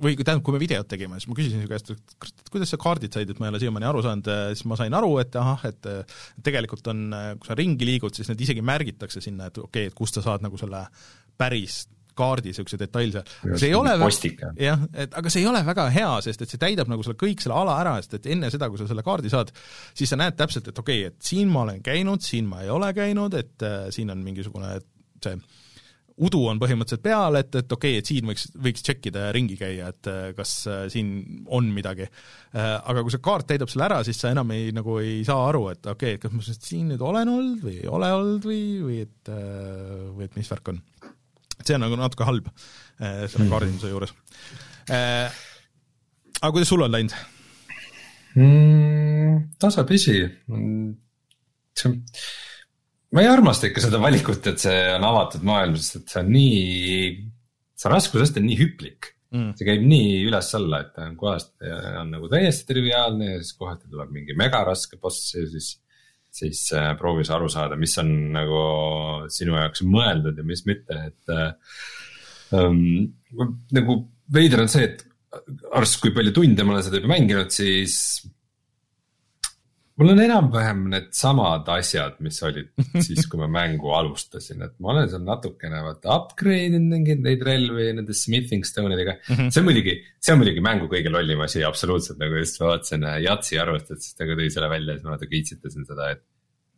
või 0.00 0.16
tähendab, 0.18 0.42
kui 0.46 0.56
me 0.56 0.62
videot 0.62 0.88
tegime, 0.90 1.20
siis 1.20 1.30
ma 1.30 1.36
küsisin 1.38 1.62
su 1.64 1.70
käest, 1.70 1.92
et 1.94 2.50
kuidas 2.52 2.72
sa 2.72 2.80
kaardid 2.80 3.14
said, 3.14 3.30
et 3.30 3.40
ma 3.40 3.48
ei 3.48 3.54
ole 3.54 3.62
siiamaani 3.62 3.88
aru 3.90 4.02
saanud, 4.06 4.32
siis 4.54 4.66
ma 4.70 4.78
sain 4.80 4.96
aru, 4.96 5.12
et 5.22 5.38
ahah, 5.40 5.64
et 5.68 5.88
tegelikult 6.46 6.90
on, 6.92 7.06
kui 7.40 7.50
sa 7.50 7.56
ringi 7.58 7.88
liigud, 7.88 8.16
siis 8.16 8.30
need 8.32 8.44
isegi 8.46 8.64
märgitakse 8.64 9.22
sinna, 9.24 9.50
et 9.50 9.60
okei 9.60 9.86
okay,, 9.86 9.92
et 9.92 9.98
kust 9.98 10.18
sa 10.18 10.24
saad 10.24 10.44
nagu 10.46 10.60
selle 10.60 10.86
päris 11.40 11.84
kaardi 12.20 12.50
niisuguse 12.50 12.78
detailse, 12.80 13.22
see 13.54 13.70
ei 13.70 13.76
ole 13.78 13.92
jah, 14.60 14.82
et 15.04 15.14
aga 15.16 15.32
see 15.32 15.44
ei 15.44 15.48
ole 15.50 15.62
väga 15.66 15.86
hea, 15.94 16.10
sest 16.26 16.44
et 16.44 16.52
see 16.52 16.60
täidab 16.60 16.90
nagu 16.90 17.04
selle 17.06 17.18
kõik 17.20 17.42
selle 17.44 17.56
ala 17.56 17.78
ära, 17.82 17.94
sest 18.02 18.18
et 18.18 18.28
enne 18.34 18.50
seda, 18.52 18.68
kui 18.70 18.80
sa 18.80 18.88
selle 18.90 19.04
kaardi 19.06 19.32
saad, 19.32 19.52
siis 19.96 20.10
sa 20.12 20.18
näed 20.20 20.36
täpselt, 20.38 20.68
et 20.72 20.82
okei 20.82 21.04
okay,, 21.06 21.14
et 21.14 21.30
siin 21.32 21.50
ma 21.52 21.64
olen 21.64 21.80
käinud, 21.86 22.24
siin 22.24 22.50
ma 22.50 22.64
ei 22.64 22.72
ole 22.72 22.92
käinud, 22.96 23.36
et 23.40 23.66
äh, 23.66 23.82
siin 23.94 24.12
on 24.12 24.24
mingisugune 24.26 24.76
see 25.20 25.36
udu 26.20 26.40
on 26.50 26.60
põhimõtteliselt 26.60 27.02
peal, 27.04 27.38
et, 27.40 27.54
et 27.62 27.72
okei 27.72 27.96
okay,, 27.96 28.02
et 28.02 28.10
siin 28.10 28.28
võiks, 28.28 28.46
võiks 28.60 28.84
tšekkida 28.84 29.26
ja 29.26 29.34
ringi 29.34 29.56
käia, 29.60 29.90
et 29.94 30.10
äh, 30.10 30.30
kas 30.36 30.54
äh, 30.70 30.84
siin 30.92 31.44
on 31.48 31.70
midagi. 31.74 32.08
Aga 32.50 33.04
kui 33.06 33.12
see 33.14 33.22
kaart 33.22 33.46
täidab 33.46 33.70
selle 33.70 33.84
ära, 33.86 34.00
siis 34.02 34.18
sa 34.18 34.32
enam 34.34 34.48
ei, 34.50 34.72
nagu 34.74 34.96
ei 34.98 35.20
saa 35.26 35.44
aru, 35.46 35.68
et 35.70 35.86
okei 35.86 36.16
okay,, 36.16 36.18
et 36.18 36.24
kas 36.24 36.32
ma 36.34 36.42
siin 36.50 36.88
nüüd 36.90 37.04
olen 37.06 37.30
olnud 37.30 37.60
või 37.62 37.76
ei 37.78 37.90
ole 37.90 38.08
olnud 38.16 38.48
või, 38.48 38.62
või 38.82 38.96
et, 39.04 39.30
või 40.16 40.26
et 40.26 40.34
mis 40.38 40.50
värk 40.50 40.72
on. 40.72 40.80
see 41.60 41.76
on 41.76 41.84
nagu 41.86 42.00
natuke 42.00 42.26
halb 42.26 42.50
selle 42.98 43.44
mhm. 43.44 43.52
kaardinduse 43.52 43.92
juures. 43.92 44.16
Aga 46.40 46.50
kuidas 46.56 46.72
sul 46.72 46.82
on 46.82 46.90
läinud 46.90 47.14
mm,? 48.34 49.54
tasapisi, 49.62 50.18
see 51.78 51.92
on 51.92 52.02
ma 53.14 53.24
ei 53.24 53.30
armasta 53.30 53.68
ikka 53.70 53.84
seda 53.86 54.00
valikut, 54.02 54.46
et 54.50 54.62
see 54.62 54.80
on 54.94 55.06
avatud 55.08 55.46
maailm, 55.46 55.76
sest 55.78 56.00
et 56.00 56.12
see 56.14 56.22
on 56.22 56.30
nii, 56.34 57.14
see 57.80 57.92
raskusaste 57.92 58.42
on 58.42 58.48
nii 58.50 58.58
hüplik 58.60 59.12
mm.. 59.34 59.52
see 59.58 59.68
käib 59.68 59.84
nii 59.86 60.24
üles-alla, 60.28 60.82
et 60.84 61.00
kohast 61.20 61.54
on 62.00 62.12
nagu 62.14 62.30
täiesti 62.32 62.68
triviaalne 62.70 63.34
ja 63.34 63.42
siis 63.42 63.56
kohati 63.58 63.90
tuleb 63.90 64.12
mingi 64.14 64.36
megaraske 64.38 65.00
boss 65.02 65.34
ja 65.36 65.46
siis. 65.50 65.76
siis 66.30 66.60
äh, 66.78 66.92
proovi 66.98 67.24
sa 67.26 67.34
aru 67.34 67.48
saada, 67.50 67.74
mis 67.74 67.96
on 67.98 68.10
nagu 68.36 68.60
sinu 69.34 69.56
jaoks 69.58 69.82
mõeldud 69.82 70.36
ja 70.38 70.46
mis 70.46 70.66
mitte, 70.68 71.00
et 71.10 71.34
äh,. 71.34 71.50
Um, 72.50 73.06
nagu 73.70 73.94
veider 74.34 74.64
on 74.64 74.70
see, 74.70 74.82
et 74.88 75.04
arvestades, 75.70 76.00
kui 76.02 76.10
palju 76.16 76.32
tunde 76.34 76.64
ma 76.66 76.72
olen 76.74 76.82
seda 76.82 76.98
juba 76.98 77.12
mänginud, 77.12 77.52
siis 77.54 77.94
mul 80.00 80.12
on 80.14 80.20
enam-vähem 80.24 80.78
needsamad 80.94 81.68
asjad, 81.74 82.16
mis 82.24 82.38
olid 82.46 82.70
siis, 83.06 83.26
kui 83.28 83.40
ma 83.42 83.48
mängu 83.52 83.92
alustasin, 83.98 84.62
et 84.64 84.76
ma 84.80 84.94
olen 84.94 85.10
seal 85.12 85.26
natukene 85.26 85.82
vaata 85.84 86.14
upgrade 86.16 86.70
inud 86.70 86.86
mingeid 86.94 87.20
neid 87.26 87.44
relvi 87.46 87.90
nende 87.98 88.16
smithing 88.16 88.64
stone 88.68 88.94
idega 88.96 89.18
mm. 89.18 89.34
-hmm. 89.34 89.50
see 89.52 89.60
on 89.62 89.68
muidugi, 89.68 89.96
see 90.20 90.34
on 90.34 90.40
muidugi 90.40 90.64
mängu 90.64 90.88
kõige 90.92 91.12
lollim 91.12 91.44
asi 91.44 91.64
absoluutselt 91.66 92.22
nagu 92.22 92.40
just 92.40 92.60
ma 92.62 92.72
vaatasin 92.72 93.04
äh, 93.10 93.18
Jatsi 93.26 93.60
arvustust, 93.60 94.06
siis 94.06 94.16
ta 94.16 94.28
ka 94.28 94.38
tõi 94.40 94.48
selle 94.54 94.72
välja, 94.72 94.96
siis 94.96 95.08
ma 95.08 95.16
natuke 95.16 95.36
iitsitasin 95.36 95.90
seda, 95.90 96.08
et 96.16 96.24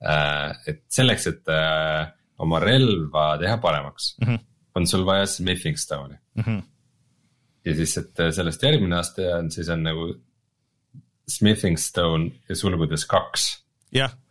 äh,. 0.03 0.75
et 0.75 0.83
selleks, 0.91 1.31
et 1.31 1.55
äh, 1.55 2.11
oma 2.43 2.59
relva 2.62 3.29
teha 3.39 3.57
paremaks 3.62 4.16
mm, 4.18 4.29
-hmm. 4.29 4.45
on 4.75 4.87
sul 4.87 5.07
vaja 5.07 5.31
smithing 5.31 5.79
stone'i 5.79 6.18
mm. 6.18 6.43
-hmm. 6.43 6.61
ja 7.64 7.75
siis, 7.81 7.97
et 8.03 8.20
äh, 8.20 8.35
sellest 8.35 8.62
järgmine 8.62 8.99
aste 8.99 9.31
on, 9.35 9.51
siis 9.51 9.68
on 9.68 9.83
nagu 9.87 10.11
Smithing 11.37 11.80
Stone 11.80 12.30
ja 12.49 12.57
sulgudes 12.59 13.07
kaks. 13.09 13.47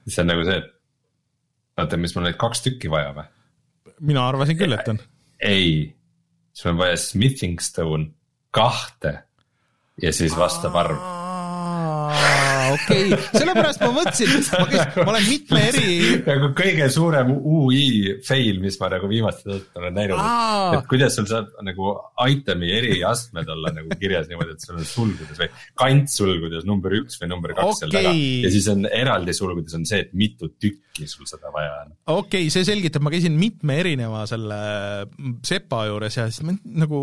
siis 0.05 0.19
on 0.21 0.31
nagu 0.31 0.45
see, 0.47 0.57
et 0.61 1.81
oota, 1.81 1.97
mis 1.97 2.15
mul 2.15 2.27
neid 2.27 2.39
kaks 2.41 2.63
tükki 2.67 2.91
vaja 2.91 3.13
või? 3.17 3.27
mina 4.01 4.27
arvasin 4.27 4.57
küll, 4.57 4.73
et 4.73 4.87
on. 4.89 5.01
ei, 5.45 5.95
sul 6.53 6.73
on 6.73 6.81
vaja 6.81 6.97
Smithing 6.97 7.61
Stone 7.61 8.11
kahte 8.51 9.17
ja 10.01 10.13
siis 10.13 10.35
vastav 10.37 10.75
arv 10.75 11.20
okei 12.75 13.07
okay., 13.11 13.29
sellepärast 13.35 13.85
ma 13.85 13.91
mõtlesin, 13.99 14.35
ma 14.57 14.67
käisin, 14.71 14.93
ma 15.01 15.09
olen 15.15 15.27
mitme 15.29 15.63
eri. 15.71 15.95
nagu 16.25 16.51
kõige 16.57 16.89
suurem 16.93 17.33
ui 17.37 17.83
fail, 18.27 18.61
mis 18.63 18.79
ma 18.81 18.91
nagu 18.95 19.09
viimastel 19.11 19.51
aastatel 19.55 19.81
olen 19.81 19.95
näinud, 19.97 20.21
et 20.77 20.87
kuidas 20.89 21.15
sul 21.17 21.27
saab 21.29 21.51
nagu 21.65 21.93
item'i 22.31 22.71
eriastmed 22.77 23.49
olla 23.51 23.73
nagu 23.75 23.97
kirjas 23.99 24.29
niimoodi, 24.29 24.55
et 24.55 24.65
sul 24.65 24.79
on 24.79 24.87
sulgudes 24.87 25.41
või 25.41 25.49
kantsulgudes 25.79 26.67
number 26.69 26.95
üks 27.01 27.19
või 27.21 27.31
number 27.31 27.55
kaks 27.57 27.65
okay. 27.65 27.81
seal 27.81 27.95
taga. 27.97 28.13
ja 28.45 28.53
siis 28.53 28.69
on 28.71 28.87
eraldi 28.87 29.35
sulgudes 29.37 29.77
on 29.77 29.85
see, 29.89 30.03
et 30.05 30.13
mitu 30.17 30.51
tükki 30.61 31.07
sul 31.09 31.27
seda 31.29 31.51
vaja 31.53 31.73
on. 31.83 31.93
okei 32.05 32.47
okay,, 32.47 32.53
see 32.53 32.67
selgitab, 32.67 33.05
ma 33.05 33.13
käisin 33.13 33.37
mitme 33.39 33.79
erineva 33.81 34.23
selle 34.29 34.61
sepa 35.47 35.85
juures 35.89 36.19
ja 36.19 36.27
siis 36.29 36.45
ma 36.47 36.55
nagu 36.83 37.01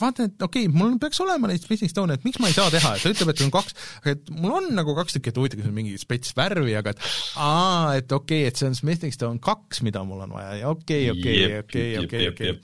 vaatan, 0.00 0.32
et 0.32 0.48
okei 0.48 0.68
okay,, 0.68 0.74
mul 0.76 0.96
peaks 1.02 1.22
olema 1.24 1.50
neid 1.50 1.64
Smithing 1.64 1.92
Stone'e, 1.92 2.18
et 2.18 2.26
miks 2.28 2.40
ma 2.42 2.50
ei 2.50 2.56
saa 2.56 2.70
teha, 2.72 2.96
et 2.96 3.06
ta 3.06 3.14
ütleb, 3.14 3.34
et 3.34 3.44
on 3.46 3.54
kaks, 3.54 3.76
aga 4.02 4.16
et 4.16 4.34
mul 4.36 4.58
on 4.60 4.70
nagu 4.76 4.96
kaks 5.00 5.16
tükki, 5.16 5.32
et 5.32 5.40
huvitav, 5.40 5.60
kas 5.62 5.72
on 5.72 5.76
mingi 5.76 5.98
spets 6.00 6.36
värvi, 6.36 6.76
aga 6.78 6.94
et 6.94 7.04
aa, 7.40 7.98
et 7.98 8.12
okei 8.12 8.44
okay,, 8.44 8.52
et 8.52 8.60
see 8.60 8.70
on 8.70 8.78
Smithing 8.78 9.16
Stone 9.16 9.42
kaks, 9.44 9.82
mida 9.86 10.04
mul 10.06 10.24
on 10.26 10.38
vaja 10.38 10.56
ja 10.62 10.72
okei, 10.72 11.10
okei, 11.12 11.44
okei, 11.64 11.92
okei, 12.04 12.32
okei 12.34 12.56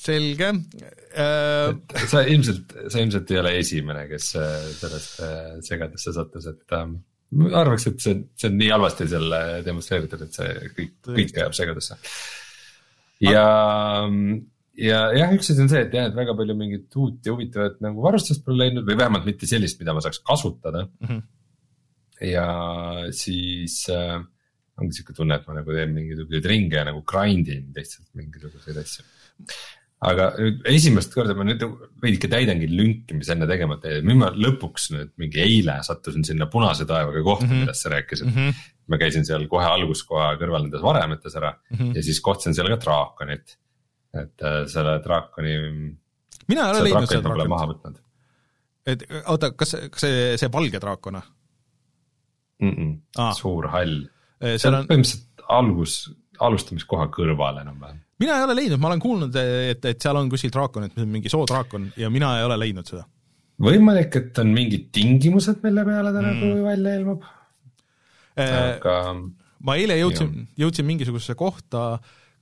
selge 0.00 0.48
äh.... 0.48 1.74
sa 2.08 2.22
ilmselt, 2.24 2.74
sa 2.88 3.02
ilmselt 3.02 3.32
ei 3.34 3.40
ole 3.42 3.54
esimene, 3.60 4.06
kes 4.10 4.34
äh, 4.40 4.52
sellest 4.78 5.22
äh, 5.24 5.40
segadusse 5.66 6.14
sattus, 6.16 6.46
et 6.50 6.76
ähm, 6.76 7.00
ma 7.36 7.50
arvaks, 7.62 7.90
et 7.90 8.00
see, 8.02 8.22
see 8.38 8.50
on 8.50 8.56
nii 8.60 8.70
halvasti 8.72 9.08
seal 9.10 9.34
demonstreeritud, 9.66 10.24
et 10.26 10.38
see 10.38 10.70
kõik, 10.78 10.94
kõik 11.10 11.36
ajab 11.36 11.58
segadusse. 11.58 11.98
ja 13.22 13.44
mm, 14.06 14.40
ja 14.80 15.02
jah, 15.16 15.34
üks 15.36 15.52
asi 15.52 15.64
on 15.64 15.70
see, 15.72 15.84
et 15.84 15.94
jah, 15.94 16.08
et 16.08 16.16
väga 16.16 16.34
palju 16.38 16.56
mingit 16.56 16.96
uut 17.00 17.26
ja 17.26 17.34
huvitavat 17.34 17.76
nagu 17.84 18.02
varustust 18.04 18.44
pole 18.46 18.64
leidnud 18.64 18.88
või 18.88 18.98
vähemalt 19.02 19.28
mitte 19.28 19.48
sellist, 19.50 19.78
mida 19.82 19.94
ma 19.96 20.02
saaks 20.04 20.22
kasutada 20.24 20.86
mm. 20.86 21.06
-hmm 21.10 21.28
ja 22.20 22.46
siis 23.16 23.82
äh, 23.92 24.20
ongi 24.80 24.96
sihuke 24.96 25.16
tunne, 25.16 25.38
et 25.38 25.46
ma 25.48 25.58
nagu 25.58 25.74
teen 25.74 25.92
mingisuguseid 25.96 26.48
ringe 26.50 26.78
ja 26.78 26.86
nagu 26.88 27.04
grind 27.08 27.50
in 27.52 27.68
lihtsalt 27.76 28.08
mingisuguseid 28.18 28.80
asju. 28.80 29.04
aga 30.10 30.30
nüüd 30.40 30.68
esimest 30.72 31.12
korda 31.12 31.34
ma 31.36 31.44
nüüd 31.44 31.62
veidike 32.00 32.28
täidangi 32.32 32.68
lünki, 32.70 33.16
mis 33.18 33.28
enne 33.32 33.48
tegemata 33.48 33.92
jäi, 33.92 34.04
nüüd 34.06 34.20
ma 34.22 34.30
lõpuks 34.32 34.90
nüüd 34.94 35.14
mingi 35.20 35.42
eile 35.44 35.78
sattusin 35.86 36.24
sinna 36.26 36.48
punase 36.52 36.86
taevaga 36.88 37.24
kohta 37.24 37.46
mm, 37.46 37.52
-hmm. 37.52 37.64
millest 37.66 37.84
sa 37.84 37.92
rääkisid 37.92 38.28
mm. 38.28 38.36
-hmm. 38.36 38.60
ma 38.92 39.00
käisin 39.00 39.26
seal 39.28 39.48
kohe 39.48 39.66
alguskoha 39.68 40.34
kõrval 40.40 40.66
nendes 40.66 40.84
varemetes 40.84 41.36
ära 41.36 41.52
mm 41.56 41.76
-hmm. 41.76 41.96
ja 41.96 42.04
siis 42.04 42.20
kohtasin 42.20 42.56
seal 42.56 42.72
ka 42.72 42.80
draakonit. 42.84 43.58
et 44.22 44.42
äh, 44.42 44.62
selle 44.66 45.00
draakoni. 45.04 45.58
mina 46.48 46.64
ei 46.64 46.70
ole 46.70 46.84
leidnud 46.84 47.08
seda 47.08 47.34
draakonit. 47.36 48.00
et 48.86 49.04
oota, 49.26 49.52
kas, 49.52 49.76
kas 49.90 50.00
see, 50.00 50.32
see 50.40 50.52
valge 50.52 50.80
draakon 50.80 51.20
või? 51.20 51.28
Mm. 52.60 52.74
-mm. 52.76 52.96
Ah. 53.18 53.32
suur 53.36 53.68
hall, 53.72 54.04
see 54.40 54.70
on 54.70 54.84
põhimõtteliselt 54.88 55.46
algus, 55.50 55.96
alustamiskoha 56.40 57.08
kõrval 57.14 57.60
enam-vähem. 57.62 57.98
mina 58.20 58.36
ei 58.38 58.46
ole 58.46 58.56
leidnud, 58.58 58.80
ma 58.80 58.92
olen 58.92 59.02
kuulnud, 59.02 59.40
et, 59.40 59.84
et 59.84 60.00
seal 60.00 60.20
on 60.20 60.30
kuskil 60.30 60.52
draakon, 60.54 60.88
et 60.88 61.02
mingi 61.04 61.32
soodraakon 61.32 61.90
ja 62.00 62.10
mina 62.12 62.36
ei 62.38 62.46
ole 62.46 62.58
leidnud 62.60 62.88
seda. 62.88 63.04
võimalik, 63.60 64.16
et 64.16 64.38
on 64.42 64.54
mingid 64.54 64.88
tingimused, 64.92 65.60
mille 65.64 65.84
peale 65.84 66.14
ta 66.14 66.22
mm. 66.22 66.30
nagu 66.30 66.64
välja 66.68 66.96
ilmub 67.00 67.28
äh,. 68.38 68.56
aga 68.76 68.96
ma 69.66 69.76
eile 69.76 69.98
jõudsin, 70.00 70.48
jõudsin 70.58 70.88
mingisugusesse 70.88 71.36
kohta, 71.38 71.98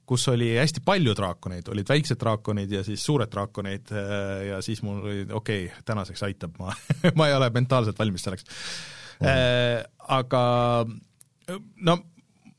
kus 0.08 0.24
oli 0.32 0.54
hästi 0.56 0.80
palju 0.86 1.12
draakoneid, 1.16 1.66
olid 1.68 1.88
väiksed 1.88 2.20
draakonid 2.20 2.70
ja 2.72 2.84
siis 2.86 3.02
suured 3.04 3.28
draakonid 3.32 3.90
ja 4.48 4.60
siis 4.64 4.80
mul 4.86 5.02
oli 5.02 5.24
okei 5.26 5.66
okay,, 5.66 5.82
tänaseks 5.88 6.22
aitab, 6.28 6.54
ma 6.60 6.72
ma 7.18 7.28
ei 7.28 7.36
ole 7.36 7.50
mentaalselt 7.54 7.98
valmis 7.98 8.24
selleks 8.24 8.46
mm.. 9.20 9.82
aga 10.18 10.42
no 11.88 11.96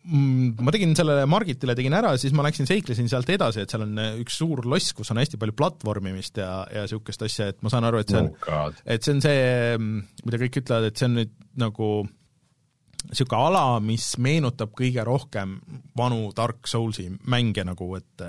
mm, 0.03 0.59
ma 0.65 0.73
tegin 0.75 0.95
sellele 0.97 1.25
Margitile 1.29 1.75
tegin 1.77 1.95
ära, 1.97 2.15
siis 2.19 2.35
ma 2.35 2.45
läksin 2.47 2.69
seiklesin 2.69 3.09
sealt 3.11 3.29
edasi, 3.33 3.63
et 3.63 3.73
seal 3.73 3.85
on 3.85 3.97
üks 4.23 4.39
suur 4.41 4.65
loss, 4.69 4.93
kus 4.97 5.13
on 5.13 5.21
hästi 5.21 5.39
palju 5.41 5.57
platvormimist 5.59 6.41
ja, 6.41 6.63
ja 6.73 6.85
niisugust 6.85 7.25
asja, 7.27 7.51
et 7.53 7.59
ma 7.65 7.73
saan 7.73 7.87
aru, 7.89 8.03
et 8.03 8.11
see 8.11 8.21
on 8.21 8.31
oh, 8.33 8.69
et 8.85 9.05
see 9.05 9.17
on 9.17 9.25
see, 9.25 9.43
mida 10.25 10.41
kõik 10.45 10.63
ütlevad, 10.63 10.89
et 10.89 10.99
see 10.99 11.09
on 11.09 11.19
nüüd 11.21 11.35
nagu 11.59 11.91
niisugune 13.07 13.47
ala, 13.49 13.63
mis 13.83 14.05
meenutab 14.21 14.73
kõige 14.77 15.03
rohkem 15.07 15.55
vanu 15.97 16.29
Dark 16.35 16.67
Soulsi 16.69 17.07
mänge 17.31 17.63
nagu, 17.67 17.87
et 17.97 18.23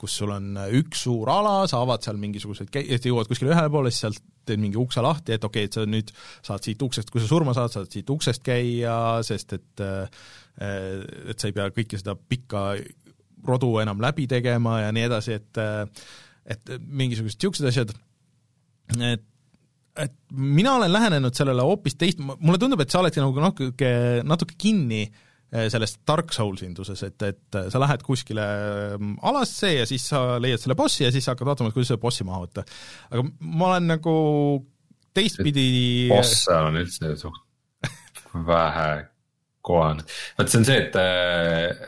kus 0.00 0.18
sul 0.20 0.32
on 0.34 0.54
üks 0.78 1.04
suur 1.06 1.30
ala, 1.32 1.62
sa 1.70 1.82
avad 1.82 2.04
seal 2.04 2.20
mingisuguseid 2.22 2.70
et 2.82 3.08
jõuad 3.08 3.30
kuskile 3.30 3.52
ühele 3.52 3.72
poole, 3.72 3.90
siis 3.90 4.06
sealt 4.06 4.22
teed 4.46 4.62
mingi 4.62 4.78
ukse 4.80 5.02
lahti, 5.04 5.36
et 5.36 5.44
okei 5.44 5.66
okay,, 5.66 5.70
et 5.70 5.78
sa 5.78 5.86
nüüd 5.86 6.10
saad 6.42 6.66
siit 6.66 6.82
uksest, 6.82 7.10
kui 7.12 7.22
sa 7.22 7.30
surma 7.30 7.54
saad, 7.56 7.72
saad 7.74 7.90
siit 7.92 8.10
uksest 8.10 8.42
käia, 8.46 8.96
sest 9.26 9.56
et 9.58 9.84
et 10.62 11.38
sa 11.40 11.48
ei 11.48 11.56
pea 11.56 11.70
kõike 11.72 11.98
seda 11.98 12.14
pikka 12.16 12.72
rodu 13.46 13.72
enam 13.82 14.02
läbi 14.02 14.26
tegema 14.30 14.80
ja 14.82 14.94
nii 14.94 15.06
edasi, 15.08 15.38
et 15.40 15.62
et 16.52 16.72
mingisugused 16.80 17.38
niisugused 17.38 17.68
asjad, 17.70 17.94
et 18.98 19.28
et 20.00 20.14
mina 20.32 20.76
olen 20.78 20.92
lähenenud 20.92 21.36
sellele 21.36 21.64
hoopis 21.66 21.98
teist, 22.00 22.22
mulle 22.22 22.60
tundub, 22.60 22.80
et 22.80 22.92
sa 22.92 23.02
oledki 23.02 23.20
nagu 23.20 23.44
natuke, 23.44 23.92
natuke 24.24 24.56
kinni 24.60 25.02
eh, 25.04 25.68
selles 25.72 25.98
Dark 26.08 26.32
Souls 26.32 26.64
induses, 26.64 27.02
et, 27.08 27.26
et 27.28 27.60
sa 27.72 27.82
lähed 27.82 28.04
kuskile 28.06 28.46
mm, 28.96 29.18
alasse 29.28 29.74
ja 29.74 29.86
siis 29.88 30.08
sa 30.14 30.40
leiad 30.42 30.62
selle 30.62 30.78
bossi 30.78 31.04
ja 31.04 31.12
siis 31.12 31.28
sa 31.28 31.36
hakkad 31.36 31.52
vaatama, 31.52 31.70
et 31.72 31.76
kuidas 31.76 31.92
seda 31.92 32.02
bossi 32.02 32.26
maha 32.28 32.46
võtta. 32.46 32.66
aga 33.12 33.26
ma 33.52 33.72
olen 33.72 33.88
nagu 33.92 34.16
teistpidi 35.12 35.68
boss 36.12 36.46
seal 36.46 36.70
on 36.70 36.80
üldse 36.80 37.16
suht 37.20 37.42
vähe 38.48 38.90
kohane, 39.62 40.02
vot 40.38 40.48
see 40.50 40.58
on 40.58 40.64
see, 40.66 40.78
et, 40.88 40.96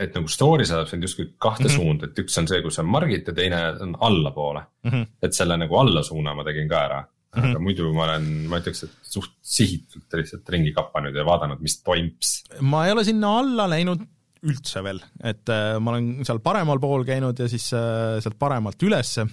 et 0.05 0.15
nagu 0.15 0.31
story 0.31 0.67
saadab 0.69 0.87
sind 0.93 1.03
justkui 1.03 1.33
kahte 1.43 1.65
mm 1.65 1.73
-hmm. 1.73 1.81
suunda, 1.81 2.07
et 2.07 2.21
üks 2.23 2.37
on 2.39 2.47
see, 2.47 2.61
kus 2.63 2.79
on 2.79 2.87
Margit 2.87 3.27
ja 3.27 3.35
teine 3.35 3.65
on 3.81 3.97
allapoole 3.99 4.63
mm. 4.85 4.91
-hmm. 4.91 5.07
et 5.23 5.35
selle 5.35 5.57
nagu 5.57 5.81
allasuuna 5.81 6.37
ma 6.37 6.45
tegin 6.45 6.69
ka 6.69 6.85
ära 6.85 7.01
mm, 7.35 7.43
-hmm. 7.43 7.55
aga 7.55 7.63
muidu 7.63 7.93
ma 7.97 8.07
olen, 8.09 8.27
ma 8.51 8.61
ütleks, 8.63 8.85
et 8.87 9.15
suht 9.15 9.35
sihitult 9.43 10.19
lihtsalt 10.21 10.51
ringi 10.55 10.75
kapanud 10.77 11.15
ja 11.17 11.27
vaadanud, 11.27 11.63
mis 11.65 11.79
toims. 11.83 12.35
ma 12.61 12.87
ei 12.87 12.93
ole 12.97 13.05
sinna 13.05 13.39
alla 13.43 13.69
läinud 13.71 14.05
üldse 14.45 14.83
veel, 14.85 15.01
et 15.25 15.49
äh, 15.49 15.79
ma 15.81 15.95
olen 15.95 16.27
seal 16.27 16.43
paremal 16.45 16.81
pool 16.83 17.07
käinud 17.09 17.39
ja 17.39 17.49
siis 17.49 17.71
äh, 17.73 18.21
sealt 18.25 18.39
paremalt 18.39 18.83
ülesse. 18.83 19.27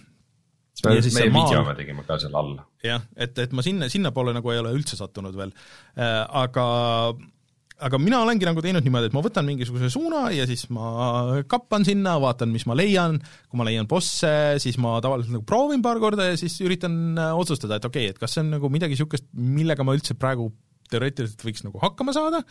meie 0.86 1.02
video 1.30 1.66
me 1.68 1.76
tegime 1.76 2.04
ka 2.08 2.18
seal 2.20 2.36
all. 2.36 2.56
jah, 2.84 3.04
et, 3.16 3.38
et 3.38 3.52
ma 3.52 3.62
sinna, 3.62 3.89
sinnapoole 3.89 4.34
nagu 4.34 4.52
ei 4.52 4.62
ole 4.64 4.72
üldse 4.78 4.97
sattunud 4.97 5.36
veel, 5.38 5.52
aga 5.97 6.66
aga 7.82 7.99
mina 8.01 8.21
olengi 8.21 8.47
nagu 8.47 8.61
teinud 8.63 8.86
niimoodi, 8.86 9.09
et 9.09 9.15
ma 9.15 9.23
võtan 9.25 9.47
mingisuguse 9.47 9.89
suuna 9.93 10.25
ja 10.36 10.45
siis 10.49 10.67
ma 10.73 11.41
kappan 11.49 11.86
sinna, 11.88 12.17
vaatan, 12.21 12.51
mis 12.53 12.67
ma 12.69 12.77
leian, 12.77 13.17
kui 13.49 13.61
ma 13.61 13.67
leian 13.67 13.89
bosse, 13.89 14.32
siis 14.61 14.77
ma 14.82 14.97
tavaliselt 15.03 15.36
nagu 15.36 15.45
proovin 15.47 15.84
paar 15.86 16.01
korda 16.03 16.32
ja 16.32 16.39
siis 16.39 16.59
üritan 16.65 17.17
otsustada, 17.36 17.79
et 17.79 17.88
okei 17.88 18.09
okay,, 18.09 18.15
et 18.15 18.21
kas 18.21 18.38
see 18.38 18.45
on 18.45 18.53
nagu 18.57 18.69
midagi 18.73 18.97
niisugust, 18.97 19.29
millega 19.34 19.86
ma 19.88 19.95
üldse 19.97 20.17
praegu 20.19 20.51
teoreetiliselt 20.91 21.45
võiks 21.45 21.63
nagu 21.65 21.79
hakkama 21.82 22.13
saada, 22.15 22.41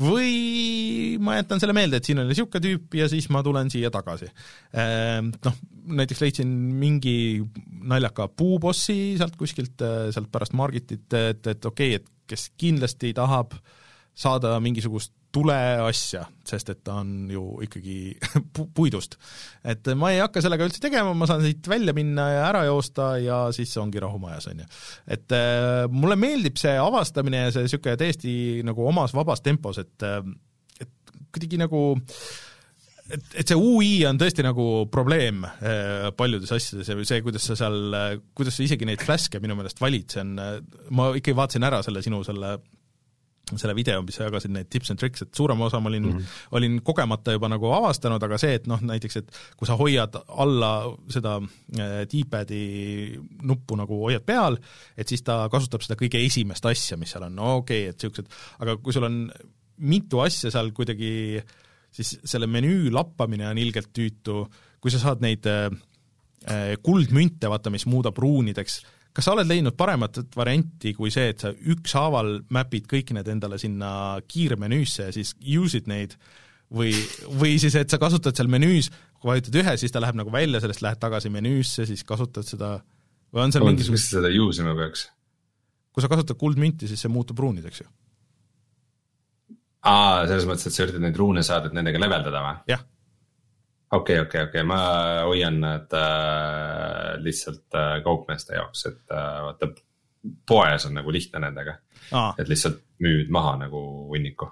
või 0.00 1.16
ma 1.22 1.38
jätan 1.38 1.62
selle 1.62 1.76
meelde, 1.76 2.00
et 2.00 2.08
siin 2.08 2.20
oli 2.22 2.32
niisugune 2.32 2.64
tüüp 2.64 2.98
ja 2.98 3.08
siis 3.12 3.28
ma 3.32 3.42
tulen 3.46 3.70
siia 3.72 3.92
tagasi. 3.94 4.28
Ehm, 4.74 5.30
noh, 5.46 5.60
näiteks 6.00 6.24
leidsin 6.24 6.50
mingi 6.80 7.16
naljaka 7.86 8.28
puubossi 8.34 9.14
sealt 9.20 9.38
kuskilt, 9.38 9.78
äh, 9.86 10.10
sealt 10.14 10.32
pärast 10.34 10.56
Margitit, 10.58 11.06
et, 11.14 11.46
et 11.46 11.70
okei 11.70 11.94
okay,, 11.94 12.02
et 12.02 12.12
kes 12.26 12.50
kindlasti 12.58 13.12
tahab 13.14 13.54
saada 14.16 14.54
mingisugust 14.64 15.12
tuleasja, 15.36 16.22
sest 16.48 16.70
et 16.72 16.80
ta 16.86 17.00
on 17.02 17.28
ju 17.28 17.42
ikkagi 17.66 17.96
pu-, 18.56 18.68
puidust. 18.74 19.18
et 19.66 19.90
ma 19.98 20.12
ei 20.14 20.22
hakka 20.22 20.40
sellega 20.44 20.64
üldse 20.64 20.80
tegema, 20.80 21.12
ma 21.12 21.28
saan 21.28 21.44
siit 21.44 21.68
välja 21.68 21.92
minna 21.96 22.24
ja 22.32 22.46
ära 22.48 22.64
joosta 22.68 23.10
ja 23.20 23.42
siis 23.56 23.74
ongi 23.82 24.00
rahu 24.02 24.20
majas, 24.22 24.48
on 24.52 24.64
ju. 24.64 24.68
et 25.18 25.36
äh, 25.36 25.84
mulle 25.92 26.16
meeldib 26.20 26.56
see 26.60 26.76
avastamine 26.80 27.46
ja 27.46 27.52
see 27.52 27.66
niisugune 27.66 28.00
täiesti 28.00 28.32
nagu 28.66 28.88
omas 28.88 29.14
vabas 29.16 29.44
tempos, 29.44 29.82
et 29.84 30.06
äh, 30.06 30.22
et 30.80 31.16
kuidagi 31.34 31.60
nagu 31.60 31.82
et, 33.12 33.28
et 33.42 33.44
see 33.44 33.58
ui 33.58 33.90
on 34.08 34.16
tõesti 34.22 34.46
nagu 34.46 34.86
probleem 34.92 35.44
äh, 35.44 36.08
paljudes 36.16 36.56
asjades 36.56 36.88
ja 36.88 36.96
see, 37.02 37.20
kuidas 37.26 37.44
sa 37.50 37.58
seal, 37.60 38.00
kuidas 38.32 38.56
sa 38.56 38.64
isegi 38.64 38.88
neid 38.88 39.04
flaske 39.04 39.42
minu 39.44 39.58
meelest 39.60 39.84
valid, 39.84 40.08
see 40.16 40.24
on, 40.24 40.34
ma 40.96 41.12
ikkagi 41.12 41.36
vaatasin 41.36 41.68
ära 41.68 41.84
selle 41.84 42.00
sinu 42.06 42.24
selle 42.24 42.56
selle 43.54 43.76
video, 43.78 44.00
mis 44.02 44.16
sa 44.18 44.26
jagasid, 44.26 44.50
need 44.50 44.68
tips 44.72 44.90
and 44.90 44.98
tricks, 44.98 45.22
et 45.22 45.38
suurema 45.38 45.68
osa 45.68 45.78
ma 45.78 45.90
olin 45.90 46.02
mm, 46.08 46.16
-hmm. 46.18 46.46
olin 46.58 46.80
kogemata 46.82 47.36
juba 47.36 47.48
nagu 47.48 47.70
avastanud, 47.72 48.22
aga 48.22 48.38
see, 48.42 48.56
et 48.58 48.66
noh, 48.66 48.80
näiteks 48.82 49.20
et 49.20 49.30
kui 49.56 49.68
sa 49.68 49.76
hoiad 49.78 50.18
alla 50.28 50.70
seda 51.08 51.36
äh, 51.38 52.00
D-pad'i 52.10 53.20
nuppu 53.42 53.78
nagu 53.78 54.00
hoiad 54.02 54.26
peal, 54.26 54.58
et 54.96 55.08
siis 55.08 55.22
ta 55.22 55.48
kasutab 55.52 55.86
seda 55.86 55.94
kõige 56.00 56.18
esimest 56.26 56.66
asja, 56.66 56.98
mis 56.98 57.14
seal 57.14 57.28
on, 57.28 57.36
no 57.38 57.56
okei 57.62 57.86
okay,, 57.86 57.94
et 57.94 58.02
niisugused, 58.02 58.26
aga 58.58 58.76
kui 58.82 58.92
sul 58.92 59.06
on 59.06 59.30
mitu 59.78 60.20
asja 60.24 60.50
seal 60.50 60.72
kuidagi, 60.74 61.42
siis 61.94 62.16
selle 62.24 62.46
menüü 62.50 62.90
lappamine 62.90 63.46
on 63.48 63.58
ilgelt 63.58 63.92
tüütu, 63.94 64.42
kui 64.80 64.90
sa 64.90 64.98
saad 64.98 65.22
neid 65.22 65.46
äh, 65.46 65.70
kuldmünte, 66.82 67.46
vaata, 67.52 67.70
mis 67.70 67.86
muudab 67.86 68.18
ruunideks, 68.18 68.80
kas 69.16 69.24
sa 69.24 69.32
oled 69.32 69.48
leidnud 69.48 69.76
paremat 69.78 70.18
varianti 70.36 70.92
kui 70.96 71.12
see, 71.12 71.30
et 71.32 71.40
sa 71.40 71.52
ükshaaval 71.52 72.34
map'id 72.52 72.88
kõik 72.90 73.14
need 73.16 73.30
endale 73.32 73.58
sinna 73.60 73.90
kiirmenüüsse 74.28 75.08
ja 75.08 75.14
siis 75.14 75.32
use'id 75.40 75.88
neid 75.88 76.16
või, 76.72 76.92
või 77.40 77.56
siis, 77.62 77.78
et 77.78 77.92
sa 77.92 78.00
kasutad 78.02 78.36
seal 78.36 78.50
menüüs, 78.52 78.90
kui 79.16 79.30
vajutad 79.30 79.56
ühe, 79.62 79.76
siis 79.80 79.94
ta 79.94 80.02
läheb 80.04 80.18
nagu 80.20 80.32
välja 80.34 80.60
sellest, 80.60 80.82
lähed 80.84 81.00
tagasi 81.00 81.32
menüüsse, 81.32 81.86
siis 81.88 82.04
kasutad 82.04 82.48
seda 82.48 82.74
või 83.32 83.46
on 83.46 83.54
seal 83.54 83.64
mingisugune 83.64 83.96
mis 83.96 84.08
seda 84.12 84.32
use 84.42 84.64
ima 84.64 84.74
peaks? 84.78 85.06
kui 85.96 86.04
sa 86.04 86.10
kasutad 86.12 86.36
kuldmünti, 86.36 86.90
siis 86.90 87.00
see 87.00 87.12
muutub 87.12 87.40
ruunideks 87.40 87.80
ju. 87.80 87.88
aa, 89.88 90.26
selles 90.28 90.44
mõttes, 90.50 90.68
et 90.68 90.76
sa 90.76 90.84
üritad 90.84 91.00
neid 91.04 91.16
ruune 91.16 91.46
saada, 91.46 91.70
et 91.70 91.78
nendega 91.78 92.02
leveldada 92.02 92.44
või? 92.44 92.60
jah 92.74 92.84
okei 93.92 94.20
okei 94.20 94.42
okei. 94.48 94.62
Ma 94.62 94.78
hoian 95.24 95.60
nad 95.60 95.92
äh, 95.92 97.16
lihtsalt 97.22 97.74
äh, 97.74 97.98
kaupmeeste 98.04 98.56
jaoks, 98.58 98.86
et 98.86 99.14
äh, 99.14 99.42
vaata 99.46 99.70
poes 100.46 100.86
on 100.86 100.96
nagu 100.98 101.12
lihtne 101.12 101.42
nendega. 101.42 101.78
et 102.38 102.48
lihtsalt 102.48 102.82
müüd 103.02 103.30
maha 103.30 103.56
nagu 103.66 103.80
hunniku. 104.10 104.50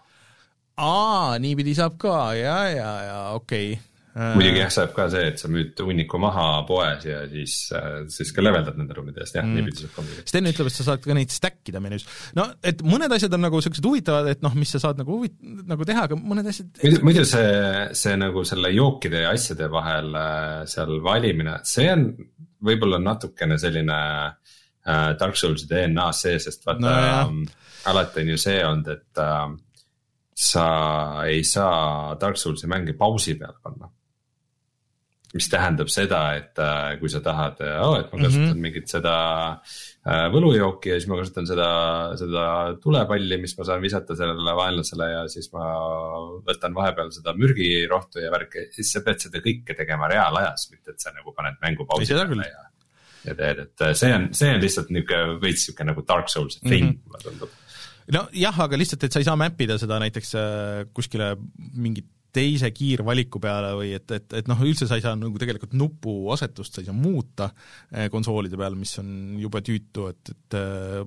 aa, 0.77 1.39
niipidi 1.39 1.75
saab 1.75 1.99
ka. 1.99 2.35
Ja, 2.35 2.61
ja, 2.69 2.93
ja. 3.09 3.19
Okei. 3.35 3.73
okay 3.73 3.94
muidugi 4.15 4.61
jah, 4.61 4.71
saab 4.71 4.93
ka 4.95 5.09
see, 5.11 5.25
et 5.33 5.41
sa 5.43 5.49
müüd 5.51 5.81
hunniku 5.83 6.21
maha 6.23 6.45
poes 6.69 7.03
ja 7.09 7.25
siis, 7.31 7.55
äh, 7.75 8.05
siis 8.15 8.31
ka 8.35 8.45
leveldad 8.45 8.77
nende 8.79 8.95
ruumide 8.95 9.25
eest, 9.25 9.35
jah 9.35 9.43
mm., 9.47 9.57
niipidi 9.59 9.83
saab 9.83 9.97
muidugi. 10.05 10.27
Sten 10.31 10.51
ütleb, 10.51 10.69
et 10.71 10.77
sa 10.77 10.87
saad 10.87 11.03
ka 11.03 11.17
neid 11.19 11.35
stack 11.35 11.73
ida 11.73 11.83
menüüs. 11.83 12.07
no 12.39 12.47
et 12.63 12.85
mõned 12.87 13.11
asjad 13.17 13.35
on 13.35 13.43
nagu 13.43 13.59
niisugused 13.59 13.89
huvitavad, 13.89 14.31
et 14.31 14.45
noh, 14.47 14.55
mis 14.59 14.71
sa 14.71 14.81
saad 14.85 15.01
nagu 15.03 15.17
huvit-, 15.17 15.41
nagu 15.43 15.89
teha, 15.89 16.07
aga 16.07 16.19
mõned 16.19 16.51
asjad 16.53 16.71
muidu, 16.79 17.01
muidu 17.09 17.25
see, 17.27 17.49
see 18.05 18.15
nagu 18.21 18.45
selle 18.47 18.71
jookide 18.77 19.25
ja 19.25 19.35
asjade 19.35 19.67
vahel 19.73 20.15
äh, 20.21 20.63
seal 20.71 20.95
valimine, 21.03 21.59
see 21.67 21.89
on 21.91 22.07
võib-olla 22.65 23.03
natukene 23.03 23.59
selline 23.59 23.99
äh, 24.31 25.11
Dark 25.19 25.35
Souls'i 25.41 25.67
DNA-s 25.71 26.23
sees, 26.29 26.47
sest 26.47 26.71
vaata 26.71 26.87
no, 26.87 26.95
äh, 26.95 27.67
alati 27.91 28.23
on 28.23 28.33
ju 28.37 28.39
see 28.47 28.63
olnud, 28.63 28.95
et 28.95 29.25
äh, 29.27 29.45
sa 30.47 30.71
ei 31.27 31.43
saa 31.43 32.15
Dark 32.23 32.39
Souls'i 32.39 32.71
mänge 32.71 32.95
pausi 32.99 33.35
peale 33.43 33.59
panna 33.59 33.91
mis 35.35 35.49
tähendab 35.51 35.91
seda, 35.91 36.21
et 36.39 36.61
äh, 36.63 36.95
kui 37.01 37.11
sa 37.11 37.21
tahad 37.25 37.59
oh,, 37.83 37.97
et 37.99 38.13
ma 38.13 38.21
kasutan 38.21 38.45
mm 38.45 38.53
-hmm. 38.53 38.67
mingit 38.67 38.91
seda 38.91 39.15
äh, 39.51 40.27
võlujooki 40.35 40.93
ja 40.93 40.99
siis 40.99 41.09
ma 41.11 41.19
kasutan 41.19 41.49
seda, 41.51 41.69
seda 42.21 42.45
tulepalli, 42.83 43.39
mis 43.43 43.57
ma 43.59 43.67
saan 43.67 43.83
visata 43.83 44.17
sellele 44.19 44.55
vaenlasele 44.61 45.09
ja 45.11 45.25
siis 45.33 45.51
ma 45.53 45.65
võtan 46.47 46.77
vahepeal 46.79 47.11
seda 47.17 47.35
mürgirohtu 47.41 48.23
ja 48.23 48.31
värki, 48.31 48.69
siis 48.77 48.95
sa 48.95 49.03
pead 49.07 49.27
seda 49.27 49.43
kõike 49.43 49.75
tegema 49.75 50.09
reaalajas, 50.13 50.69
mitte 50.71 50.95
et 50.95 51.03
sa 51.03 51.11
nagu 51.17 51.35
paned 51.35 51.59
mängu 51.63 51.87
pausi 51.87 52.15
peale 52.15 52.49
ja. 52.49 52.65
ja 53.27 53.35
teed, 53.35 53.67
et 53.67 53.87
see 53.99 54.15
on, 54.15 54.31
see 54.33 54.55
on 54.55 54.63
lihtsalt 54.63 54.95
nihuke 54.95 55.21
veits 55.43 55.67
sihuke 55.67 55.91
nagu 55.91 56.07
Dark 56.07 56.31
Souls'i 56.31 56.63
thing 56.63 56.87
mm, 56.87 56.91
-hmm. 56.95 57.11
mulle 57.11 57.27
tundub 57.27 57.61
nojah, 58.15 58.59
aga 58.61 58.77
lihtsalt, 58.79 59.03
et 59.03 59.13
sa 59.13 59.19
ei 59.19 59.27
saa 59.27 59.37
map 59.37 59.61
ida 59.61 59.79
seda 59.81 59.99
näiteks 59.99 60.35
kuskile 60.95 61.35
mingit 61.75 62.14
teise 62.35 62.71
kiirvaliku 62.75 63.41
peale 63.43 63.73
või 63.79 63.95
et, 63.97 64.11
et, 64.15 64.37
et 64.41 64.51
noh, 64.51 64.61
üldse 64.67 64.89
sa 64.91 64.99
ei 64.99 65.05
saa 65.05 65.17
nagu 65.19 65.41
tegelikult 65.41 65.75
nupuasetust 65.79 66.77
sa 66.77 66.83
ei 66.83 66.89
saa 66.89 66.97
muuta 66.97 67.51
eh, 67.91 68.09
konsoolide 68.13 68.59
peal, 68.61 68.77
mis 68.79 68.95
on 69.03 69.09
jube 69.43 69.63
tüütu, 69.65 70.09
et, 70.11 70.33
et 70.35 70.59
eh, 70.59 71.03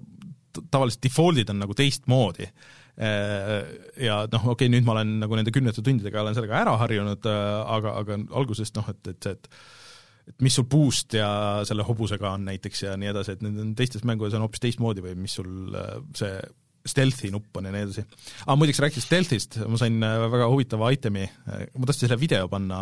tavaliselt 0.58 1.04
default'id 1.06 1.54
on 1.54 1.60
nagu 1.62 1.76
teistmoodi. 1.78 2.48
Eh, 2.98 3.58
ja 4.08 4.22
noh, 4.32 4.48
okei 4.54 4.66
okay,, 4.66 4.74
nüüd 4.74 4.88
ma 4.88 4.96
olen 4.96 5.18
nagu 5.26 5.38
nende 5.38 5.54
kümnete 5.54 5.84
tundidega 5.86 6.24
olen 6.24 6.38
sellega 6.38 6.64
ära 6.64 6.78
harjunud, 6.82 7.28
aga, 7.30 7.98
aga 8.02 8.22
algusest 8.40 8.80
noh, 8.80 8.88
et, 8.94 9.04
et 9.14 9.28
see, 9.28 9.36
et 9.38 9.52
et 10.28 10.44
mis 10.44 10.52
sul 10.52 10.66
boost 10.68 11.14
ja 11.16 11.28
selle 11.64 11.86
hobusega 11.88 12.34
on 12.36 12.42
näiteks 12.50 12.82
ja 12.84 12.98
nii 13.00 13.14
edasi, 13.14 13.38
et 13.38 13.44
need 13.46 13.62
on 13.64 13.70
teistes 13.80 14.04
mängudes 14.04 14.34
on 14.36 14.44
hoopis 14.44 14.60
teistmoodi 14.60 15.00
või 15.06 15.14
mis 15.16 15.38
sul 15.40 15.72
see 16.20 16.34
stealth'i 16.90 17.32
nupp 17.34 17.58
on 17.60 17.68
ja 17.68 17.74
nii 17.74 17.86
edasi. 17.88 18.04
aa, 18.46 18.56
muideks 18.60 18.82
rääkides 18.84 19.08
stealth'ist, 19.08 19.60
ma 19.70 19.80
sain 19.80 19.98
äh, 20.06 20.18
väga 20.34 20.50
huvitava 20.52 20.92
itemi, 20.96 21.26
ma 21.48 21.90
tahtsin 21.90 22.08
selle 22.08 22.20
video 22.22 22.48
panna 22.52 22.80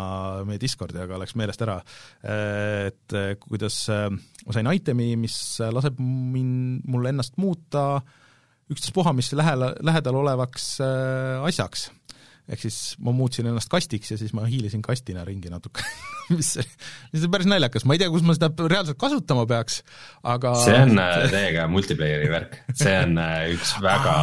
meie 0.48 0.60
Discordi, 0.62 1.00
aga 1.02 1.20
läks 1.22 1.36
meelest 1.38 1.64
ära, 1.66 1.78
äh, 2.22 2.88
et 2.90 3.16
äh, 3.16 3.32
kuidas 3.42 3.82
ma 3.90 4.56
sain 4.56 4.70
itemi, 4.72 5.12
mis 5.20 5.38
laseb 5.60 6.00
min-, 6.00 6.80
mul 6.86 7.10
ennast 7.12 7.36
muuta 7.40 8.00
ükstaspuha 8.72 9.12
mis 9.14 9.30
lähel, 9.38 9.62
lähedal 9.86 10.18
olevaks 10.24 10.72
asjaks 10.82 11.90
ehk 12.46 12.62
siis 12.62 12.78
ma 13.02 13.14
muutsin 13.14 13.48
ennast 13.50 13.70
kastiks 13.72 14.12
ja 14.12 14.18
siis 14.20 14.34
ma 14.36 14.44
hiilisin 14.46 14.82
kastina 14.84 15.24
ringi 15.26 15.50
natuke. 15.52 15.84
Mis, 16.26 16.56
mis 17.14 17.22
on 17.22 17.30
päris 17.30 17.46
naljakas, 17.46 17.84
ma 17.86 17.94
ei 17.94 18.00
tea, 18.02 18.08
kus 18.10 18.24
ma 18.26 18.34
seda 18.34 18.48
reaalselt 18.66 18.98
kasutama 18.98 19.44
peaks, 19.46 19.76
aga 20.26 20.56
see 20.58 20.74
on 20.82 20.98
äh, 20.98 21.20
täiega 21.30 21.68
multiplayer'i 21.70 22.26
värk, 22.32 22.56
see 22.74 22.96
on 22.98 23.14
äh, 23.22 23.44
üks 23.54 23.76
väga 23.78 24.14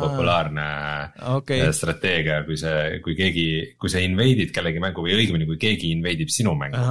populaarne 0.00 0.64
okay. 1.36 1.60
Äh, 1.62 1.70
strateegia, 1.78 2.40
kui 2.48 2.58
see, 2.58 2.98
kui 3.06 3.14
keegi, 3.14 3.46
kui 3.78 3.92
sa 3.92 4.02
invade'id 4.02 4.50
kellegi 4.56 4.82
mängu 4.82 5.06
või 5.06 5.14
õigemini, 5.14 5.46
kui 5.46 5.60
keegi 5.62 5.94
invade 5.94 6.26
ib 6.26 6.34
sinu 6.34 6.56
mängu. 6.58 6.82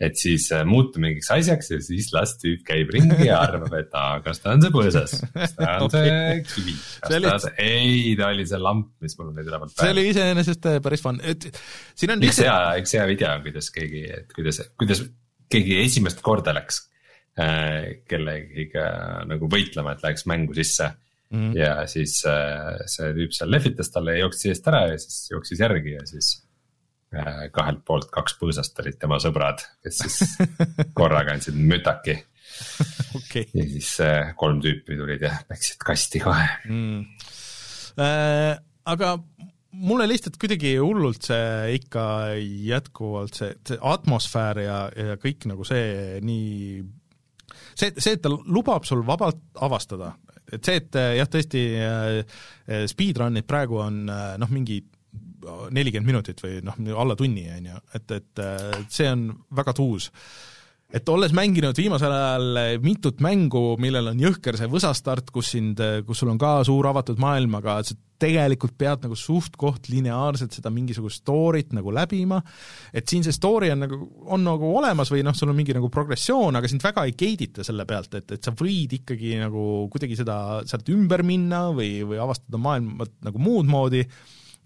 Et 0.00 0.18
siis 0.20 0.48
muutu 0.68 1.00
mingiks 1.00 1.30
asjaks 1.32 1.70
ja 1.72 1.78
siis 1.80 2.10
las 2.12 2.34
tüüp 2.40 2.64
käib 2.68 2.90
ringi 2.92 3.28
ja 3.30 3.38
arvab, 3.46 3.72
et 3.78 3.94
aa, 3.96 4.18
kas 4.24 4.42
ta 4.42 4.52
on 4.52 4.64
see 4.64 4.74
põõsas, 4.74 5.14
kas 5.32 5.54
ta 5.56 5.70
on 5.78 5.86
okay. 5.86 6.10
see 6.10 6.40
kivi, 6.50 6.74
kas 7.00 7.14
ta 7.14 7.32
on 7.32 7.44
see, 7.46 7.54
ei, 7.64 8.16
ta 8.18 8.32
oli 8.34 8.48
see 8.48 8.60
lamp, 8.60 8.90
mis 9.04 9.16
mul 9.20 9.32
nüüd 9.32 9.48
ülevalt 9.48 9.72
see 9.76 9.94
oli 9.94 10.08
iseenesest 10.12 10.68
päris 10.84 11.04
fun, 11.04 11.22
et 11.24 11.48
siin 11.94 12.12
on 12.16 12.26
üks 12.28 12.42
hea, 12.44 12.58
üks 12.82 12.96
hea 12.98 13.06
video 13.08 13.32
on, 13.38 13.46
kuidas 13.46 13.72
keegi 13.74 14.04
et 14.18 14.36
kuidas, 14.36 14.60
kuidas 14.76 15.06
keegi 15.52 15.80
esimest 15.84 16.22
korda 16.26 16.54
läks 16.56 16.82
äh, 17.40 18.02
kellegiga 18.10 18.86
nagu 19.28 19.50
võitlema, 19.52 19.94
et 19.94 20.04
läheks 20.04 20.26
mängu 20.30 20.56
sisse 20.56 20.90
mm. 21.30 21.38
-hmm. 21.38 21.56
ja 21.58 21.86
siis 21.90 22.18
äh, 22.28 22.82
see 22.90 23.12
tüüp 23.16 23.36
seal 23.36 23.50
lehvitas 23.50 23.92
talle 23.94 24.16
ja 24.16 24.26
jooksis 24.26 24.52
eest 24.52 24.68
ära 24.72 24.86
ja 24.92 24.98
siis 25.00 25.30
jooksis 25.32 25.62
järgi 25.64 25.96
ja 25.96 26.04
siis 26.06 26.32
äh, 26.42 26.45
kahelt 27.54 27.82
poolt 27.86 28.08
kaks 28.14 28.36
põõsast 28.40 28.78
olid 28.82 28.98
tema 29.00 29.18
sõbrad, 29.22 29.62
kes 29.84 30.00
siis 30.02 30.36
korraga 30.98 31.36
andsid 31.36 31.58
mütaki. 31.58 32.16
Okay.. 33.16 33.46
ja 33.52 33.66
siis 33.68 33.90
äh, 34.00 34.32
kolm 34.38 34.62
tüüpi 34.64 34.96
tulid 34.96 35.22
ja 35.26 35.34
läksid 35.50 35.82
kasti 35.84 36.22
kohe. 36.24 36.46
Mm.. 36.70 37.04
Äh, 38.00 38.56
aga 38.88 39.16
mulle 39.76 40.06
lihtsalt 40.08 40.38
kuidagi 40.40 40.76
hullult 40.80 41.26
see 41.28 41.76
ikka 41.76 42.04
jätkuvalt 42.40 43.36
see, 43.36 43.52
see 43.66 43.80
atmosfäär 43.92 44.62
ja, 44.64 44.78
ja 44.96 45.16
kõik 45.20 45.48
nagu 45.50 45.66
see 45.68 46.20
nii 46.24 46.80
see, 47.76 47.92
see, 47.92 48.16
et 48.16 48.22
ta 48.24 48.32
lubab 48.32 48.88
sul 48.88 49.04
vabalt 49.06 49.42
avastada, 49.60 50.14
et 50.48 50.64
see, 50.64 50.80
et 50.80 50.96
jah, 51.18 51.28
tõesti 51.28 51.64
speedrun'id 52.88 53.48
praegu 53.48 53.82
on 53.84 54.06
noh, 54.08 54.52
mingi 54.54 54.80
nelikümmend 55.74 56.12
minutit 56.12 56.42
või 56.44 56.60
noh, 56.66 56.78
alla 56.96 57.16
tunni, 57.18 57.46
on 57.56 57.70
ju, 57.72 57.80
et, 57.98 58.18
et 58.20 58.44
see 58.92 59.08
on 59.12 59.30
väga 59.56 59.76
tuus. 59.76 60.10
Et 60.94 61.08
olles 61.10 61.32
mänginud 61.34 61.74
viimasel 61.74 62.12
ajal 62.14 62.78
mitut 62.78 63.18
mängu, 63.24 63.72
millel 63.82 64.12
on 64.12 64.20
jõhker 64.22 64.54
see 64.54 64.68
võsastart, 64.70 65.32
kus 65.34 65.48
sind, 65.56 65.80
kus 66.06 66.22
sul 66.22 66.30
on 66.30 66.38
ka 66.38 66.60
suur 66.68 66.86
avatud 66.86 67.18
maailm, 67.18 67.56
aga 67.58 67.80
sa 67.84 67.96
tegelikult 68.22 68.76
pead 68.78 69.02
nagu 69.04 69.16
suht-koht 69.18 69.90
lineaarselt 69.92 70.54
seda 70.56 70.70
mingisugust 70.72 71.24
story't 71.24 71.74
nagu 71.76 71.90
läbima, 71.92 72.38
et 72.94 73.10
siin 73.10 73.26
see 73.26 73.34
story 73.34 73.72
on 73.74 73.82
nagu, 73.82 73.98
on 74.30 74.46
nagu 74.46 74.70
olemas 74.78 75.10
või 75.12 75.24
noh, 75.26 75.36
sul 75.36 75.50
on 75.52 75.58
mingi 75.58 75.74
nagu 75.76 75.90
progressioon, 75.92 76.56
aga 76.56 76.70
sind 76.70 76.86
väga 76.86 77.04
ei 77.10 77.18
gate'ita 77.18 77.66
selle 77.66 77.84
pealt, 77.88 78.14
et, 78.20 78.38
et 78.38 78.46
sa 78.46 78.54
võid 78.56 78.94
ikkagi 79.00 79.36
nagu 79.42 79.66
kuidagi 79.92 80.22
seda, 80.22 80.38
sealt 80.70 80.88
ümber 80.94 81.26
minna 81.26 81.66
või, 81.76 81.98
või 82.06 82.22
avastada 82.22 82.62
maailma 82.62 83.10
nagu 83.26 83.42
muud 83.42 83.68
moodi, 83.68 84.06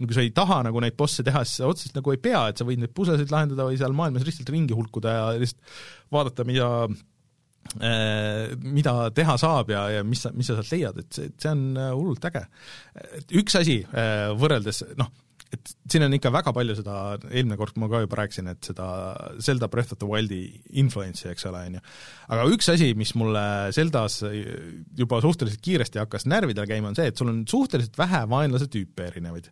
kui 0.09 0.17
sa 0.17 0.25
ei 0.25 0.33
taha 0.35 0.63
nagu 0.67 0.81
neid 0.83 0.97
bosse 0.99 1.25
teha, 1.27 1.45
siis 1.45 1.61
sa 1.61 1.71
otseselt 1.71 1.99
nagu 1.99 2.15
ei 2.15 2.21
pea, 2.23 2.47
et 2.51 2.61
sa 2.61 2.67
võid 2.69 2.83
neid 2.83 2.95
pusesid 2.97 3.33
lahendada 3.33 3.69
või 3.69 3.79
seal 3.81 3.97
maailmas 3.97 4.27
lihtsalt 4.27 4.53
ringi 4.55 4.77
hulkuda 4.77 5.17
ja 5.17 5.25
lihtsalt 5.41 5.81
vaadata, 6.15 6.47
mida 6.49 6.69
äh, 6.89 8.53
mida 8.65 8.95
teha 9.17 9.39
saab 9.41 9.73
ja, 9.75 9.87
ja 9.99 10.05
mis 10.07 10.25
sa, 10.25 10.35
mis 10.37 10.51
sa 10.51 10.59
sealt 10.59 10.75
leiad, 10.75 11.03
et 11.03 11.17
see, 11.17 11.33
see 11.41 11.53
on 11.53 11.67
äh, 11.77 11.91
hullult 11.97 12.31
äge. 12.31 12.47
üks 13.43 13.59
asi 13.61 13.81
äh, 13.85 14.31
võrreldes 14.39 14.83
noh, 15.01 15.11
et 15.51 15.73
siin 15.91 16.05
on 16.07 16.15
ikka 16.15 16.31
väga 16.33 16.53
palju 16.55 16.77
seda, 16.79 16.97
eelmine 17.29 17.59
kord 17.59 17.79
ma 17.83 17.89
ka 17.91 18.03
juba 18.05 18.21
rääkisin, 18.21 18.51
et 18.53 18.71
seda 18.71 18.87
Zelda 19.43 19.69
Breath 19.71 19.95
of 19.95 20.01
the 20.03 20.09
Wildi 20.09 20.45
influence'i, 20.83 21.33
eks 21.33 21.47
ole, 21.51 21.65
on 21.67 21.79
ju. 21.79 21.85
aga 22.37 22.47
üks 22.55 22.71
asi, 22.73 22.93
mis 22.99 23.13
mulle 23.19 23.45
Zeldas 23.75 24.21
juba 24.99 25.21
suhteliselt 25.25 25.63
kiiresti 25.65 26.03
hakkas 26.03 26.29
närvidele 26.31 26.71
käima, 26.71 26.93
on 26.93 26.99
see, 26.99 27.11
et 27.11 27.19
sul 27.19 27.33
on 27.33 27.43
suhteliselt 27.51 27.99
vähe 27.99 28.25
vaenlase 28.31 28.71
tüüpe 28.71 29.11
erinevaid 29.11 29.51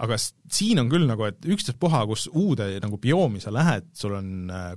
aga 0.00 0.16
siin 0.18 0.80
on 0.80 0.88
küll 0.92 1.04
nagu, 1.08 1.26
et 1.28 1.44
ükstaspuha, 1.48 2.04
kus 2.08 2.28
uude 2.32 2.68
nagu 2.82 2.98
bioomi 3.00 3.42
sa 3.42 3.52
lähed, 3.54 3.90
sul 3.98 4.16
on 4.16 4.32
äh, 4.52 4.72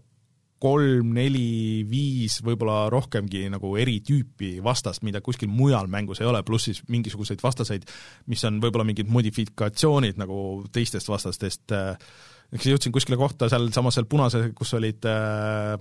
kolm, 0.61 1.11
neli, 1.15 1.83
viis, 1.87 2.39
võib-olla 2.45 2.85
rohkemgi 2.91 3.45
nagu 3.53 3.73
eri 3.79 3.99
tüüpi 4.05 4.55
vastast, 4.65 5.03
mida 5.05 5.21
kuskil 5.23 5.51
mujal 5.51 5.89
mängus 5.91 6.21
ei 6.23 6.29
ole, 6.29 6.41
pluss 6.47 6.69
siis 6.69 6.81
mingisuguseid 6.91 7.43
vastaseid, 7.43 7.85
mis 8.31 8.43
on 8.47 8.61
võib-olla 8.63 8.87
mingid 8.87 9.11
modifikatsioonid 9.11 10.19
nagu 10.21 10.37
teistest 10.75 11.11
vastastest, 11.11 11.75
äh, 11.75 11.95
eks 12.55 12.69
jõudsin 12.71 12.95
kuskile 12.95 13.19
kohta 13.19 13.49
sealsamas 13.51 13.99
seal 13.99 14.09
punase, 14.09 14.47
kus 14.57 14.75
olid, 14.77 15.07
äh, 15.11 15.75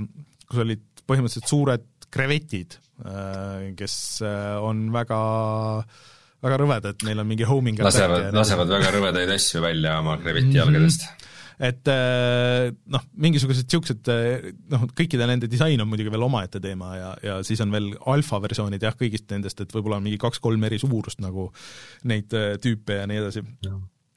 kus 0.49 0.65
olid 0.65 0.85
põhimõtteliselt 1.05 1.51
suured 1.51 1.91
krevetid, 2.15 2.77
kes 3.75 3.95
on 4.63 4.85
väga 4.95 5.17
äh, 5.81 6.05
väga 6.45 6.61
rõvedad, 6.61 7.05
neil 7.07 7.23
on 7.23 7.29
mingi 7.29 7.47
homing 7.49 7.81
lasevad, 7.85 8.31
lasevad 8.37 8.73
väga 8.77 8.91
rõvedaid 8.99 9.33
asju 9.37 9.63
välja 9.65 9.99
oma 10.03 10.19
kreviti 10.23 10.61
jalgadest 10.61 11.07
mm. 11.07 11.13
-hmm 11.13 11.31
et 11.63 11.89
äh, 11.91 12.73
noh, 12.91 13.03
mingisugused 13.21 13.69
niisugused 13.69 14.09
noh, 14.73 14.87
kõikide 14.97 15.27
nende 15.31 15.47
disain 15.51 15.81
on 15.81 15.89
muidugi 15.91 16.11
veel 16.11 16.27
omaette 16.27 16.61
teema 16.63 16.95
ja, 16.99 17.11
ja 17.23 17.37
siis 17.47 17.63
on 17.63 17.71
veel 17.75 17.93
alfa 18.11 18.41
versioonid 18.43 18.83
jah, 18.83 18.97
kõigist 18.99 19.31
nendest, 19.31 19.63
et 19.63 19.75
võib-olla 19.75 20.01
on 20.01 20.07
mingi 20.07 20.19
kaks-kolm 20.23 20.67
eri 20.67 20.81
suurust 20.83 21.23
nagu 21.23 21.51
neid 22.11 22.35
äh, 22.35 22.57
tüüpe 22.63 22.99
ja 23.01 23.07
nii 23.11 23.23
edasi. 23.23 23.45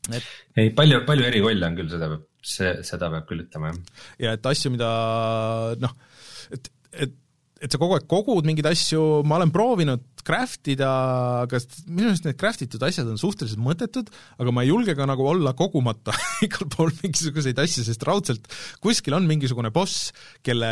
Et... 0.07 0.32
ei, 0.57 0.71
palju, 0.73 1.03
palju 1.05 1.28
eri 1.28 1.43
rolle 1.43 1.69
on 1.69 1.78
küll, 1.78 1.91
seda 1.91 2.09
peab, 2.13 2.25
see, 2.41 2.73
seda 2.88 3.11
peab 3.13 3.30
küll 3.30 3.45
ütlema, 3.45 3.73
jah. 3.73 4.03
ja 4.25 4.36
et 4.38 4.51
asju, 4.53 4.73
mida 4.73 4.89
noh, 5.84 5.95
et, 6.55 6.71
et 7.05 7.17
et 7.57 7.73
sa 7.73 7.80
kogu 7.82 7.95
aeg 7.97 8.05
kogud 8.09 8.45
mingeid 8.45 8.67
asju, 8.69 9.23
ma 9.25 9.39
olen 9.39 9.49
proovinud 9.53 10.16
craft 10.28 10.67
ida, 10.73 10.89
aga 11.45 11.59
minu 11.88 12.09
meelest 12.09 12.28
need 12.28 12.38
craft 12.39 12.63
itud 12.65 12.84
asjad 12.84 13.07
on 13.07 13.19
suhteliselt 13.21 13.61
mõttetud, 13.63 14.09
aga 14.41 14.53
ma 14.53 14.65
ei 14.65 14.71
julge 14.71 14.95
ka 14.97 15.07
nagu 15.07 15.25
olla 15.30 15.53
kogumata 15.57 16.15
igal 16.45 16.67
pool 16.73 16.91
mingisuguseid 16.99 17.59
asju, 17.63 17.86
sest 17.88 18.03
raudselt 18.07 18.49
kuskil 18.84 19.15
on 19.17 19.28
mingisugune 19.30 19.71
boss, 19.75 20.11
kelle 20.45 20.71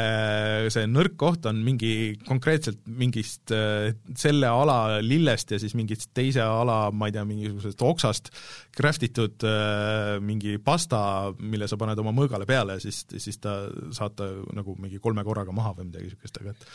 see 0.74 0.88
nõrk 0.92 1.16
koht 1.22 1.48
on 1.50 1.62
mingi 1.66 1.94
konkreetselt 2.28 2.82
mingist 2.86 3.54
äh, 3.56 3.94
selle 4.20 4.52
ala 4.52 5.00
lillest 5.06 5.56
ja 5.56 5.62
siis 5.62 5.76
mingist 5.78 6.12
teise 6.18 6.44
ala, 6.44 6.90
ma 6.92 7.10
ei 7.10 7.16
tea, 7.16 7.26
mingisugusest 7.28 7.86
oksast 7.86 8.32
craft 8.76 9.08
itud 9.08 9.48
äh, 9.48 10.18
mingi 10.24 10.58
pasta, 10.64 11.32
mille 11.40 11.70
sa 11.72 11.80
paned 11.80 12.00
oma 12.04 12.14
mõõgale 12.16 12.48
peale 12.50 12.78
ja 12.78 12.84
siis, 12.84 13.06
siis 13.16 13.40
ta 13.42 13.64
saad 13.96 14.20
ta 14.20 14.30
nagu 14.56 14.76
mingi 14.82 15.00
kolme 15.04 15.24
korraga 15.28 15.56
maha 15.56 15.76
või 15.80 15.90
midagi 15.90 16.10
niisugust, 16.10 16.42
aga 16.42 16.56
et 16.56 16.68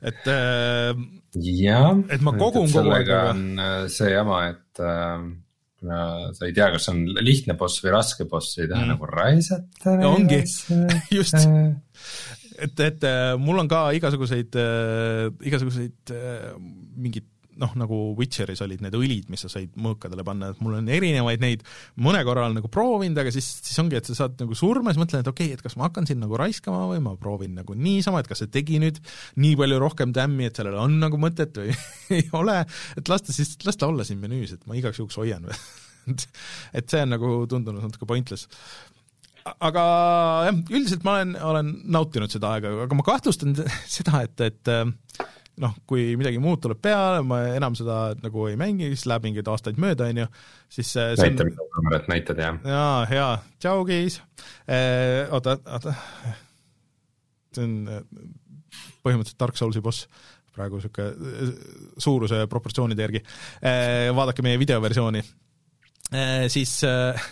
et 0.00 0.26
äh, 0.32 0.90
jah, 1.36 1.94
et 2.08 2.24
ma 2.24 2.34
kogun 2.38 2.70
kogu 2.72 2.94
aeg. 2.96 3.12
äh, 3.12 3.84
see 3.92 4.12
jama, 4.14 4.42
et 4.54 4.82
äh, 4.82 5.28
sa 5.80 6.48
ei 6.48 6.52
tea, 6.56 6.70
kas 6.74 6.90
on 6.92 7.04
lihtne 7.20 7.56
boss 7.60 7.80
või 7.84 7.94
raske 7.94 8.26
boss, 8.28 8.58
ei 8.58 8.68
taha 8.68 8.84
mm. 8.84 8.92
nagu 8.94 9.10
raisata. 9.10 9.96
ongi, 10.10 10.42
just 11.18 11.38
et, 12.60 12.80
et 12.84 13.06
mul 13.40 13.62
on 13.62 13.68
ka 13.70 13.86
igasuguseid 13.96 14.56
äh,, 14.60 15.28
igasuguseid 15.48 16.14
äh, 16.16 16.50
mingeid 17.00 17.29
noh, 17.60 17.74
nagu 17.78 17.98
Witcheris 18.18 18.62
olid 18.64 18.82
need 18.84 18.96
õlid, 18.96 19.28
mis 19.32 19.44
sa 19.44 19.50
said 19.52 19.74
mõõkadele 19.80 20.24
panna, 20.26 20.50
et 20.52 20.62
mul 20.64 20.78
on 20.78 20.88
erinevaid 20.92 21.42
neid, 21.42 21.64
mõne 22.00 22.22
korra 22.26 22.46
olen 22.46 22.58
nagu 22.60 22.70
proovinud, 22.72 23.20
aga 23.20 23.32
siis, 23.34 23.48
siis 23.66 23.78
ongi, 23.82 23.98
et 24.00 24.08
sa 24.08 24.16
saad 24.22 24.40
nagu 24.40 24.56
surma, 24.58 24.94
siis 24.94 25.02
mõtlen, 25.02 25.24
et 25.24 25.30
okei 25.30 25.50
okay,, 25.50 25.58
et 25.58 25.64
kas 25.64 25.76
ma 25.80 25.88
hakkan 25.88 26.08
siin 26.08 26.22
nagu 26.22 26.38
raiskama 26.40 26.86
või 26.92 27.02
ma 27.04 27.14
proovin 27.20 27.56
nagu 27.60 27.76
niisama, 27.76 28.22
et 28.22 28.30
kas 28.30 28.42
see 28.44 28.52
tegi 28.52 28.80
nüüd 28.82 29.00
nii 29.40 29.58
palju 29.60 29.80
rohkem 29.82 30.14
tämmi, 30.16 30.48
et 30.48 30.60
sellel 30.60 30.78
on 30.80 30.98
nagu 31.02 31.20
mõtet 31.20 31.60
või 31.60 31.74
ei 32.20 32.26
ole, 32.36 32.62
et 33.00 33.12
las 33.12 33.26
ta 33.26 33.36
siis, 33.36 33.56
las 33.66 33.80
ta 33.80 33.90
olla 33.90 34.06
siin 34.08 34.22
menüüs, 34.22 34.56
et 34.56 34.64
ma 34.70 34.78
igaks 34.78 35.02
juhuks 35.02 35.20
hoian 35.20 35.48
või 35.48 35.58
et 36.78 36.86
see 36.88 37.04
on 37.04 37.12
nagu 37.14 37.34
tundunud 37.50 37.84
natuke 37.84 38.08
pointless. 38.08 38.48
Aga 39.40 39.82
jah, 40.46 40.56
üldiselt 40.68 41.04
ma 41.06 41.16
olen, 41.18 41.34
olen 41.52 41.70
nautinud 41.92 42.32
seda 42.32 42.54
aega, 42.56 42.72
aga 42.84 42.96
ma 42.96 43.04
kahtlustan 43.06 43.54
seda, 43.96 44.24
et, 44.26 44.42
et 44.44 44.72
noh, 45.60 45.76
kui 45.88 46.14
midagi 46.18 46.40
muud 46.42 46.60
tuleb 46.64 46.80
peale, 46.82 47.20
ma 47.26 47.40
enam 47.56 47.76
seda 47.78 48.00
nagu 48.20 48.46
ei 48.50 48.56
mängi, 48.60 48.90
siis 48.94 49.06
läheb 49.10 49.26
mingeid 49.28 49.48
aastaid 49.52 49.80
mööda, 49.82 50.08
on 50.10 50.22
ju, 50.22 50.26
siis 50.72 50.92
see 50.94 51.16
näita, 51.20 51.46
mida 51.48 51.66
kaamerat 51.74 52.10
näitad, 52.12 52.42
jah. 52.42 52.60
jaa, 52.64 53.00
hea, 53.10 53.28
tšau, 53.62 53.84
Keis 53.88 54.20
eh,. 54.66 55.28
Oota, 55.30 55.56
oota, 55.66 55.94
see 57.56 57.66
on 57.66 57.76
eh, 57.92 58.04
põhimõtteliselt 59.04 59.40
Dark 59.40 59.60
Soulsi 59.60 59.84
boss, 59.84 60.08
praegu 60.54 60.80
niisugune 60.80 61.52
suuruse 62.00 62.44
proportsioonide 62.50 63.06
järgi 63.06 63.22
eh,. 63.22 64.08
Vaadake 64.16 64.46
meie 64.46 64.60
videoversiooni 64.60 65.22
eh,. 65.22 66.48
Siis 66.52 66.78
eh, 66.88 67.28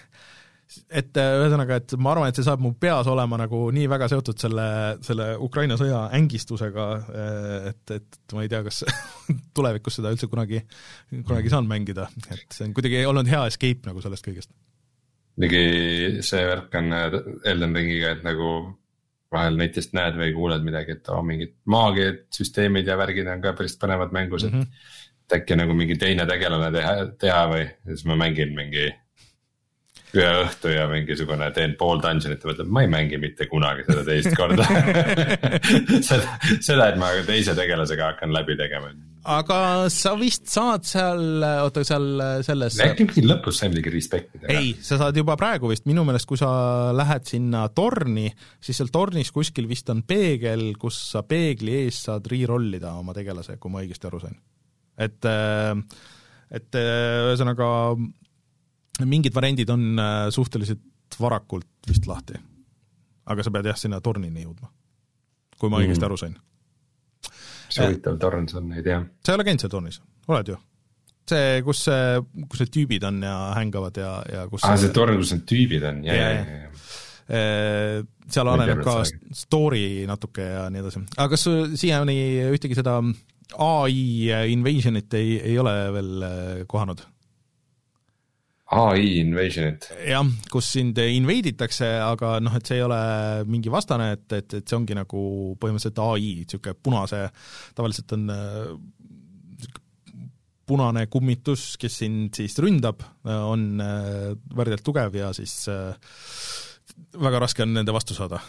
et 0.88 1.18
äh, 1.20 1.34
ühesõnaga, 1.42 1.78
et 1.82 1.94
ma 2.00 2.12
arvan, 2.14 2.30
et 2.30 2.38
see 2.38 2.46
saab 2.46 2.62
mu 2.64 2.72
peas 2.80 3.08
olema 3.10 3.38
nagu 3.40 3.60
nii 3.74 3.88
väga 3.92 4.08
seotud 4.12 4.40
selle, 4.40 4.68
selle 5.04 5.28
Ukraina 5.44 5.76
sõja 5.80 6.06
ängistusega, 6.16 6.86
äh, 7.12 7.68
et, 7.72 7.94
et 7.98 8.36
ma 8.36 8.44
ei 8.44 8.52
tea, 8.52 8.62
kas 8.66 8.82
tulevikus 9.56 9.98
seda 9.98 10.12
üldse 10.14 10.30
kunagi, 10.32 10.62
kunagi 11.28 11.52
saan 11.52 11.68
mängida, 11.68 12.08
et 12.32 12.46
see 12.56 12.68
on 12.68 12.74
kuidagi 12.76 13.04
olnud 13.08 13.28
hea 13.28 13.44
escape 13.50 13.90
nagu 13.90 14.04
sellest 14.04 14.26
kõigest. 14.28 14.52
muidugi 15.38 16.22
see 16.26 16.44
värk 16.48 16.78
on 16.80 16.94
äh, 16.96 17.18
Elden 17.52 17.76
Ringiga, 17.76 18.14
et 18.16 18.24
nagu 18.26 18.52
vahel 19.34 19.58
netist 19.60 19.92
näed 19.96 20.16
või 20.16 20.32
kuuled 20.36 20.64
midagi, 20.64 20.96
et 20.96 21.10
oh, 21.12 21.20
mingid 21.24 21.52
maagiad, 21.68 22.24
süsteemid 22.32 22.88
ja 22.88 22.96
värgid 22.96 23.28
on 23.28 23.44
ka 23.44 23.52
päris 23.58 23.76
põnevad 23.80 24.14
mängus 24.16 24.48
mm, 24.48 24.54
-hmm. 24.56 24.88
et 25.26 25.36
äkki 25.42 25.58
nagu 25.60 25.76
mingi 25.76 25.98
teine 26.00 26.24
tegelane 26.26 26.72
teha, 26.72 26.94
teha 27.20 27.44
või 27.52 27.66
siis 27.90 28.06
ma 28.08 28.16
mängin 28.24 28.56
mingi 28.56 28.88
ühe 30.16 30.30
õhtu 30.44 30.70
ja 30.72 30.86
mingisugune 30.88 31.50
teen 31.56 31.74
pool 31.80 32.00
dungeon'it 32.00 32.44
ja 32.44 32.50
mõtlen, 32.50 32.70
ma 32.72 32.84
ei 32.84 32.90
mängi 32.92 33.18
mitte 33.20 33.48
kunagi 33.50 33.84
seda 33.88 34.04
teist 34.06 34.32
korda 34.38 34.64
seda, 36.08 36.38
seda, 36.64 36.88
et 36.88 36.98
ma 37.00 37.12
teise 37.28 37.54
tegelasega 37.58 38.12
hakkan 38.12 38.32
läbi 38.32 38.56
tegema. 38.58 38.92
aga 39.28 39.58
sa 39.92 40.14
vist 40.20 40.48
saad 40.48 40.86
seal, 40.88 41.44
oota 41.66 41.84
seal 41.84 42.08
selles. 42.46 42.78
äkki 42.84 43.08
mingi 43.10 43.26
lõpus 43.28 43.60
sai 43.60 43.72
midagi 43.72 43.92
respektida? 43.92 44.48
ei, 44.54 44.72
sa 44.80 45.00
saad 45.02 45.20
juba 45.20 45.36
praegu 45.40 45.72
vist, 45.74 45.84
minu 45.90 46.06
meelest, 46.08 46.28
kui 46.30 46.40
sa 46.40 46.50
lähed 46.96 47.28
sinna 47.28 47.66
torni, 47.76 48.30
siis 48.64 48.80
seal 48.80 48.92
tornis 48.94 49.32
kuskil 49.34 49.68
vist 49.68 49.92
on 49.92 50.04
peegel, 50.08 50.70
kus 50.80 51.02
sa 51.12 51.24
peegli 51.28 51.82
ees 51.84 52.00
saad 52.08 52.30
reroll 52.32 52.80
ida 52.80 52.96
oma 52.96 53.16
tegelase, 53.16 53.58
kui 53.60 53.74
ma 53.74 53.84
õigesti 53.84 54.08
aru 54.08 54.22
sain. 54.24 54.40
et, 55.04 55.28
et 56.56 56.80
ühesõnaga 56.80 57.68
mingid 59.06 59.34
variandid 59.34 59.70
on 59.70 59.98
äh, 59.98 60.26
suhteliselt 60.34 61.18
varakult 61.20 61.88
vist 61.88 62.06
lahti. 62.06 62.38
aga 63.28 63.44
sa 63.44 63.52
pead 63.52 63.68
jah, 63.68 63.76
sinna 63.76 64.00
tornini 64.00 64.42
jõudma, 64.42 64.70
kui 65.60 65.70
ma 65.70 65.82
õigesti 65.82 66.00
mm. 66.00 66.08
aru 66.08 66.16
sain. 66.16 66.38
mis 67.68 67.80
huvitav 67.82 68.18
torn 68.18 68.48
see 68.48 68.58
on, 68.60 68.72
ei 68.72 68.82
tea. 68.82 69.02
sa 69.24 69.32
ei 69.32 69.38
ole 69.38 69.46
käinud 69.48 69.64
seal 69.64 69.74
tornis, 69.74 70.00
oled 70.28 70.54
ju? 70.54 70.58
see, 71.28 71.58
kus 71.66 71.82
see, 71.88 72.22
kus 72.48 72.64
need 72.64 72.72
tüübid 72.74 73.04
on 73.08 73.20
ja 73.24 73.36
hängavad 73.58 74.00
ja, 74.00 74.12
ja 74.32 74.46
kus 74.48 74.64
aa, 74.64 74.78
see 74.80 74.94
torn, 74.96 75.18
kus 75.20 75.34
need 75.36 75.44
tüübid 75.48 75.84
on, 75.90 76.00
ja, 76.06 76.16
Jaa, 76.16 76.30
ja, 76.30 76.38
jaa. 76.38 76.46
ja, 76.46 76.62
ja. 76.64 76.86
Eh, 77.28 77.98
seal 78.32 78.48
areneb 78.48 78.80
ka 78.80 79.02
mis 79.02 79.10
sa 79.12 79.42
story 79.44 79.82
natuke 80.08 80.46
ja 80.46 80.62
nii 80.72 80.80
edasi. 80.80 81.02
aga 81.18 81.28
kas 81.34 81.44
siiani 81.76 82.16
ühtegi 82.48 82.78
seda 82.78 82.96
ai 83.64 84.30
invasionit 84.54 85.12
ei, 85.18 85.36
ei 85.50 85.58
ole 85.60 85.74
veel 85.92 86.24
eh, 86.24 86.62
kohanud? 86.68 87.04
Ai 88.68 89.04
Invasionit, 89.22 89.86
jah, 90.04 90.26
kus 90.52 90.66
sind 90.74 90.98
invade 91.00 91.54
itakse, 91.54 91.86
aga 92.04 92.34
noh, 92.44 92.52
et 92.58 92.68
see 92.68 92.76
ei 92.76 92.84
ole 92.84 93.00
mingi 93.48 93.72
vastane, 93.72 94.10
et, 94.18 94.26
et, 94.36 94.58
et 94.60 94.68
see 94.68 94.76
ongi 94.76 94.96
nagu 94.98 95.22
põhimõtteliselt 95.60 96.02
ai, 96.04 96.34
niisugune 96.42 96.76
punase, 96.84 97.22
tavaliselt 97.78 98.12
on 98.18 98.26
äh, 98.34 99.72
punane 100.68 101.06
kummitus, 101.08 101.70
kes 101.80 102.00
sind 102.02 102.36
siis 102.36 102.58
ründab, 102.60 103.00
on 103.24 103.80
äh, 103.80 104.34
värdjalt 104.56 104.84
tugev 104.84 105.16
ja 105.16 105.32
siis 105.36 105.62
äh, 105.72 105.96
väga 107.16 107.40
raske 107.46 107.64
on 107.64 107.72
nende 107.78 107.94
vastu 107.96 108.16
saada. 108.16 108.42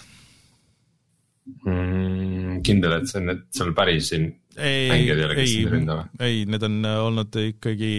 mm,. 1.64 2.60
kindel, 2.68 3.00
et 3.00 3.08
see 3.08 3.22
on 3.22 3.32
need, 3.32 3.48
seal 3.56 3.72
päris 3.78 4.12
siin 4.12 4.28
ei, 4.60 5.10
ei 5.10 5.12
ei 6.20 6.42
need 6.50 6.66
on 6.68 6.80
äh, 6.88 6.98
olnud 7.06 7.36
ikkagi 7.42 7.92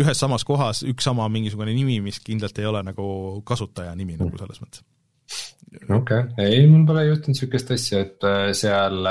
ühes 0.00 0.22
samas 0.22 0.44
kohas 0.48 0.82
üks 0.88 1.06
sama 1.08 1.28
mingisugune 1.32 1.74
nimi, 1.76 2.00
mis 2.04 2.20
kindlalt 2.24 2.58
ei 2.58 2.68
ole 2.68 2.82
nagu 2.86 3.06
kasutaja 3.48 3.94
nimi 3.98 4.18
nagu 4.20 4.38
selles 4.40 4.62
mõttes. 4.62 4.84
okei 5.88 6.24
okay., 6.24 6.48
ei 6.48 6.66
mul 6.70 6.86
pole 6.88 7.06
juhtunud 7.08 7.38
sihukest 7.38 7.74
asja, 7.76 8.02
et 8.06 8.28
äh, 8.28 8.48
seal, 8.56 9.06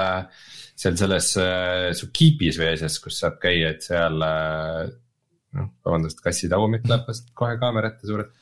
seal 0.83 0.99
selles 0.99 1.31
äh, 1.41 1.87
su 1.97 2.11
keep'is 2.15 2.59
või 2.61 2.73
asjas, 2.73 2.99
kus 3.03 3.21
saab 3.23 3.39
käia, 3.43 3.73
et 3.75 3.87
seal 3.87 4.27
äh, 4.27 4.83
noh, 5.57 5.71
vabandust, 5.85 6.21
kassitagumik 6.25 6.85
vast 6.91 7.33
kohe 7.37 7.57
kaamera 7.61 7.93
ette 7.93 8.09
suurelt. 8.09 8.37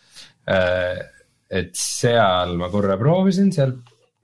et 1.49 1.73
seal 1.77 2.55
ma 2.57 2.69
korra 2.73 2.95
proovisin, 2.97 3.51
seal 3.53 3.75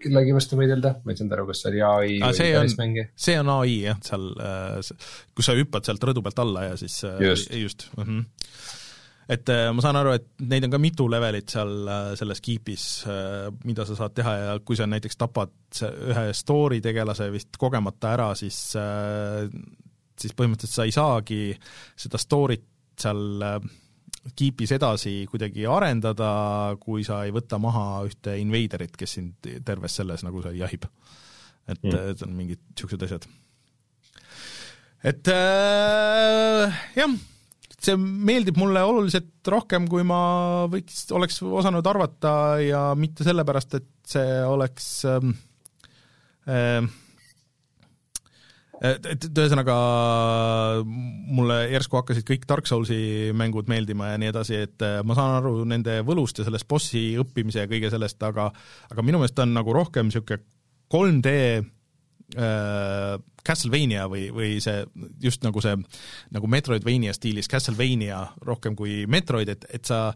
kellegi 0.02 0.34
vastu 0.36 0.58
võidelda, 0.60 0.96
ma 1.06 1.14
ei 1.14 1.18
saanud 1.20 1.34
aru, 1.38 1.46
kas 1.50 1.62
see 1.64 1.70
oli 1.72 1.82
ai 1.88 2.16
või 2.20 2.38
see 2.38 2.56
on- 2.60 2.72
see 3.28 3.38
on 3.39 3.52
ai 3.56 3.76
jah, 3.86 4.00
seal, 4.04 4.26
kus 5.36 5.46
sa 5.50 5.56
hüppad 5.58 5.88
sealt 5.88 6.04
rõdu 6.10 6.24
pealt 6.26 6.41
alla 6.43 6.66
ja 6.70 6.76
siis 6.80 6.98
äh, 7.08 7.22
Just. 7.30 7.54
just 7.56 7.88
mm. 7.98 8.04
-hmm. 8.04 8.26
et 9.30 9.50
äh, 9.50 9.70
ma 9.74 9.82
saan 9.82 9.96
aru, 10.02 10.12
et 10.20 10.28
neid 10.41 10.68
on 10.68 10.76
ka 10.76 10.82
mitu 10.84 11.08
levelit 11.10 11.50
seal 11.56 11.88
äh, 11.88 12.12
selles 12.20 12.41
keep'is, 12.43 12.86
mida 13.64 13.86
sa 13.86 13.96
saad 13.96 14.14
teha 14.14 14.36
ja 14.43 14.60
kui 14.60 14.76
sa 14.76 14.86
näiteks 14.88 15.18
tapad 15.18 15.56
ühe 16.12 16.28
story 16.34 16.82
tegelase 16.82 17.32
vist 17.32 17.58
kogemata 17.58 18.14
ära, 18.14 18.30
siis, 18.36 18.60
siis 20.20 20.34
põhimõtteliselt 20.36 20.76
sa 20.76 20.86
ei 20.86 20.91
saagi 20.96 21.41
seda 21.96 22.18
story't 22.22 22.68
seal 23.00 23.41
äh, 23.43 23.60
keep'is 24.34 24.73
edasi 24.76 25.28
kuidagi 25.30 25.67
arendada, 25.69 26.30
kui 26.82 27.03
sa 27.05 27.21
ei 27.26 27.34
võta 27.36 27.59
maha 27.61 28.03
ühte 28.07 28.34
invaderit, 28.41 28.95
kes 28.97 29.17
sind 29.19 29.49
terves 29.65 29.99
selles 29.99 30.26
nagu 30.26 30.41
see 30.41 30.57
jahib. 30.57 30.88
et 31.67 31.82
Mm. 31.84 32.11
et 32.11 32.21
on 32.21 32.34
mingid 32.34 32.59
niisugused 32.73 33.03
asjad. 33.03 33.26
et 35.03 35.28
äh, 35.28 36.73
jah, 36.95 37.15
see 37.86 37.95
meeldib 37.97 38.57
mulle 38.57 38.82
oluliselt 38.86 39.49
rohkem, 39.49 39.88
kui 39.89 40.03
ma 40.03 40.65
võiks, 40.71 41.05
oleks 41.13 41.41
osanud 41.41 41.86
arvata 41.86 42.59
ja 42.61 42.84
mitte 42.97 43.26
sellepärast, 43.28 43.78
et 43.80 43.89
see 44.05 44.39
oleks 44.45 44.88
ähm, 45.09 45.34
ähm, 46.49 46.89
et, 48.82 49.05
et 49.13 49.28
ühesõnaga 49.30 49.76
mulle 50.86 51.59
järsku 51.71 51.99
hakkasid 51.99 52.26
kõik 52.28 52.47
Dark 52.49 52.69
Soulsi 52.69 53.32
mängud 53.38 53.69
meeldima 53.71 54.11
ja 54.13 54.19
nii 54.21 54.32
edasi, 54.34 54.59
et 54.67 54.86
äh, 54.86 54.99
ma 55.07 55.17
saan 55.17 55.38
aru 55.39 55.63
nende 55.67 56.01
võlust 56.07 56.39
ja 56.41 56.47
sellest 56.47 56.67
bossi 56.69 57.05
õppimise 57.21 57.63
ja 57.63 57.71
kõige 57.71 57.91
sellest, 57.93 58.21
aga 58.26 58.49
aga 58.91 59.05
minu 59.05 59.21
meelest 59.21 59.38
ta 59.38 59.45
on 59.47 59.55
nagu 59.55 59.76
rohkem 59.76 60.09
niisugune 60.09 60.43
3D 60.93 61.36
äh, 61.55 63.15
Castlevania 63.45 64.07
või, 64.09 64.30
või 64.34 64.55
see 64.63 64.84
just 65.21 65.45
nagu 65.45 65.61
see 65.61 65.76
nagu 66.34 66.49
Metroidvania 66.49 67.13
stiilis 67.15 67.49
Castlevania 67.51 68.23
rohkem 68.45 68.78
kui 68.78 69.03
Metroid, 69.09 69.51
et, 69.53 69.67
et 69.73 69.86
sa 69.86 70.07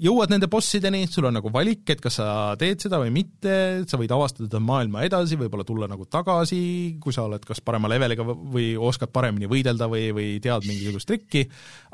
jõuad 0.00 0.30
nende 0.32 0.48
bossideni, 0.50 1.04
sul 1.10 1.26
on 1.28 1.36
nagu 1.36 1.50
valik, 1.52 1.84
et 1.92 2.00
kas 2.02 2.16
sa 2.20 2.26
teed 2.60 2.80
seda 2.84 3.00
või 3.02 3.12
mitte, 3.14 3.56
sa 3.88 4.00
võid 4.00 4.12
avastada 4.14 4.60
maailma 4.62 5.04
edasi, 5.06 5.36
võib-olla 5.40 5.66
tulla 5.68 5.88
nagu 5.90 6.06
tagasi, 6.08 6.62
kui 7.02 7.14
sa 7.14 7.26
oled 7.28 7.44
kas 7.48 7.60
parema 7.64 7.90
leveliga 7.92 8.24
või 8.24 8.72
oskad 8.78 9.12
paremini 9.12 9.50
võidelda 9.50 9.88
või, 9.92 10.08
või 10.16 10.30
tead 10.42 10.68
mingisugust 10.68 11.10
trikki, 11.10 11.44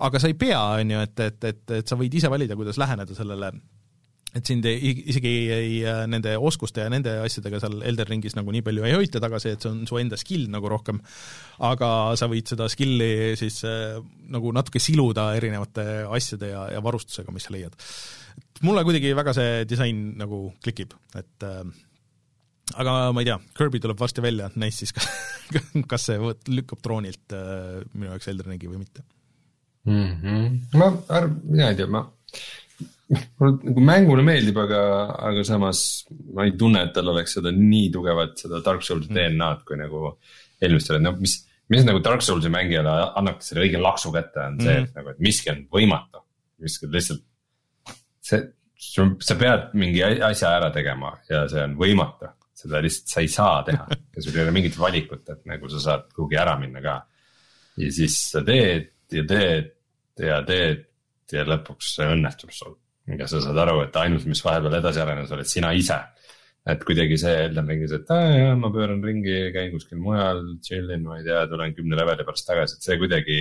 aga 0.06 0.22
sa 0.22 0.30
ei 0.30 0.38
pea, 0.38 0.60
on 0.78 0.94
ju, 0.94 1.02
et, 1.08 1.26
et, 1.26 1.50
et, 1.50 1.64
et 1.80 1.90
sa 1.90 1.98
võid 1.98 2.14
ise 2.14 2.30
valida, 2.30 2.56
kuidas 2.58 2.78
läheneda 2.80 3.16
sellele 3.18 3.52
et 4.36 4.44
sind 4.44 4.66
ei, 4.68 4.92
isegi 5.08 5.30
ei, 5.30 5.48
ei 5.56 6.06
nende 6.10 6.34
oskuste 6.36 6.84
ja 6.84 6.92
nende 6.92 7.14
asjadega 7.24 7.60
seal 7.62 7.80
Elder 7.88 8.10
Ringis 8.10 8.36
nagu 8.36 8.52
nii 8.52 8.64
palju 8.66 8.84
ei 8.84 8.96
hoita 8.98 9.22
tagasi, 9.24 9.54
et 9.54 9.64
see 9.64 9.72
on 9.72 9.82
su 9.88 9.98
enda 10.00 10.18
skill 10.20 10.50
nagu 10.52 10.68
rohkem, 10.68 11.00
aga 11.64 11.90
sa 12.20 12.28
võid 12.30 12.52
seda 12.52 12.68
skill'i 12.72 13.34
siis 13.40 13.62
äh, 13.68 13.96
nagu 14.34 14.52
natuke 14.56 14.82
siluda 14.82 15.30
erinevate 15.38 15.86
asjade 16.04 16.52
ja, 16.52 16.66
ja 16.76 16.84
varustusega, 16.84 17.32
mis 17.34 17.48
sa 17.48 17.56
leiad. 17.56 17.76
mulle 18.68 18.84
kuidagi 18.84 19.14
väga 19.16 19.34
see 19.36 19.64
disain 19.70 20.04
nagu 20.20 20.48
klikib, 20.64 20.92
et 21.16 21.48
äh, 21.48 21.64
aga 22.76 22.98
ma 23.16 23.24
ei 23.24 23.30
tea, 23.30 23.38
Kirby 23.56 23.80
tuleb 23.80 24.00
varsti 24.00 24.24
välja, 24.24 24.52
näis 24.60 24.82
siis, 24.82 24.92
kas, 24.92 25.08
kas 25.88 26.08
see 26.10 26.20
võt- 26.20 26.52
lükkab 26.52 26.84
troonilt 26.84 27.36
äh, 27.36 27.80
minu 27.94 28.12
jaoks 28.12 28.28
Elder 28.28 28.52
Ringi 28.52 28.68
või 28.68 28.84
mitte. 28.84 29.08
mm. 29.88 30.08
-hmm. 30.20 30.56
ma 30.76 30.92
mina 31.48 31.72
ei 31.72 31.80
tea, 31.80 31.88
ma, 31.88 32.04
mulle 33.08 33.70
nagu 33.70 33.84
mänguna 33.84 34.24
meeldib, 34.26 34.58
aga, 34.60 34.80
aga 35.30 35.44
samas 35.46 35.82
ma 36.34 36.46
ei 36.46 36.54
tunne, 36.60 36.84
et 36.86 36.94
tal 36.96 37.12
oleks 37.14 37.38
seda 37.38 37.52
nii 37.54 37.88
tugevat 37.94 38.36
seda 38.42 38.60
Dark 38.64 38.84
Soulsi 38.86 39.10
DNA-d 39.12 39.64
kui 39.68 39.78
nagu 39.80 40.12
eelmistel, 40.60 41.00
no 41.02 41.14
mis, 41.18 41.38
mis 41.72 41.86
nagu 41.88 42.02
Dark 42.04 42.24
Soulsi 42.24 42.52
mängijale 42.52 42.94
annabki 43.18 43.48
selle 43.48 43.64
õige 43.64 43.80
laksu 43.82 44.12
kätte, 44.14 44.44
on 44.44 44.60
see, 44.62 44.76
et 44.84 44.98
nagu, 44.98 45.14
et 45.14 45.22
miski 45.24 45.52
on 45.54 45.64
võimatu, 45.72 46.24
miski 46.64 46.90
lihtsalt. 46.92 47.24
see, 48.28 48.42
sa 48.78 49.38
pead 49.38 49.72
mingi 49.78 50.02
asja 50.04 50.52
ära 50.58 50.68
tegema 50.74 51.14
ja 51.30 51.46
see 51.50 51.64
on 51.64 51.78
võimatu, 51.80 52.28
seda 52.58 52.82
lihtsalt 52.84 53.14
sa 53.14 53.24
ei 53.24 53.32
saa 53.32 53.62
teha. 53.66 53.86
Ja 54.18 54.22
sul 54.22 54.36
ei 54.36 54.44
ole 54.44 54.52
mingit 54.54 54.76
valikut, 54.78 55.24
et 55.30 55.42
nagu 55.48 55.70
sa 55.72 55.80
saad 55.82 56.06
kuhugi 56.14 56.38
ära 56.38 56.58
minna 56.60 56.82
ka. 56.84 57.00
ja 57.78 57.90
siis 57.94 58.20
sa 58.32 58.42
teed 58.44 58.92
ja 59.14 59.24
teed 59.26 59.72
ja 60.18 60.42
teed 60.46 60.84
ja 61.36 61.44
lõpuks 61.48 61.94
see 61.96 62.06
õnnestub 62.14 62.54
sul. 62.54 62.76
ja 63.08 63.26
sa 63.30 63.40
saad 63.44 63.58
aru, 63.64 63.82
et 63.86 63.96
ainus, 63.96 64.26
mis 64.28 64.40
vahepeal 64.44 64.78
edasi 64.80 65.02
arenes, 65.02 65.32
oled 65.34 65.48
sina 65.48 65.72
ise. 65.72 65.98
et 66.68 66.82
kuidagi 66.84 67.16
see 67.16 67.34
Elden 67.46 67.68
Ringis, 67.70 67.92
et 67.96 68.10
aa 68.12 68.32
jaa, 68.34 68.56
ma 68.60 68.68
pööran 68.72 69.00
ringi, 69.04 69.36
käin 69.54 69.70
kuskil 69.72 70.00
mujal, 70.04 70.42
chill 70.64 70.90
in, 70.92 71.06
ma 71.08 71.16
ei 71.16 71.24
tea, 71.24 71.46
tulen 71.48 71.72
kümne 71.76 71.96
leveli 71.96 72.26
pärast 72.28 72.48
tagasi, 72.50 72.76
et 72.76 72.84
see 72.84 72.98
kuidagi 73.00 73.38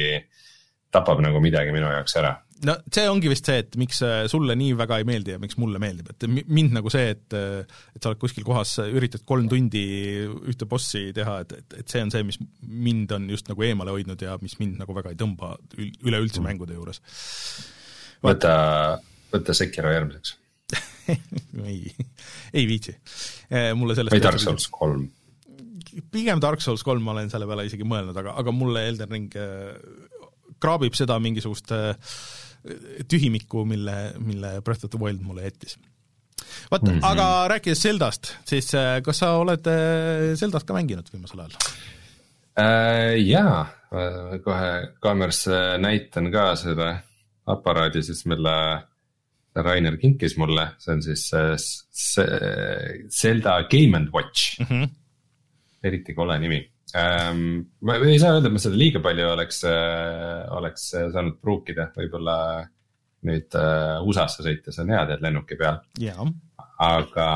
tapab 0.93 1.19
nagu 1.23 1.39
midagi 1.43 1.73
minu 1.75 1.89
jaoks 1.91 2.15
ära. 2.19 2.35
no 2.65 2.73
see 2.93 3.03
ongi 3.11 3.29
vist 3.29 3.45
see, 3.45 3.59
et 3.61 3.75
miks 3.77 3.99
äh, 4.01 4.23
sulle 4.31 4.55
nii 4.57 4.73
väga 4.79 4.97
ei 5.01 5.05
meeldi 5.05 5.35
ja 5.35 5.39
miks 5.41 5.57
mulle 5.61 5.77
meeldib, 5.83 6.07
et 6.13 6.25
mi- 6.31 6.45
mind 6.47 6.73
nagu 6.79 6.89
see, 6.89 7.11
et 7.13 7.35
et 7.38 7.99
sa 8.01 8.09
oled 8.09 8.17
kuskil 8.21 8.45
kohas, 8.47 8.71
üritad 8.88 9.21
kolm 9.29 9.45
tundi 9.51 9.83
ühte 10.49 10.65
bossi 10.69 11.11
teha, 11.13 11.35
et, 11.45 11.51
et, 11.59 11.75
et 11.83 11.93
see 11.93 12.01
on 12.01 12.09
see, 12.13 12.23
mis 12.25 12.39
mind 12.65 13.11
on 13.13 13.27
just 13.29 13.51
nagu 13.51 13.61
eemale 13.67 13.93
hoidnud 13.93 14.21
ja 14.25 14.39
mis 14.41 14.57
mind 14.61 14.79
nagu 14.81 14.95
väga 14.97 15.13
ei 15.13 15.19
tõmba 15.19 15.53
ül- 15.77 15.93
üleüldse 16.07 16.39
Mm. 16.41 16.47
mängude 16.49 16.73
juures. 16.79 17.01
võta, 18.25 18.55
võta 19.33 19.53
Sekiro 19.53 19.91
järgmiseks 19.93 20.35
ei, 21.63 21.93
ei 22.57 22.65
viitsi. 22.67 22.97
mulle 23.77 23.95
sellest 23.95 24.15
või 24.17 24.23
Dark 24.25 24.41
Souls 24.43 24.65
kolm. 24.73 25.05
pigem 26.11 26.41
Dark 26.43 26.59
Souls 26.65 26.83
kolm 26.83 27.05
ma 27.05 27.13
olen 27.13 27.29
selle 27.31 27.47
peale 27.47 27.63
isegi 27.69 27.85
mõelnud, 27.88 28.17
aga, 28.19 28.33
aga 28.41 28.51
mulle 28.51 28.83
Elden 28.89 29.13
Ring 29.13 29.38
äh, 29.39 29.77
kraabib 30.61 30.95
seda 30.97 31.19
mingisugust 31.23 31.71
äh, 31.75 31.93
tühimikku, 33.09 33.65
mille, 33.65 33.95
mille 34.23 34.57
Breath 34.61 34.85
of 34.85 34.91
the 34.91 34.99
Wild 35.01 35.21
mulle 35.21 35.43
jättis. 35.47 35.77
vot 36.71 36.81
mm. 36.81 36.89
-hmm. 36.89 36.99
aga 37.01 37.47
rääkides 37.47 37.81
Zeldast, 37.81 38.33
siis 38.45 38.73
äh, 38.75 39.01
kas 39.03 39.17
sa 39.17 39.31
oled 39.37 39.67
äh, 39.67 40.35
Zeldat 40.35 40.63
ka 40.63 40.73
mänginud 40.73 41.09
viimasel 41.13 41.39
ajal? 41.39 41.51
Äh, 42.59 43.17
jaa, 43.27 43.67
kohe 44.43 44.93
kaamerasse 44.99 45.77
näitan 45.77 46.31
ka 46.31 46.55
seda 46.55 46.97
aparaadi 47.45 48.03
siis, 48.03 48.25
mille 48.25 48.83
Rainer 49.55 49.97
kinkis 49.97 50.37
mulle, 50.37 50.67
see 50.77 50.93
on 50.93 51.01
siis 51.01 51.29
see 51.91 52.25
Zelda 53.09 53.63
Game 53.69 53.97
and 53.97 54.09
Watch, 54.13 54.61
eriti 55.83 56.13
kole 56.13 56.39
nimi 56.39 56.61
ähm,. 56.95 57.67
ma 57.81 57.97
ei 57.99 58.19
saa 58.21 58.38
öelda, 58.38 58.49
et 58.49 58.55
ma 58.55 58.61
seda 58.63 58.79
liiga 58.79 59.01
palju 59.03 59.29
oleks 59.33 59.63
äh,, 59.67 60.43
oleks 60.57 60.89
saanud 60.95 61.39
pruukida, 61.43 61.89
võib-olla 61.97 62.38
nüüd 63.27 63.57
äh, 63.59 63.97
USA-sse 64.05 64.45
sõites 64.45 64.77
on 64.83 64.93
hea 64.93 65.03
tead 65.09 65.25
lennuki 65.25 65.57
peal, 65.59 65.81
jaa, 65.99 66.27
aga 66.88 67.27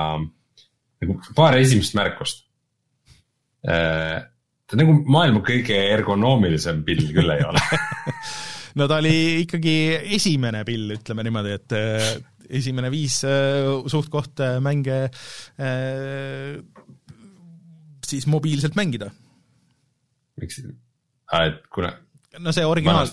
nagu 1.01 1.17
paar 1.35 1.57
esimest 1.57 1.97
märkust. 1.97 2.45
ta 3.61 4.77
nagu 4.79 4.93
maailma 5.13 5.41
kõige 5.45 5.75
ergonoomilisem 5.91 6.79
pill 6.85 7.11
küll 7.13 7.33
ei 7.33 7.43
ole. 7.45 7.61
no 8.79 8.87
ta 8.89 9.01
oli 9.01 9.43
ikkagi 9.43 9.75
esimene 10.17 10.63
pill, 10.65 10.95
ütleme 10.95 11.25
niimoodi, 11.27 11.57
et 11.57 11.75
äh, 11.77 12.07
esimene 12.51 12.91
viis 12.93 13.21
äh, 13.27 13.67
suht-koht 13.91 14.41
äh, 14.43 14.59
mänge 14.63 15.03
äh, 15.07 16.59
siis 18.05 18.27
mobiilselt 18.27 18.75
mängida. 18.75 19.11
Miks, 20.39 20.61
et 21.41 21.61
kuna 21.73 21.91
no 22.39 22.53
see 22.55 22.65
originaal, 22.67 23.09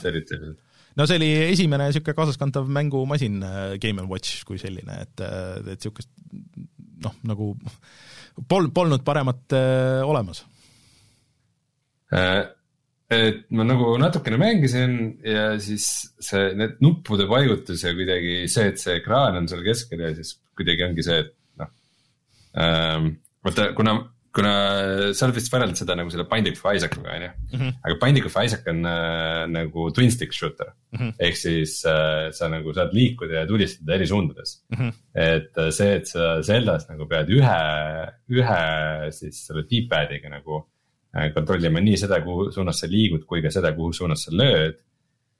no 0.99 1.07
see 1.09 1.19
oli 1.19 1.31
esimene 1.49 1.89
niisugune 1.89 2.17
kaasaskantav 2.19 2.69
mängumasin 2.71 3.41
Game 3.83 4.03
and 4.03 4.11
Watch 4.11 4.45
kui 4.47 4.61
selline, 4.63 5.01
et, 5.07 5.25
et 5.25 5.73
niisugust 5.73 6.13
noh, 7.05 7.17
nagu 7.27 7.53
pol-, 8.51 8.71
polnud 8.75 9.05
paremat 9.07 9.57
äh, 9.57 10.05
olemas 10.07 10.45
äh,. 12.15 12.45
et 13.09 13.47
ma 13.57 13.65
nagu 13.65 13.95
natukene 14.01 14.37
mängisin 14.41 14.99
ja 15.25 15.55
siis 15.63 15.87
see, 16.21 16.53
need 16.59 16.77
nuppude 16.85 17.25
paigutus 17.31 17.85
ja 17.87 17.95
kuidagi 17.97 18.43
see, 18.53 18.69
et 18.73 18.83
see 18.83 18.99
ekraan 19.01 19.39
on 19.41 19.49
seal 19.49 19.65
keskel 19.65 20.05
ja 20.05 20.13
siis 20.17 20.35
kuidagi 20.59 20.85
ongi 20.85 21.07
see, 21.07 21.25
et 21.25 21.35
noh 21.63 21.73
ähm,. 22.61 23.11
vaata, 23.45 23.73
kuna 23.79 23.97
kuna 24.35 24.53
sa 25.17 25.27
oled 25.27 25.37
vist 25.39 25.51
võrrelnud 25.53 25.79
seda 25.79 25.95
nagu 25.97 26.13
selle 26.13 26.27
Binding 26.29 26.57
of 26.59 26.67
Isaacuga 26.77 27.15
on 27.15 27.25
ju 27.25 27.29
mm, 27.31 27.61
-hmm. 27.61 27.77
aga 27.85 27.99
Binding 28.03 28.27
of 28.29 28.37
Isaac 28.45 28.67
on 28.69 28.85
äh, 28.87 29.45
nagu 29.49 29.91
twin 29.97 30.11
stick 30.13 30.33
shooter 30.37 30.73
mm. 30.93 30.99
-hmm. 30.99 31.13
ehk 31.19 31.37
siis 31.37 31.85
äh, 31.89 32.31
sa 32.33 32.49
nagu 32.53 32.75
saad 32.75 32.93
liikuda 32.93 33.41
ja 33.41 33.47
tulistada 33.47 33.95
eri 33.95 34.07
suundades 34.07 34.65
mm. 34.69 34.77
-hmm. 34.79 34.93
et 35.15 35.59
äh, 35.59 35.71
see, 35.71 35.95
et 35.95 36.07
sa 36.07 36.43
Zeldas 36.43 36.89
nagu 36.89 37.07
pead 37.07 37.29
ühe, 37.29 37.63
ühe 38.29 39.13
siis 39.13 39.47
selle 39.47 39.65
D-pad'iga 39.71 40.29
nagu 40.29 40.67
äh, 41.17 41.33
kontrollima 41.35 41.81
nii 41.81 41.97
seda, 41.97 42.21
kuhu 42.21 42.53
suunas 42.53 42.81
sa 42.81 42.87
liigud, 42.87 43.25
kui 43.25 43.43
ka 43.43 43.51
seda, 43.51 43.73
kuhu 43.73 43.93
suunas 43.93 44.25
sa 44.25 44.33
lööd 44.33 44.77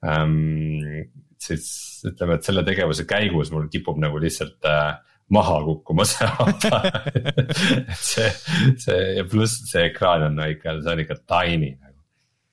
ähm,. 0.05 1.05
siis 1.39 2.03
ütleme, 2.03 2.35
et 2.35 2.43
selle 2.43 2.63
tegevuse 2.67 3.05
käigus 3.07 3.51
mul 3.51 3.69
kipub 3.71 3.97
nagu 3.97 4.17
lihtsalt 4.19 4.65
äh, 4.65 4.97
maha 5.33 5.59
kukkuma 5.65 6.05
saada 6.09 6.81
et 6.89 8.01
see, 8.01 8.29
see 8.81 8.97
ja 9.19 9.25
pluss 9.29 9.61
see 9.69 9.89
ekraan 9.91 10.29
on 10.29 10.39
no 10.39 10.49
ikka, 10.49 10.79
see 10.81 10.93
on 10.95 11.03
ikka 11.05 11.19
tiny 11.29 11.71
nagu. 11.75 11.97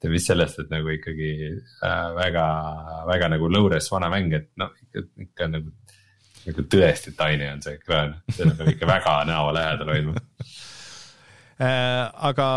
et 0.02 0.10
mis 0.12 0.28
sellest, 0.28 0.60
et 0.62 0.72
nagu 0.72 0.92
ikkagi 0.92 1.32
äh, 1.48 2.06
väga, 2.18 2.46
väga 3.08 3.32
nagu 3.32 3.50
lõures 3.52 3.90
vana 3.92 4.10
mäng, 4.12 4.34
et 4.36 4.50
noh, 4.60 4.72
ikka, 4.84 5.06
ikka 5.26 5.50
nagu. 5.54 5.72
nagu 6.46 6.66
tõesti 6.76 7.14
tiny 7.18 7.48
on 7.50 7.62
see 7.64 7.78
ekraan, 7.80 8.18
seda 8.36 8.56
peab 8.58 8.74
ikka 8.74 8.90
väga 8.92 9.20
näo 9.32 9.54
lähedal 9.56 9.94
hoidma 9.94 10.26
äh, 11.64 12.02
aga 12.28 12.48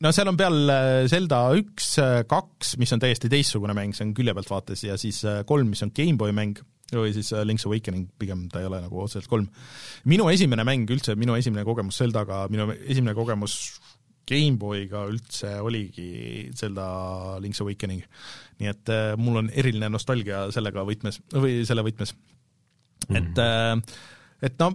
no 0.00 0.12
seal 0.12 0.32
on 0.32 0.40
peal 0.40 0.72
äh, 0.72 1.02
Zelda 1.12 1.42
üks, 1.60 1.92
äh, 2.00 2.22
kaks, 2.28 2.78
mis 2.80 2.96
on 2.96 3.04
täiesti 3.04 3.28
teistsugune 3.32 3.76
mäng, 3.76 3.92
see 3.96 4.08
on 4.08 4.16
külje 4.16 4.34
pealt 4.36 4.54
vaates 4.54 4.86
ja 4.88 4.96
siis 5.00 5.20
kolm, 5.44 5.68
mis 5.74 5.84
on 5.84 5.92
GameBoy 5.92 6.32
mäng 6.36 6.64
või 6.94 7.10
siis 7.16 7.32
äh, 7.34 7.42
Link's 7.46 7.66
Awakening, 7.66 8.06
pigem 8.18 8.46
ta 8.52 8.60
ei 8.62 8.68
ole 8.68 8.80
nagu 8.84 9.00
otseselt 9.02 9.28
kolm. 9.30 9.48
minu 10.06 10.28
esimene 10.30 10.64
mäng 10.66 10.90
üldse, 10.90 11.16
minu 11.18 11.34
esimene 11.34 11.64
kogemus 11.66 11.98
Zeldaga, 11.98 12.44
minu 12.52 12.68
esimene 12.86 13.14
kogemus 13.16 13.56
GameBoyga 14.26 15.04
üldse 15.10 15.52
oligi 15.62 16.48
Zelda 16.56 16.86
Link's 17.42 17.62
Awakening. 17.62 18.02
nii 18.60 18.72
et 18.72 18.90
äh, 18.92 19.12
mul 19.18 19.42
on 19.42 19.50
eriline 19.52 19.90
nostalgia 19.92 20.46
sellega 20.54 20.86
võtmes, 20.86 21.20
või 21.34 21.60
selle 21.68 21.84
võtmes 21.86 22.14
mm. 22.14 23.14
-hmm. 23.14 23.16
et 23.18 23.42
äh, 23.42 23.96
et 24.46 24.58
no 24.62 24.70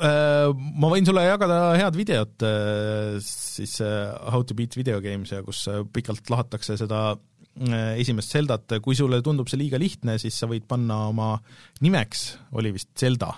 äh, 0.00 0.52
ma 0.52 0.92
võin 0.92 1.08
sulle 1.08 1.24
jagada 1.24 1.74
head 1.80 1.96
videot 1.96 2.46
siis 3.24 3.80
How 3.80 4.44
to 4.44 4.54
beat 4.54 4.76
video 4.76 5.00
games 5.00 5.32
ja 5.32 5.42
kus 5.42 5.64
pikalt 5.92 6.30
lahatakse 6.30 6.76
seda 6.76 7.16
esimest 7.96 8.34
Zeldat, 8.34 8.76
kui 8.84 8.96
sulle 8.98 9.22
tundub 9.24 9.48
see 9.48 9.60
liiga 9.60 9.78
lihtne, 9.80 10.18
siis 10.20 10.36
sa 10.36 10.48
võid 10.50 10.66
panna 10.68 11.06
oma 11.10 11.30
nimeks, 11.84 12.26
oli 12.58 12.74
vist 12.74 12.90
Zelda, 12.98 13.30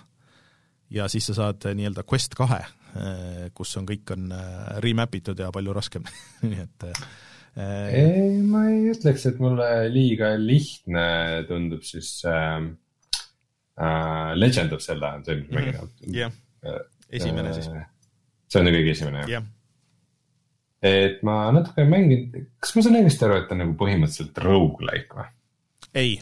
ja 0.94 1.08
siis 1.12 1.28
sa 1.30 1.36
saad 1.36 1.68
nii-öelda 1.78 2.04
Quest 2.08 2.34
kahe, 2.38 2.60
äh, 2.98 3.48
kus 3.54 3.76
on, 3.80 3.86
kõik 3.88 4.14
on 4.14 4.32
äh, 4.34 4.78
remap 4.84 5.14
itud 5.18 5.38
ja 5.38 5.50
palju 5.54 5.74
raskem 5.76 6.06
nii 6.48 6.62
et 6.64 6.88
ei, 7.58 8.36
ma 8.46 8.68
ei 8.70 8.92
ütleks, 8.92 9.24
et 9.30 9.40
mulle 9.42 9.66
liiga 9.90 10.34
lihtne 10.38 11.06
tundub 11.48 11.82
siis 11.86 12.12
äh, 12.28 12.60
uh, 12.62 14.32
Legend 14.38 14.76
of 14.76 14.84
Zelda 14.84 15.16
on 15.18 15.26
see, 15.26 15.40
mis 15.40 15.50
ma 15.50 15.64
mängin. 15.64 15.94
jah, 16.14 16.34
esimene 17.10 17.54
siis. 17.56 17.70
see 18.48 18.62
on 18.62 18.70
kõige 18.70 18.94
esimene 18.94 19.24
jah? 19.30 19.46
Et 20.84 21.22
ma 21.26 21.48
natuke 21.54 21.84
mänginud, 21.88 22.34
kas 22.62 22.74
ma 22.76 22.84
saan 22.84 22.98
õigesti 23.00 23.26
aru, 23.26 23.40
et 23.40 23.48
ta 23.50 23.56
on 23.56 23.62
nagu 23.64 23.76
põhimõtteliselt 23.80 24.42
rogu-like 24.44 25.18
või? 25.18 25.30
ei, 25.98 26.18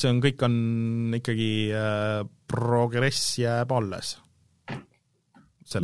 see 0.00 0.10
on, 0.10 0.22
kõik 0.24 0.46
on 0.46 0.56
ikkagi 1.20 1.50
äh, 1.78 2.22
progress 2.50 3.36
jääb 3.38 3.74
alles. 3.76 4.16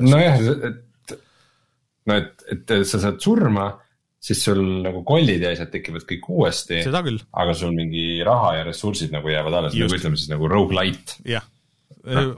nojah, 0.01 0.43
et, 0.71 1.15
no 2.11 2.19
et, 2.19 2.49
et 2.51 2.75
sa 2.89 3.03
saad 3.03 3.21
surma, 3.23 3.71
siis 4.21 4.43
sul 4.45 4.61
nagu 4.85 5.05
kollid 5.07 5.47
ja 5.47 5.53
asjad 5.55 5.71
tekivad 5.73 6.05
kõik 6.09 6.27
uuesti. 6.35 6.83
aga 6.85 7.55
sul 7.57 7.77
mingi 7.77 8.25
raha 8.27 8.57
ja 8.59 8.65
ressursid 8.69 9.15
nagu 9.15 9.31
jäävad 9.31 9.61
alles, 9.61 9.77
nagu 9.79 10.01
ütleme 10.01 10.19
siis 10.19 10.33
nagu 10.33 10.51
rogu-lite. 10.51 11.23
jah 11.29 11.47
no,. 12.05 12.35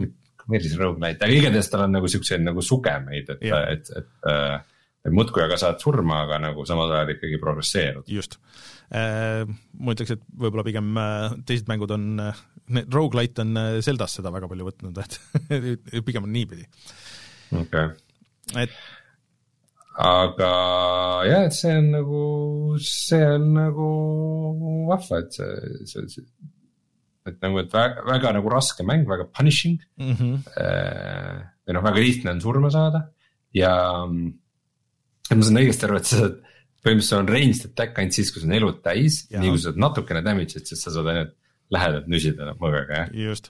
meeldis 0.53 0.77
rogu-lite, 0.77 1.25
aga 1.25 1.33
igatahes 1.33 1.73
tal 1.73 1.87
on 1.87 1.97
nagu 1.97 2.11
siukseid 2.11 2.45
nagu 2.45 2.61
sugemeid, 2.67 3.33
et, 3.33 3.49
et, 3.49 3.73
et, 3.73 3.91
et 4.03 4.29
äh, 4.29 4.61
et 5.03 5.15
muudkui 5.15 5.43
aga 5.43 5.59
saad 5.59 5.83
surma, 5.83 6.23
aga 6.27 6.39
nagu 6.43 6.65
samal 6.69 6.93
ajal 6.95 7.13
ikkagi 7.17 7.41
progresseerud. 7.43 8.07
just, 8.11 8.39
äh, 8.95 9.43
ma 9.75 9.97
ütleks, 9.97 10.15
et 10.15 10.25
võib-olla 10.45 10.65
pigem 10.67 10.95
äh, 11.01 11.37
teised 11.49 11.71
mängud 11.71 11.95
on, 11.95 12.09
äh, 12.23 12.43
need 12.79 12.95
rogu-lite 12.95 13.43
on 13.43 13.59
Zeldas 13.83 14.19
seda 14.19 14.33
väga 14.35 14.51
palju 14.51 14.69
võtnud, 14.71 15.03
et 15.59 16.03
pigem 16.07 16.29
on 16.29 16.35
niipidi. 16.35 16.69
okei 17.51 17.89
okay.. 17.91 18.67
et 18.67 18.77
aga 20.03 20.53
jah, 21.29 21.49
et 21.49 21.57
see 21.57 21.75
on 21.81 21.91
nagu, 21.99 22.25
see 22.87 23.25
on 23.27 23.49
nagu 23.59 23.89
vahva, 24.89 25.25
et 25.25 25.41
see, 25.41 25.89
see, 25.91 26.07
see 26.15 26.29
et 27.27 27.37
nagu, 27.43 27.59
et 27.61 27.75
väga, 27.75 28.07
väga 28.07 28.33
nagu 28.39 28.51
raske 28.51 28.87
mäng, 28.87 29.05
väga 29.07 29.29
punishing 29.35 29.77
mm. 29.99 30.15
-hmm. 30.15 30.39
või 31.67 31.75
noh, 31.77 31.85
väga 31.85 32.03
lihtne 32.03 32.33
on 32.35 32.41
surma 32.43 32.71
saada 32.75 33.05
ja 33.55 33.75
et 35.31 35.37
ma 35.39 35.47
saan 35.47 35.61
õigesti 35.63 35.89
aru, 35.89 36.01
et 36.01 36.09
sa 36.09 36.25
saad, 36.25 36.41
põhimõtteliselt 36.83 37.21
on 37.21 37.31
ranged 37.31 37.69
attack 37.69 38.03
ainult 38.03 38.19
siis, 38.19 38.33
kui 38.33 38.43
sul 38.43 38.51
on 38.51 38.59
elud 38.59 38.83
täis, 38.85 39.23
nii 39.31 39.53
kui 39.53 39.61
sa 39.61 39.71
saad 39.71 39.81
natukene 39.85 40.25
damage'it, 40.27 40.67
siis 40.69 40.83
sa 40.83 40.95
saad 40.95 41.11
ainult 41.13 41.39
lähedalt 41.73 42.11
nüsida 42.11 42.53
mõõgaga, 42.61 42.99
jah. 42.99 43.15
just, 43.31 43.49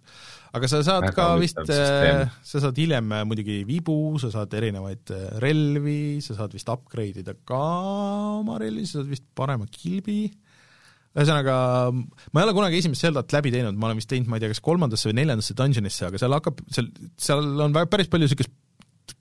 aga 0.55 0.69
sa 0.71 0.83
saad 0.87 1.07
Väga 1.09 1.17
ka 1.17 1.27
vist, 1.41 1.59
äh, 1.75 2.23
sa 2.47 2.63
saad 2.63 2.79
hiljem 2.79 3.09
äh, 3.17 3.25
muidugi 3.27 3.63
vibu, 3.67 3.97
sa 4.23 4.31
saad 4.35 4.53
erinevaid 4.59 5.11
äh, 5.17 5.27
relvi, 5.43 6.21
sa 6.23 6.37
saad 6.39 6.55
vist 6.55 6.71
upgrade 6.71 7.25
ida 7.25 7.35
ka 7.49 7.63
oma 8.39 8.61
relvi, 8.63 8.87
sa 8.87 9.01
saad 9.01 9.11
vist 9.11 9.27
parema 9.39 9.67
kilbi 9.67 10.27
ühesõnaga, 11.13 11.55
ma 11.93 12.41
ei 12.41 12.47
ole 12.47 12.55
kunagi 12.57 12.79
esimest 12.81 13.05
Zeldat 13.05 13.35
läbi 13.35 13.51
teinud, 13.53 13.77
ma 13.77 13.91
olen 13.91 13.99
vist 14.01 14.09
teinud, 14.09 14.31
ma 14.33 14.39
ei 14.39 14.45
tea, 14.45 14.53
kas 14.55 14.63
kolmandasse 14.65 15.11
või 15.11 15.19
neljandasse 15.19 15.57
dungeonisse, 15.59 16.07
aga 16.09 16.21
seal 16.21 16.37
hakkab, 16.39 16.63
seal, 16.73 16.89
seal 17.21 17.65
on 17.67 17.75
väga, 17.77 17.91
päris 17.93 18.09
palju 18.13 18.29
niisugust 18.29 18.55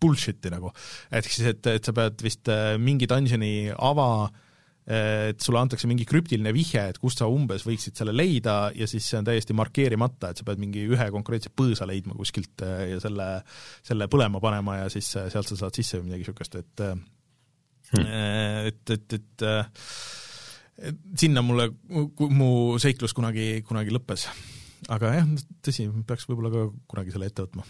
bullshit'i 0.01 0.53
nagu. 0.53 0.71
ehk 1.11 1.27
siis, 1.29 1.51
et, 1.53 1.67
et 1.67 1.85
sa 1.85 1.93
pead 1.95 2.23
vist 2.25 2.49
äh, 2.51 2.77
mingi 2.81 3.09
dungeoni 3.09 3.71
ava 3.77 4.29
et 4.91 5.43
sulle 5.43 5.59
antakse 5.61 5.85
mingi 5.87 6.07
krüptiline 6.09 6.51
vihje, 6.55 6.81
et 6.89 6.97
kust 6.99 7.21
sa 7.21 7.27
umbes 7.29 7.63
võiksid 7.67 7.99
selle 7.99 8.15
leida 8.15 8.71
ja 8.73 8.87
siis 8.89 9.05
see 9.07 9.19
on 9.19 9.27
täiesti 9.27 9.53
markeerimata, 9.55 10.31
et 10.31 10.41
sa 10.41 10.47
pead 10.47 10.61
mingi 10.61 10.87
ühe 10.89 11.07
konkreetse 11.13 11.51
põõsa 11.53 11.85
leidma 11.89 12.17
kuskilt 12.17 12.63
äh, 12.65 12.87
ja 12.95 13.01
selle, 13.03 13.27
selle 13.85 14.09
põlema 14.11 14.41
panema 14.43 14.79
ja 14.81 14.89
siis 14.91 15.13
äh, 15.21 15.29
sealt 15.31 15.51
sa 15.51 15.59
saad 15.59 15.77
sisse 15.77 15.99
või 15.99 16.09
midagi 16.09 16.25
niisugust, 16.25 16.57
et 16.57 16.83
hmm. 16.87 18.09
et, 18.71 18.95
et, 18.97 19.19
et, 19.19 19.45
et 20.89 21.21
sinna 21.21 21.45
mulle, 21.45 21.69
mu 22.33 22.49
seiklus 22.81 23.13
kunagi, 23.13 23.61
kunagi 23.67 23.93
lõppes. 23.93 24.27
aga 24.89 25.13
jah, 25.19 25.29
tõsi, 25.61 25.87
peaks 26.09 26.25
võib-olla 26.29 26.51
ka 26.55 26.67
kunagi 26.89 27.13
selle 27.13 27.29
ette 27.29 27.45
võtma. 27.45 27.67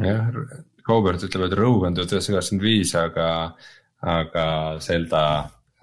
Jah, 0.00 0.30
Kaubert 0.82 1.22
ütleb, 1.22 1.46
et 1.46 1.54
Rogue 1.58 1.86
on 1.86 1.94
tuhat 1.94 2.10
üheksasada 2.10 2.40
kaheksakümmend 2.40 2.64
viis, 2.66 2.94
aga, 2.98 3.26
aga 4.02 4.46
Zelda 4.82 5.22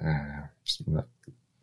äh,, 0.03 1.05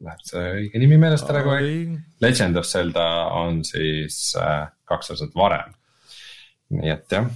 läheb 0.07 0.23
see 0.25 0.47
õige 0.63 0.81
nimi 0.81 0.99
meelest 1.01 1.29
ära 1.33 1.43
kogu 1.45 1.57
aeg. 1.57 1.93
Legend 2.25 2.61
of 2.61 2.69
Zelda 2.69 3.07
on 3.37 3.61
siis 3.67 4.31
äh, 4.41 4.65
kaks 4.89 5.13
aastat 5.13 5.37
varem. 5.37 5.75
nii 6.77 6.91
et 6.91 7.13
jah, 7.13 7.29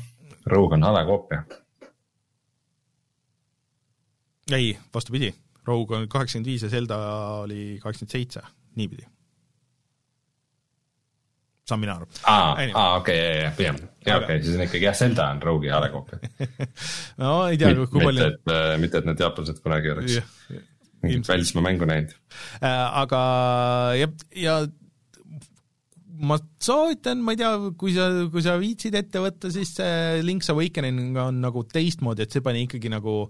Rogue 0.51 0.79
on 0.79 0.89
hale 0.89 1.05
koopia. 1.07 1.45
ei, 4.57 4.73
vastupidi, 4.95 5.31
Rogue 5.69 6.01
on 6.01 6.09
kaheksakümmend 6.11 6.49
viis 6.49 6.65
ja 6.65 6.73
Zelda 6.73 6.99
oli 7.45 7.79
kaheksakümmend 7.83 8.17
seitse, 8.17 8.43
niipidi 8.81 9.07
saan 11.71 11.83
mina 11.83 11.99
aru. 11.99 12.11
aa, 12.31 12.89
okei 12.99 13.19
ja, 13.19 13.31
ja, 13.45 13.53
pigem, 13.59 13.79
ja 14.07 14.19
okei 14.23 14.43
siis 14.43 14.59
on 14.59 14.67
ikkagi 14.67 14.89
jah, 14.89 14.99
Zelda 14.99 15.31
on 15.35 15.43
Rogue'i 15.45 15.73
hale 15.75 15.93
koopia 15.95 16.21
no 17.23 17.37
ei 17.47 17.61
tea, 17.61 17.73
kui 17.87 18.03
palju. 18.03 18.11
mitte, 18.11 18.29
et, 18.35 18.53
äh, 18.57 18.75
mitte, 18.83 19.03
et 19.03 19.09
need 19.11 19.25
jaaplased 19.25 19.63
kunagi 19.65 19.95
oleks 19.95 20.21
mingit 21.01 21.29
välismaa 21.29 21.65
mängu 21.65 21.89
näinud. 21.89 22.13
aga 22.61 23.21
ja, 23.97 24.09
ja 24.37 24.59
ma 26.21 26.37
soovitan, 26.61 27.23
ma 27.25 27.35
ei 27.35 27.41
tea, 27.41 27.53
kui 27.81 27.95
sa, 27.97 28.11
kui 28.33 28.45
sa 28.45 28.59
viitsid 28.61 28.97
ette 28.99 29.23
võtta, 29.23 29.53
siis 29.53 29.73
see 29.79 30.21
Link's 30.27 30.51
Awakening 30.53 31.17
on 31.21 31.41
nagu 31.45 31.65
teistmoodi, 31.69 32.27
et 32.27 32.35
see 32.35 32.45
pani 32.45 32.67
ikkagi 32.67 32.93
nagu 32.93 33.23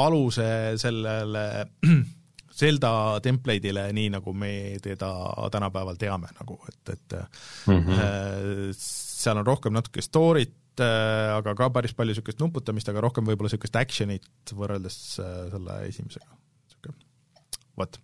aluse 0.00 0.48
sellele 0.80 1.44
Zelda 2.56 2.92
template'ile, 3.22 3.86
nii 3.96 4.10
nagu 4.16 4.32
me 4.36 4.52
teda 4.82 5.10
tänapäeval 5.52 5.98
teame 6.00 6.30
nagu, 6.38 6.58
et, 6.68 6.94
et 6.94 7.16
mm 7.66 7.84
-hmm. 7.86 8.72
seal 8.76 9.38
on 9.38 9.46
rohkem 9.46 9.72
natuke 9.72 10.02
story't, 10.02 10.82
äh, 10.82 11.36
aga 11.36 11.54
ka 11.54 11.70
päris 11.70 11.94
palju 11.94 12.14
niisugust 12.14 12.40
nuputamist, 12.42 12.88
aga 12.88 13.00
rohkem 13.00 13.24
võib-olla 13.24 13.50
niisugust 13.50 13.76
action'it 13.76 14.54
võrreldes 14.54 14.98
äh, 15.22 15.50
selle 15.54 15.80
esimesega, 15.88 16.30
niisugune, 16.66 16.98
vot. 17.76 18.00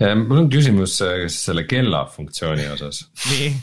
mul 0.00 0.38
on 0.38 0.50
küsimus 0.50 1.00
selle 1.28 1.64
kella 1.64 2.06
funktsiooni 2.06 2.68
osas. 2.76 3.06
nii 3.30 3.54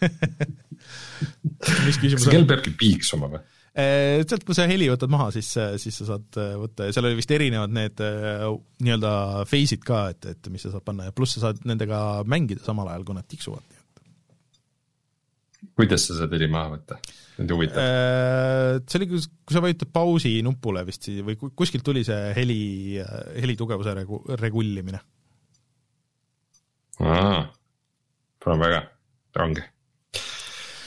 mis 1.86 1.98
küsimus 1.98 2.22
on? 2.22 2.26
kas 2.26 2.32
kell 2.32 2.46
peabki 2.48 2.76
piiksuma 2.78 3.30
või? 3.32 3.42
Äh, 3.80 4.22
sealt, 4.28 4.44
kui 4.46 4.56
sa 4.56 4.66
heli 4.68 4.88
võtad 4.90 5.10
maha, 5.12 5.28
siis, 5.34 5.48
siis 5.80 5.98
sa 6.00 6.12
saad 6.12 6.38
äh, 6.40 6.54
võtta 6.60 6.88
ja 6.88 6.94
seal 6.94 7.08
oli 7.08 7.18
vist 7.18 7.32
erinevad 7.34 7.72
need 7.74 8.00
nii-öelda 8.00 9.12
phase'id 9.48 9.84
ka, 9.86 10.02
et, 10.14 10.30
et 10.34 10.50
mis 10.52 10.64
sa 10.64 10.72
saad 10.74 10.84
panna 10.86 11.08
ja 11.08 11.14
pluss 11.16 11.36
sa 11.36 11.48
saad 11.48 11.62
nendega 11.68 12.00
mängida 12.28 12.64
samal 12.66 12.90
ajal, 12.90 13.06
kui 13.08 13.18
nad 13.18 13.28
tiksuvad. 13.30 13.78
kuidas 15.78 16.08
sa 16.08 16.20
saad 16.20 16.36
heli 16.36 16.50
maha 16.50 16.74
võtta? 16.76 17.00
mind 17.40 17.54
huvitab. 17.56 18.84
See 18.84 19.00
oli, 19.00 19.08
kui 19.14 19.54
sa 19.54 19.64
vajutad 19.64 19.92
pausi 19.94 20.34
nupule 20.44 20.84
vist 20.88 21.08
siis 21.08 21.24
või 21.24 21.38
kuskilt 21.40 21.86
tuli 21.86 22.04
see 22.04 22.34
heli, 22.36 22.60
helitugevuse 23.40 23.96
regu-, 23.96 24.22
regullimine. 24.42 25.00
Pole 27.00 28.60
väga, 28.60 28.82
ongi. 29.40 29.64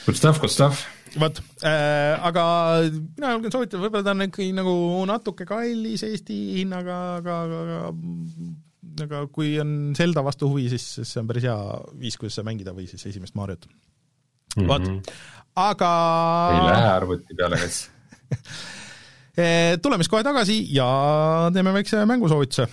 Good 0.04 0.20
stuff, 0.20 0.38
good 0.38 0.52
stuff 0.52 0.93
vot 1.20 1.40
äh,, 1.62 2.14
aga 2.26 2.44
mina 2.90 3.32
julgen 3.34 3.54
soovitada, 3.54 3.82
võib-olla 3.82 4.06
ta 4.06 4.14
on 4.14 4.26
ikkagi 4.26 4.52
nagu 4.56 4.74
natuke 5.08 5.46
kallis 5.48 6.04
Eesti 6.06 6.38
hinnaga, 6.60 7.00
aga, 7.20 7.40
aga, 7.44 7.64
aga 7.64 8.52
aga 9.04 9.24
kui 9.34 9.56
on 9.62 9.94
Zelda 9.96 10.22
vastu 10.24 10.48
huvi, 10.50 10.68
siis 10.72 10.84
see 11.02 11.20
on 11.22 11.28
päris 11.30 11.46
hea 11.48 11.56
viis, 11.98 12.18
kuidas 12.20 12.38
seda 12.38 12.46
mängida 12.48 12.74
või 12.76 12.86
siis 12.90 13.02
esimest 13.10 13.36
Mariot. 13.38 13.66
Vot, 14.68 14.84
aga 15.58 15.92
ei 16.54 16.66
lähe 16.68 16.90
arvuti 16.92 17.38
peale, 17.38 17.58
kas 17.58 17.80
äh, 19.40 19.74
tuleme 19.82 20.04
siis 20.04 20.12
kohe 20.12 20.26
tagasi 20.26 20.60
ja 20.76 20.86
teeme 21.54 21.74
väikse 21.74 22.04
mängusoovituse 22.06 22.68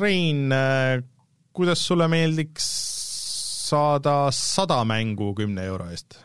Rein, 0.00 0.52
äh, 0.52 1.02
kuidas 1.52 1.86
sulle 1.86 2.08
meeldiks 2.08 2.66
saada 3.68 4.28
sada 4.30 4.84
mängu 4.84 5.34
kümne 5.34 5.64
euro 5.64 5.90
eest? 5.90 6.18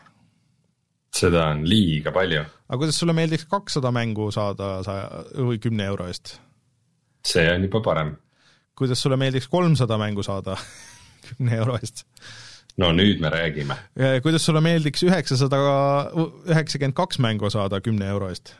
seda 1.14 1.46
on 1.52 1.62
liiga 1.68 2.12
palju. 2.12 2.42
aga 2.68 2.78
kuidas 2.80 2.98
sulle 2.98 3.14
meeldiks 3.16 3.46
kakssada 3.50 3.92
mängu 3.94 4.30
saada 4.34 4.76
saja 4.86 5.24
või 5.48 5.60
kümne 5.62 5.86
euro 5.90 6.08
eest? 6.10 6.38
see 7.26 7.44
on 7.52 7.66
juba 7.68 7.82
parem. 7.84 8.16
kuidas 8.78 9.02
sulle 9.02 9.18
meeldiks 9.20 9.48
kolmsada 9.48 9.98
mängu 10.00 10.24
saada 10.26 10.56
kümne 11.28 11.56
euro 11.60 11.78
eest? 11.78 12.04
no 12.76 12.90
nüüd 12.92 13.22
me 13.22 13.30
räägime. 13.30 13.78
kuidas 14.22 14.46
sulle 14.46 14.60
meeldiks 14.64 15.06
üheksasada 15.06 15.62
üheksakümmend 16.50 16.96
kaks 16.98 17.18
mängu 17.22 17.50
saada 17.50 17.80
kümne 17.80 18.10
euro 18.16 18.30
eest? 18.32 18.56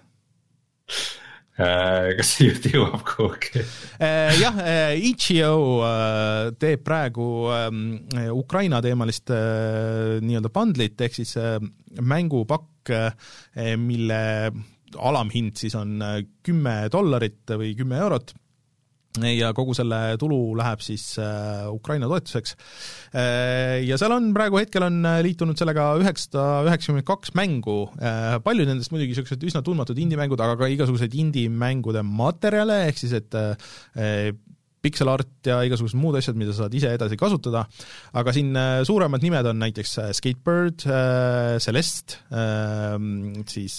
Äh, 1.55 2.17
kas 2.19 2.33
see 2.35 2.49
jutt 2.49 2.65
jõuab 2.67 3.05
kuhugi? 3.07 3.63
Äh, 4.03 4.35
jah, 4.41 4.57
äh, 4.59 4.97
Itch.io 5.07 5.53
teeb 6.59 6.83
praegu 6.83 7.27
ähm, 7.55 7.85
Ukraina 8.35 8.81
teemalist 8.83 9.31
nii-öelda 9.31 10.51
bundlit 10.55 10.99
ehk 11.07 11.15
siis 11.15 11.37
mängupakk, 12.03 12.91
mille 13.79 14.23
alamhind 14.95 15.55
siis 15.59 15.77
on 15.79 16.03
kümme 16.45 16.75
dollarit 16.93 17.55
või 17.55 17.73
kümme 17.79 18.03
eurot 18.03 18.35
ja 19.23 19.53
kogu 19.55 19.75
selle 19.77 20.17
tulu 20.19 20.57
läheb 20.59 20.81
siis 20.83 21.15
äh, 21.23 21.69
Ukraina 21.71 22.09
toetuseks 22.11 22.57
äh,. 23.15 23.85
ja 23.87 23.99
seal 24.01 24.15
on 24.17 24.33
praegu 24.35 24.59
hetkel 24.59 24.87
on 24.89 25.05
äh, 25.07 25.21
liitunud 25.27 25.59
sellega 25.59 25.93
üheksasada 26.01 26.65
üheksakümmend 26.67 27.07
kaks 27.07 27.35
mängu 27.39 27.77
paljud 28.45 28.67
nendest 28.67 28.91
muidugi 28.91 29.15
niisugused 29.15 29.45
üsna 29.47 29.63
tundmatud 29.65 29.99
indie-mängud, 30.01 30.41
aga 30.41 30.57
ka 30.59 30.71
igasugused 30.73 31.15
indie-mängude 31.15 32.03
materjale, 32.07 32.81
ehk 32.89 32.99
siis 32.99 33.15
et 33.21 33.37
äh, 33.39 34.33
pixel 34.85 35.09
art 35.09 35.47
ja 35.49 35.61
igasugused 35.65 35.97
muud 35.97 36.19
asjad, 36.19 36.37
mida 36.37 36.53
sa 36.53 36.65
saad 36.65 36.75
ise 36.77 36.91
edasi 36.93 37.17
kasutada, 37.17 37.63
aga 38.21 38.35
siin 38.37 38.51
suuremad 38.85 39.23
nimed 39.25 39.47
on 39.49 39.63
näiteks 39.63 39.95
Skatebird, 40.19 40.85
Celeste, 41.65 42.19
siis 43.49 43.79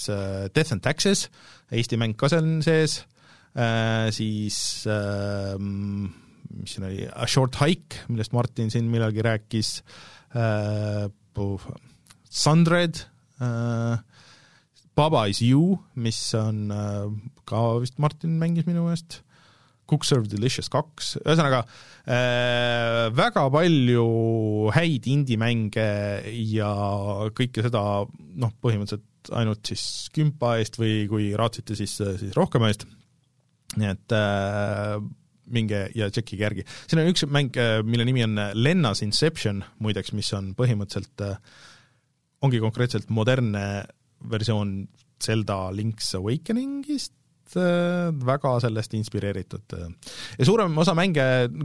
Death 0.50 0.74
and 0.74 0.82
Taxes, 0.82 1.28
Eesti 1.70 2.00
mäng 2.00 2.18
ka 2.18 2.32
seal 2.32 2.48
sees 2.66 2.98
äh,, 3.04 3.15
siis 4.12 4.58
äh, 4.90 5.56
mis 6.60 6.76
siin 6.76 6.86
oli, 6.88 7.06
A 7.08 7.26
Short 7.30 7.58
Hike, 7.60 8.04
millest 8.10 8.34
Martin 8.36 8.70
siin 8.72 8.90
millalgi 8.92 9.24
rääkis. 9.24 9.80
Äh,, 10.36 11.08
Sundred 12.30 13.06
äh,, 13.40 13.98
Baba 14.96 15.26
is 15.28 15.42
you, 15.44 15.76
mis 15.94 16.18
on 16.34 16.70
äh, 16.72 17.08
ka 17.44 17.62
vist 17.82 17.98
Martin 18.00 18.38
mängis 18.40 18.64
minu 18.68 18.86
meelest, 18.86 19.20
Cook 19.86 20.06
Serve 20.08 20.26
Delicious 20.26 20.70
kaks, 20.72 21.12
ühesõnaga 21.20 21.60
äh, 22.08 23.06
väga 23.14 23.44
palju 23.52 24.06
häid 24.74 25.06
indie-mänge 25.12 25.90
ja 26.48 26.70
kõike 27.36 27.62
seda 27.66 27.82
noh, 28.08 28.56
põhimõtteliselt 28.64 29.30
ainult 29.36 29.68
siis 29.68 30.08
kümpa 30.14 30.56
eest 30.62 30.80
või 30.80 31.04
kui 31.10 31.28
raatsite, 31.36 31.76
siis, 31.78 31.98
siis 32.00 32.32
rohkem 32.38 32.64
eest 32.66 32.88
nii 33.74 33.88
et 33.90 34.14
äh, 34.14 34.96
minge 35.46 35.82
ja 35.94 36.08
tšekkige 36.10 36.46
järgi. 36.46 36.66
siin 36.86 37.02
on 37.02 37.10
üks 37.10 37.26
mäng, 37.30 37.56
äh, 37.60 37.80
mille 37.86 38.06
nimi 38.08 38.24
on 38.26 38.38
Lennas 38.54 39.02
Inception 39.02 39.64
muideks, 39.82 40.14
mis 40.16 40.32
on 40.38 40.54
põhimõtteliselt 40.58 41.26
äh,, 41.26 41.36
ongi 42.46 42.62
konkreetselt 42.62 43.10
modernne 43.10 43.86
versioon 44.30 44.86
Zelda 45.22 45.70
Link's 45.72 46.14
Awakeningist, 46.14 47.12
Äh, 47.12 47.25
väga 47.54 48.52
sellest 48.60 48.94
inspireeritud. 48.98 49.74
ja 50.38 50.44
suurem 50.44 50.76
osa 50.78 50.94
mänge 50.94 51.22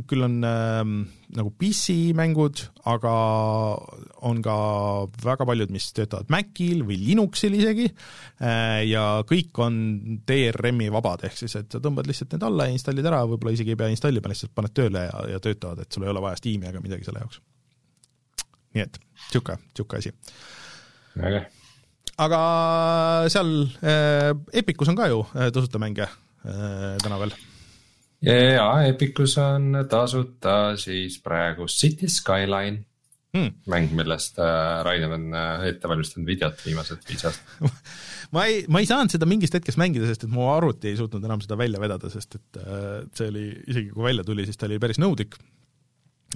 küll 0.07 0.23
on 0.25 0.43
äh, 0.45 0.81
nagu 1.35 1.53
PC-mängud, 1.57 2.61
aga 2.91 3.13
on 4.27 4.41
ka 4.45 4.57
väga 5.23 5.47
paljud, 5.47 5.71
mis 5.73 5.89
töötavad 5.97 6.29
Macil 6.33 6.83
või 6.87 6.99
Linuxil 7.01 7.55
isegi 7.57 7.87
äh, 7.89 8.83
ja 8.87 9.23
kõik 9.27 9.57
on 9.63 9.79
DRM-i 10.27 10.91
vabad, 10.93 11.25
ehk 11.29 11.39
siis 11.39 11.55
et 11.59 11.71
sa 11.71 11.81
tõmbad 11.83 12.09
lihtsalt 12.09 12.35
need 12.35 12.45
alla 12.47 12.67
ja 12.69 12.75
installid 12.75 13.07
ära, 13.07 13.23
võib-olla 13.29 13.55
isegi 13.55 13.73
ei 13.73 13.79
pea 13.79 13.89
installima, 13.93 14.31
lihtsalt 14.31 14.53
paned 14.55 14.75
tööle 14.77 15.07
ja, 15.07 15.23
ja 15.35 15.41
töötavad, 15.43 15.81
et 15.81 15.91
sul 15.91 16.05
ei 16.05 16.13
ole 16.13 16.23
vaja 16.23 16.39
Steam'i 16.41 16.69
ega 16.69 16.83
midagi 16.83 17.07
selle 17.07 17.25
jaoks. 17.25 17.41
nii 18.75 18.85
et 18.85 19.01
niisugune, 19.01 19.57
niisugune 19.71 20.03
asi. 20.03 20.13
väga 21.15 21.47
aga 22.21 22.41
seal 23.31 23.53
äh, 23.81 24.31
Epicus 24.61 24.91
on 24.91 24.99
ka 24.99 25.09
ju 25.11 25.23
äh, 25.33 25.49
tasuta 25.53 25.81
mänge 25.81 26.05
äh, 26.05 26.95
täna 27.01 27.19
veel. 27.21 27.33
ja 28.21 28.67
Epicus 28.85 29.37
on 29.41 29.83
tasuta 29.89 30.77
siis 30.77 31.17
praegu 31.23 31.67
City 31.67 32.09
Skyline 32.09 32.83
hmm. 33.33 33.53
mäng, 33.71 33.91
millest 33.97 34.39
äh, 34.39 34.83
Rainer 34.85 35.15
on 35.17 35.31
äh, 35.33 35.67
ette 35.71 35.89
valmistanud 35.89 36.29
videot 36.29 36.61
viimased 36.65 37.05
viis 37.09 37.25
aastat 37.29 37.71
ma 38.35 38.45
ei, 38.49 38.61
ma 38.69 38.83
ei 38.83 38.89
saanud 38.89 39.13
seda 39.13 39.29
mingist 39.29 39.55
hetkest 39.57 39.79
mängida, 39.81 40.09
sest 40.09 40.27
et 40.27 40.33
mu 40.33 40.49
arvuti 40.51 40.91
ei 40.91 40.99
suutnud 40.99 41.25
enam 41.27 41.41
seda 41.43 41.57
välja 41.59 41.81
vedada, 41.81 42.11
sest 42.13 42.37
et 42.39 42.61
äh, 42.61 43.01
see 43.17 43.31
oli, 43.33 43.47
isegi 43.71 43.89
kui 43.95 44.05
välja 44.11 44.27
tuli, 44.27 44.45
siis 44.47 44.59
ta 44.59 44.69
oli 44.69 44.79
päris 44.83 45.01
nõudlik 45.01 45.39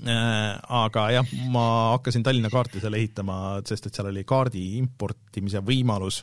aga 0.03 1.05
jah, 1.15 1.29
ma 1.51 1.65
hakkasin 1.95 2.25
Tallinna 2.25 2.51
kaarti 2.53 2.81
seal 2.83 2.97
ehitama, 2.97 3.61
sest 3.67 3.87
et 3.87 3.95
seal 3.95 4.11
oli 4.11 4.25
kaardi 4.27 4.65
importimise 4.81 5.61
võimalus, 5.65 6.21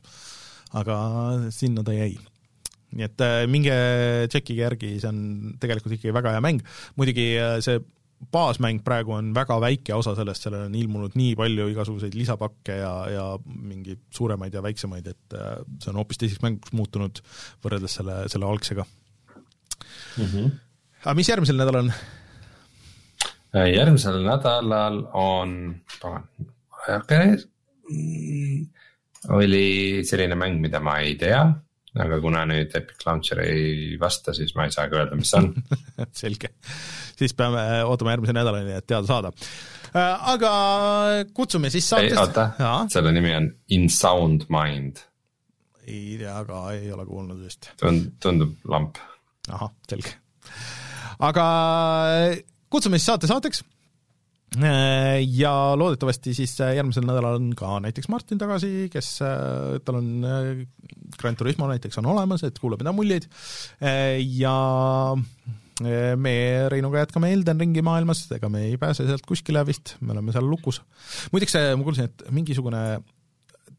aga 0.78 0.98
sinna 1.54 1.84
ta 1.86 1.94
jäi. 1.96 2.14
nii 2.92 3.06
et 3.08 3.24
äh, 3.24 3.38
minge 3.48 3.74
tšekkige 4.28 4.66
järgi, 4.66 4.92
see 5.00 5.08
on 5.08 5.56
tegelikult 5.60 5.96
ikkagi 5.96 6.12
väga 6.12 6.34
hea 6.34 6.44
mäng, 6.44 6.60
muidugi 7.00 7.26
äh, 7.40 7.56
see 7.64 7.80
baasmäng 8.32 8.82
praegu 8.84 9.16
on 9.16 9.32
väga 9.34 9.56
väike 9.64 9.94
osa 9.96 10.12
sellest, 10.14 10.44
sellele 10.44 10.68
on 10.68 10.76
ilmunud 10.78 11.16
nii 11.18 11.32
palju 11.40 11.70
igasuguseid 11.72 12.14
lisapakke 12.14 12.76
ja, 12.78 12.92
ja 13.10 13.24
mingeid 13.42 14.04
suuremaid 14.14 14.54
ja 14.54 14.62
väiksemaid, 14.62 15.08
et 15.08 15.38
see 15.80 15.90
on 15.90 15.98
hoopis 15.98 16.20
teiseks 16.20 16.44
mänguks 16.44 16.76
muutunud 16.76 17.18
võrreldes 17.64 17.96
selle, 17.98 18.20
selle 18.30 18.46
algsega 18.46 18.84
mm. 18.84 20.28
-hmm. 20.28 20.52
aga 21.02 21.16
mis 21.18 21.32
järgmisel 21.32 21.58
nädalal 21.58 21.88
on? 21.88 21.94
Järgmisel 23.52 24.22
nädalal 24.24 25.02
on, 25.18 25.74
pagan, 26.00 26.28
oli 29.28 29.66
selline 30.08 30.38
mäng, 30.38 30.60
mida 30.62 30.80
ma 30.82 30.96
ei 31.04 31.14
tea, 31.20 31.42
aga 32.02 32.18
kuna 32.24 32.46
nüüd 32.48 32.72
Epic 32.78 33.04
Launcher 33.06 33.42
ei 33.44 33.98
vasta, 34.00 34.34
siis 34.36 34.54
ma 34.56 34.66
ei 34.66 34.74
saagi 34.74 34.96
öelda, 34.98 35.18
mis 35.18 35.32
see 35.32 35.42
on 35.42 35.52
selge, 36.22 36.54
siis 37.18 37.36
peame 37.38 37.62
ootama 37.84 38.16
järgmise 38.16 38.36
nädalani, 38.36 38.76
et 38.80 38.88
teada 38.88 39.06
saada. 39.08 39.32
Äh, 39.92 40.28
aga 40.32 40.52
kutsume 41.36 41.70
siis 41.70 41.90
saatest. 41.92 42.20
oota, 42.22 42.48
selle 42.92 43.12
nimi 43.12 43.34
on 43.36 43.50
In 43.76 43.90
Sound 43.92 44.48
Mind, 44.52 45.04
ei 45.86 46.16
tea 46.18 46.38
ka, 46.48 46.64
ei 46.72 46.88
ole 46.94 47.04
kuulnud 47.06 47.42
vist. 47.44 47.68
tund-, 47.82 48.14
tundub 48.22 48.56
lamp. 48.72 48.96
ahah, 49.52 49.74
selge. 49.90 50.16
aga 51.20 51.46
kutsume 52.72 52.98
siis 52.98 53.12
saate 53.12 53.30
saateks 53.30 53.62
ja 55.32 55.52
loodetavasti 55.80 56.34
siis 56.36 56.58
järgmisel 56.60 57.06
nädalal 57.08 57.38
on 57.38 57.52
ka 57.56 57.78
näiteks 57.80 58.10
Martin 58.12 58.40
tagasi, 58.40 58.90
kes, 58.92 59.14
tal 59.84 60.00
on 60.00 60.10
Gran 61.18 61.38
Turismo 61.38 61.68
näiteks 61.70 61.96
on 62.02 62.10
olemas, 62.12 62.44
et 62.44 62.58
kuulab 62.60 62.84
enda 62.84 62.92
muljeid 62.92 63.28
ja 64.36 64.56
me 66.20 66.34
Reinuga 66.68 67.00
jätkame 67.00 67.32
Elden 67.32 67.60
Ringi 67.64 67.82
maailmas, 67.84 68.26
ega 68.36 68.50
me 68.52 68.66
ei 68.68 68.76
pääse 68.80 69.06
sealt 69.08 69.24
kuskile 69.26 69.64
vist, 69.66 69.96
me 70.00 70.12
oleme 70.12 70.34
seal 70.34 70.46
lukus. 70.48 70.82
muideks 71.32 71.56
ma 71.76 71.86
kuulsin, 71.86 72.10
et 72.10 72.24
mingisugune 72.30 72.82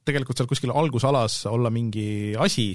tegelikult 0.03 0.39
seal 0.39 0.49
kuskil 0.49 0.73
algusalas 0.73 1.43
olla 1.51 1.69
mingi 1.69 2.33
asi, 2.39 2.71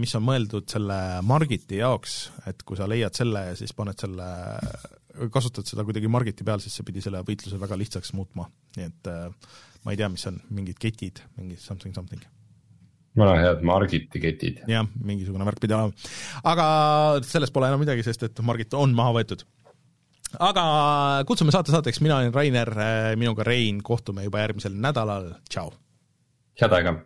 mis 0.00 0.14
on 0.18 0.24
mõeldud 0.26 0.66
selle 0.72 0.98
Margiti 1.22 1.78
jaoks, 1.82 2.16
et 2.50 2.64
kui 2.66 2.78
sa 2.78 2.88
leiad 2.90 3.14
selle 3.14 3.52
siis 3.58 3.76
paned 3.76 4.00
selle 4.00 4.30
kasutad 5.34 5.68
seda 5.68 5.84
kuidagi 5.86 6.10
Margiti 6.10 6.46
peal, 6.46 6.62
siis 6.62 6.76
see 6.78 6.86
pidi 6.86 7.02
selle 7.04 7.20
võitluse 7.26 7.58
väga 7.60 7.78
lihtsaks 7.80 8.14
muutma, 8.16 8.48
nii 8.76 8.88
et 8.88 9.10
äh, 9.10 9.52
ma 9.84 9.94
ei 9.94 10.00
tea, 10.00 10.08
mis 10.12 10.26
on, 10.30 10.40
mingid 10.54 10.80
ketid, 10.82 11.22
mingi 11.38 11.58
something 11.62 11.96
something. 11.96 12.24
väga 13.18 13.36
head 13.42 13.66
Margiti 13.66 14.22
ketid. 14.22 14.62
jah, 14.70 14.88
mingisugune 15.04 15.46
värk 15.48 15.62
pidi 15.64 15.76
olema. 15.76 16.10
aga 16.52 16.66
sellest 17.26 17.54
pole 17.54 17.70
enam 17.70 17.82
midagi, 17.84 18.06
sest 18.06 18.26
et 18.28 18.42
Margit 18.46 18.76
on 18.78 18.94
maha 18.96 19.16
võetud. 19.18 19.44
aga 20.38 20.64
kutsume 21.28 21.54
saate 21.54 21.74
saateks, 21.74 22.02
mina 22.04 22.20
olen 22.22 22.34
Rainer, 22.34 22.72
minuga 23.20 23.46
Rein, 23.46 23.82
kohtume 23.82 24.26
juba 24.28 24.44
järgmisel 24.46 24.76
nädalal, 24.78 25.34
tšau! 25.50 25.70
head 26.58 26.74
aega! 26.80 26.98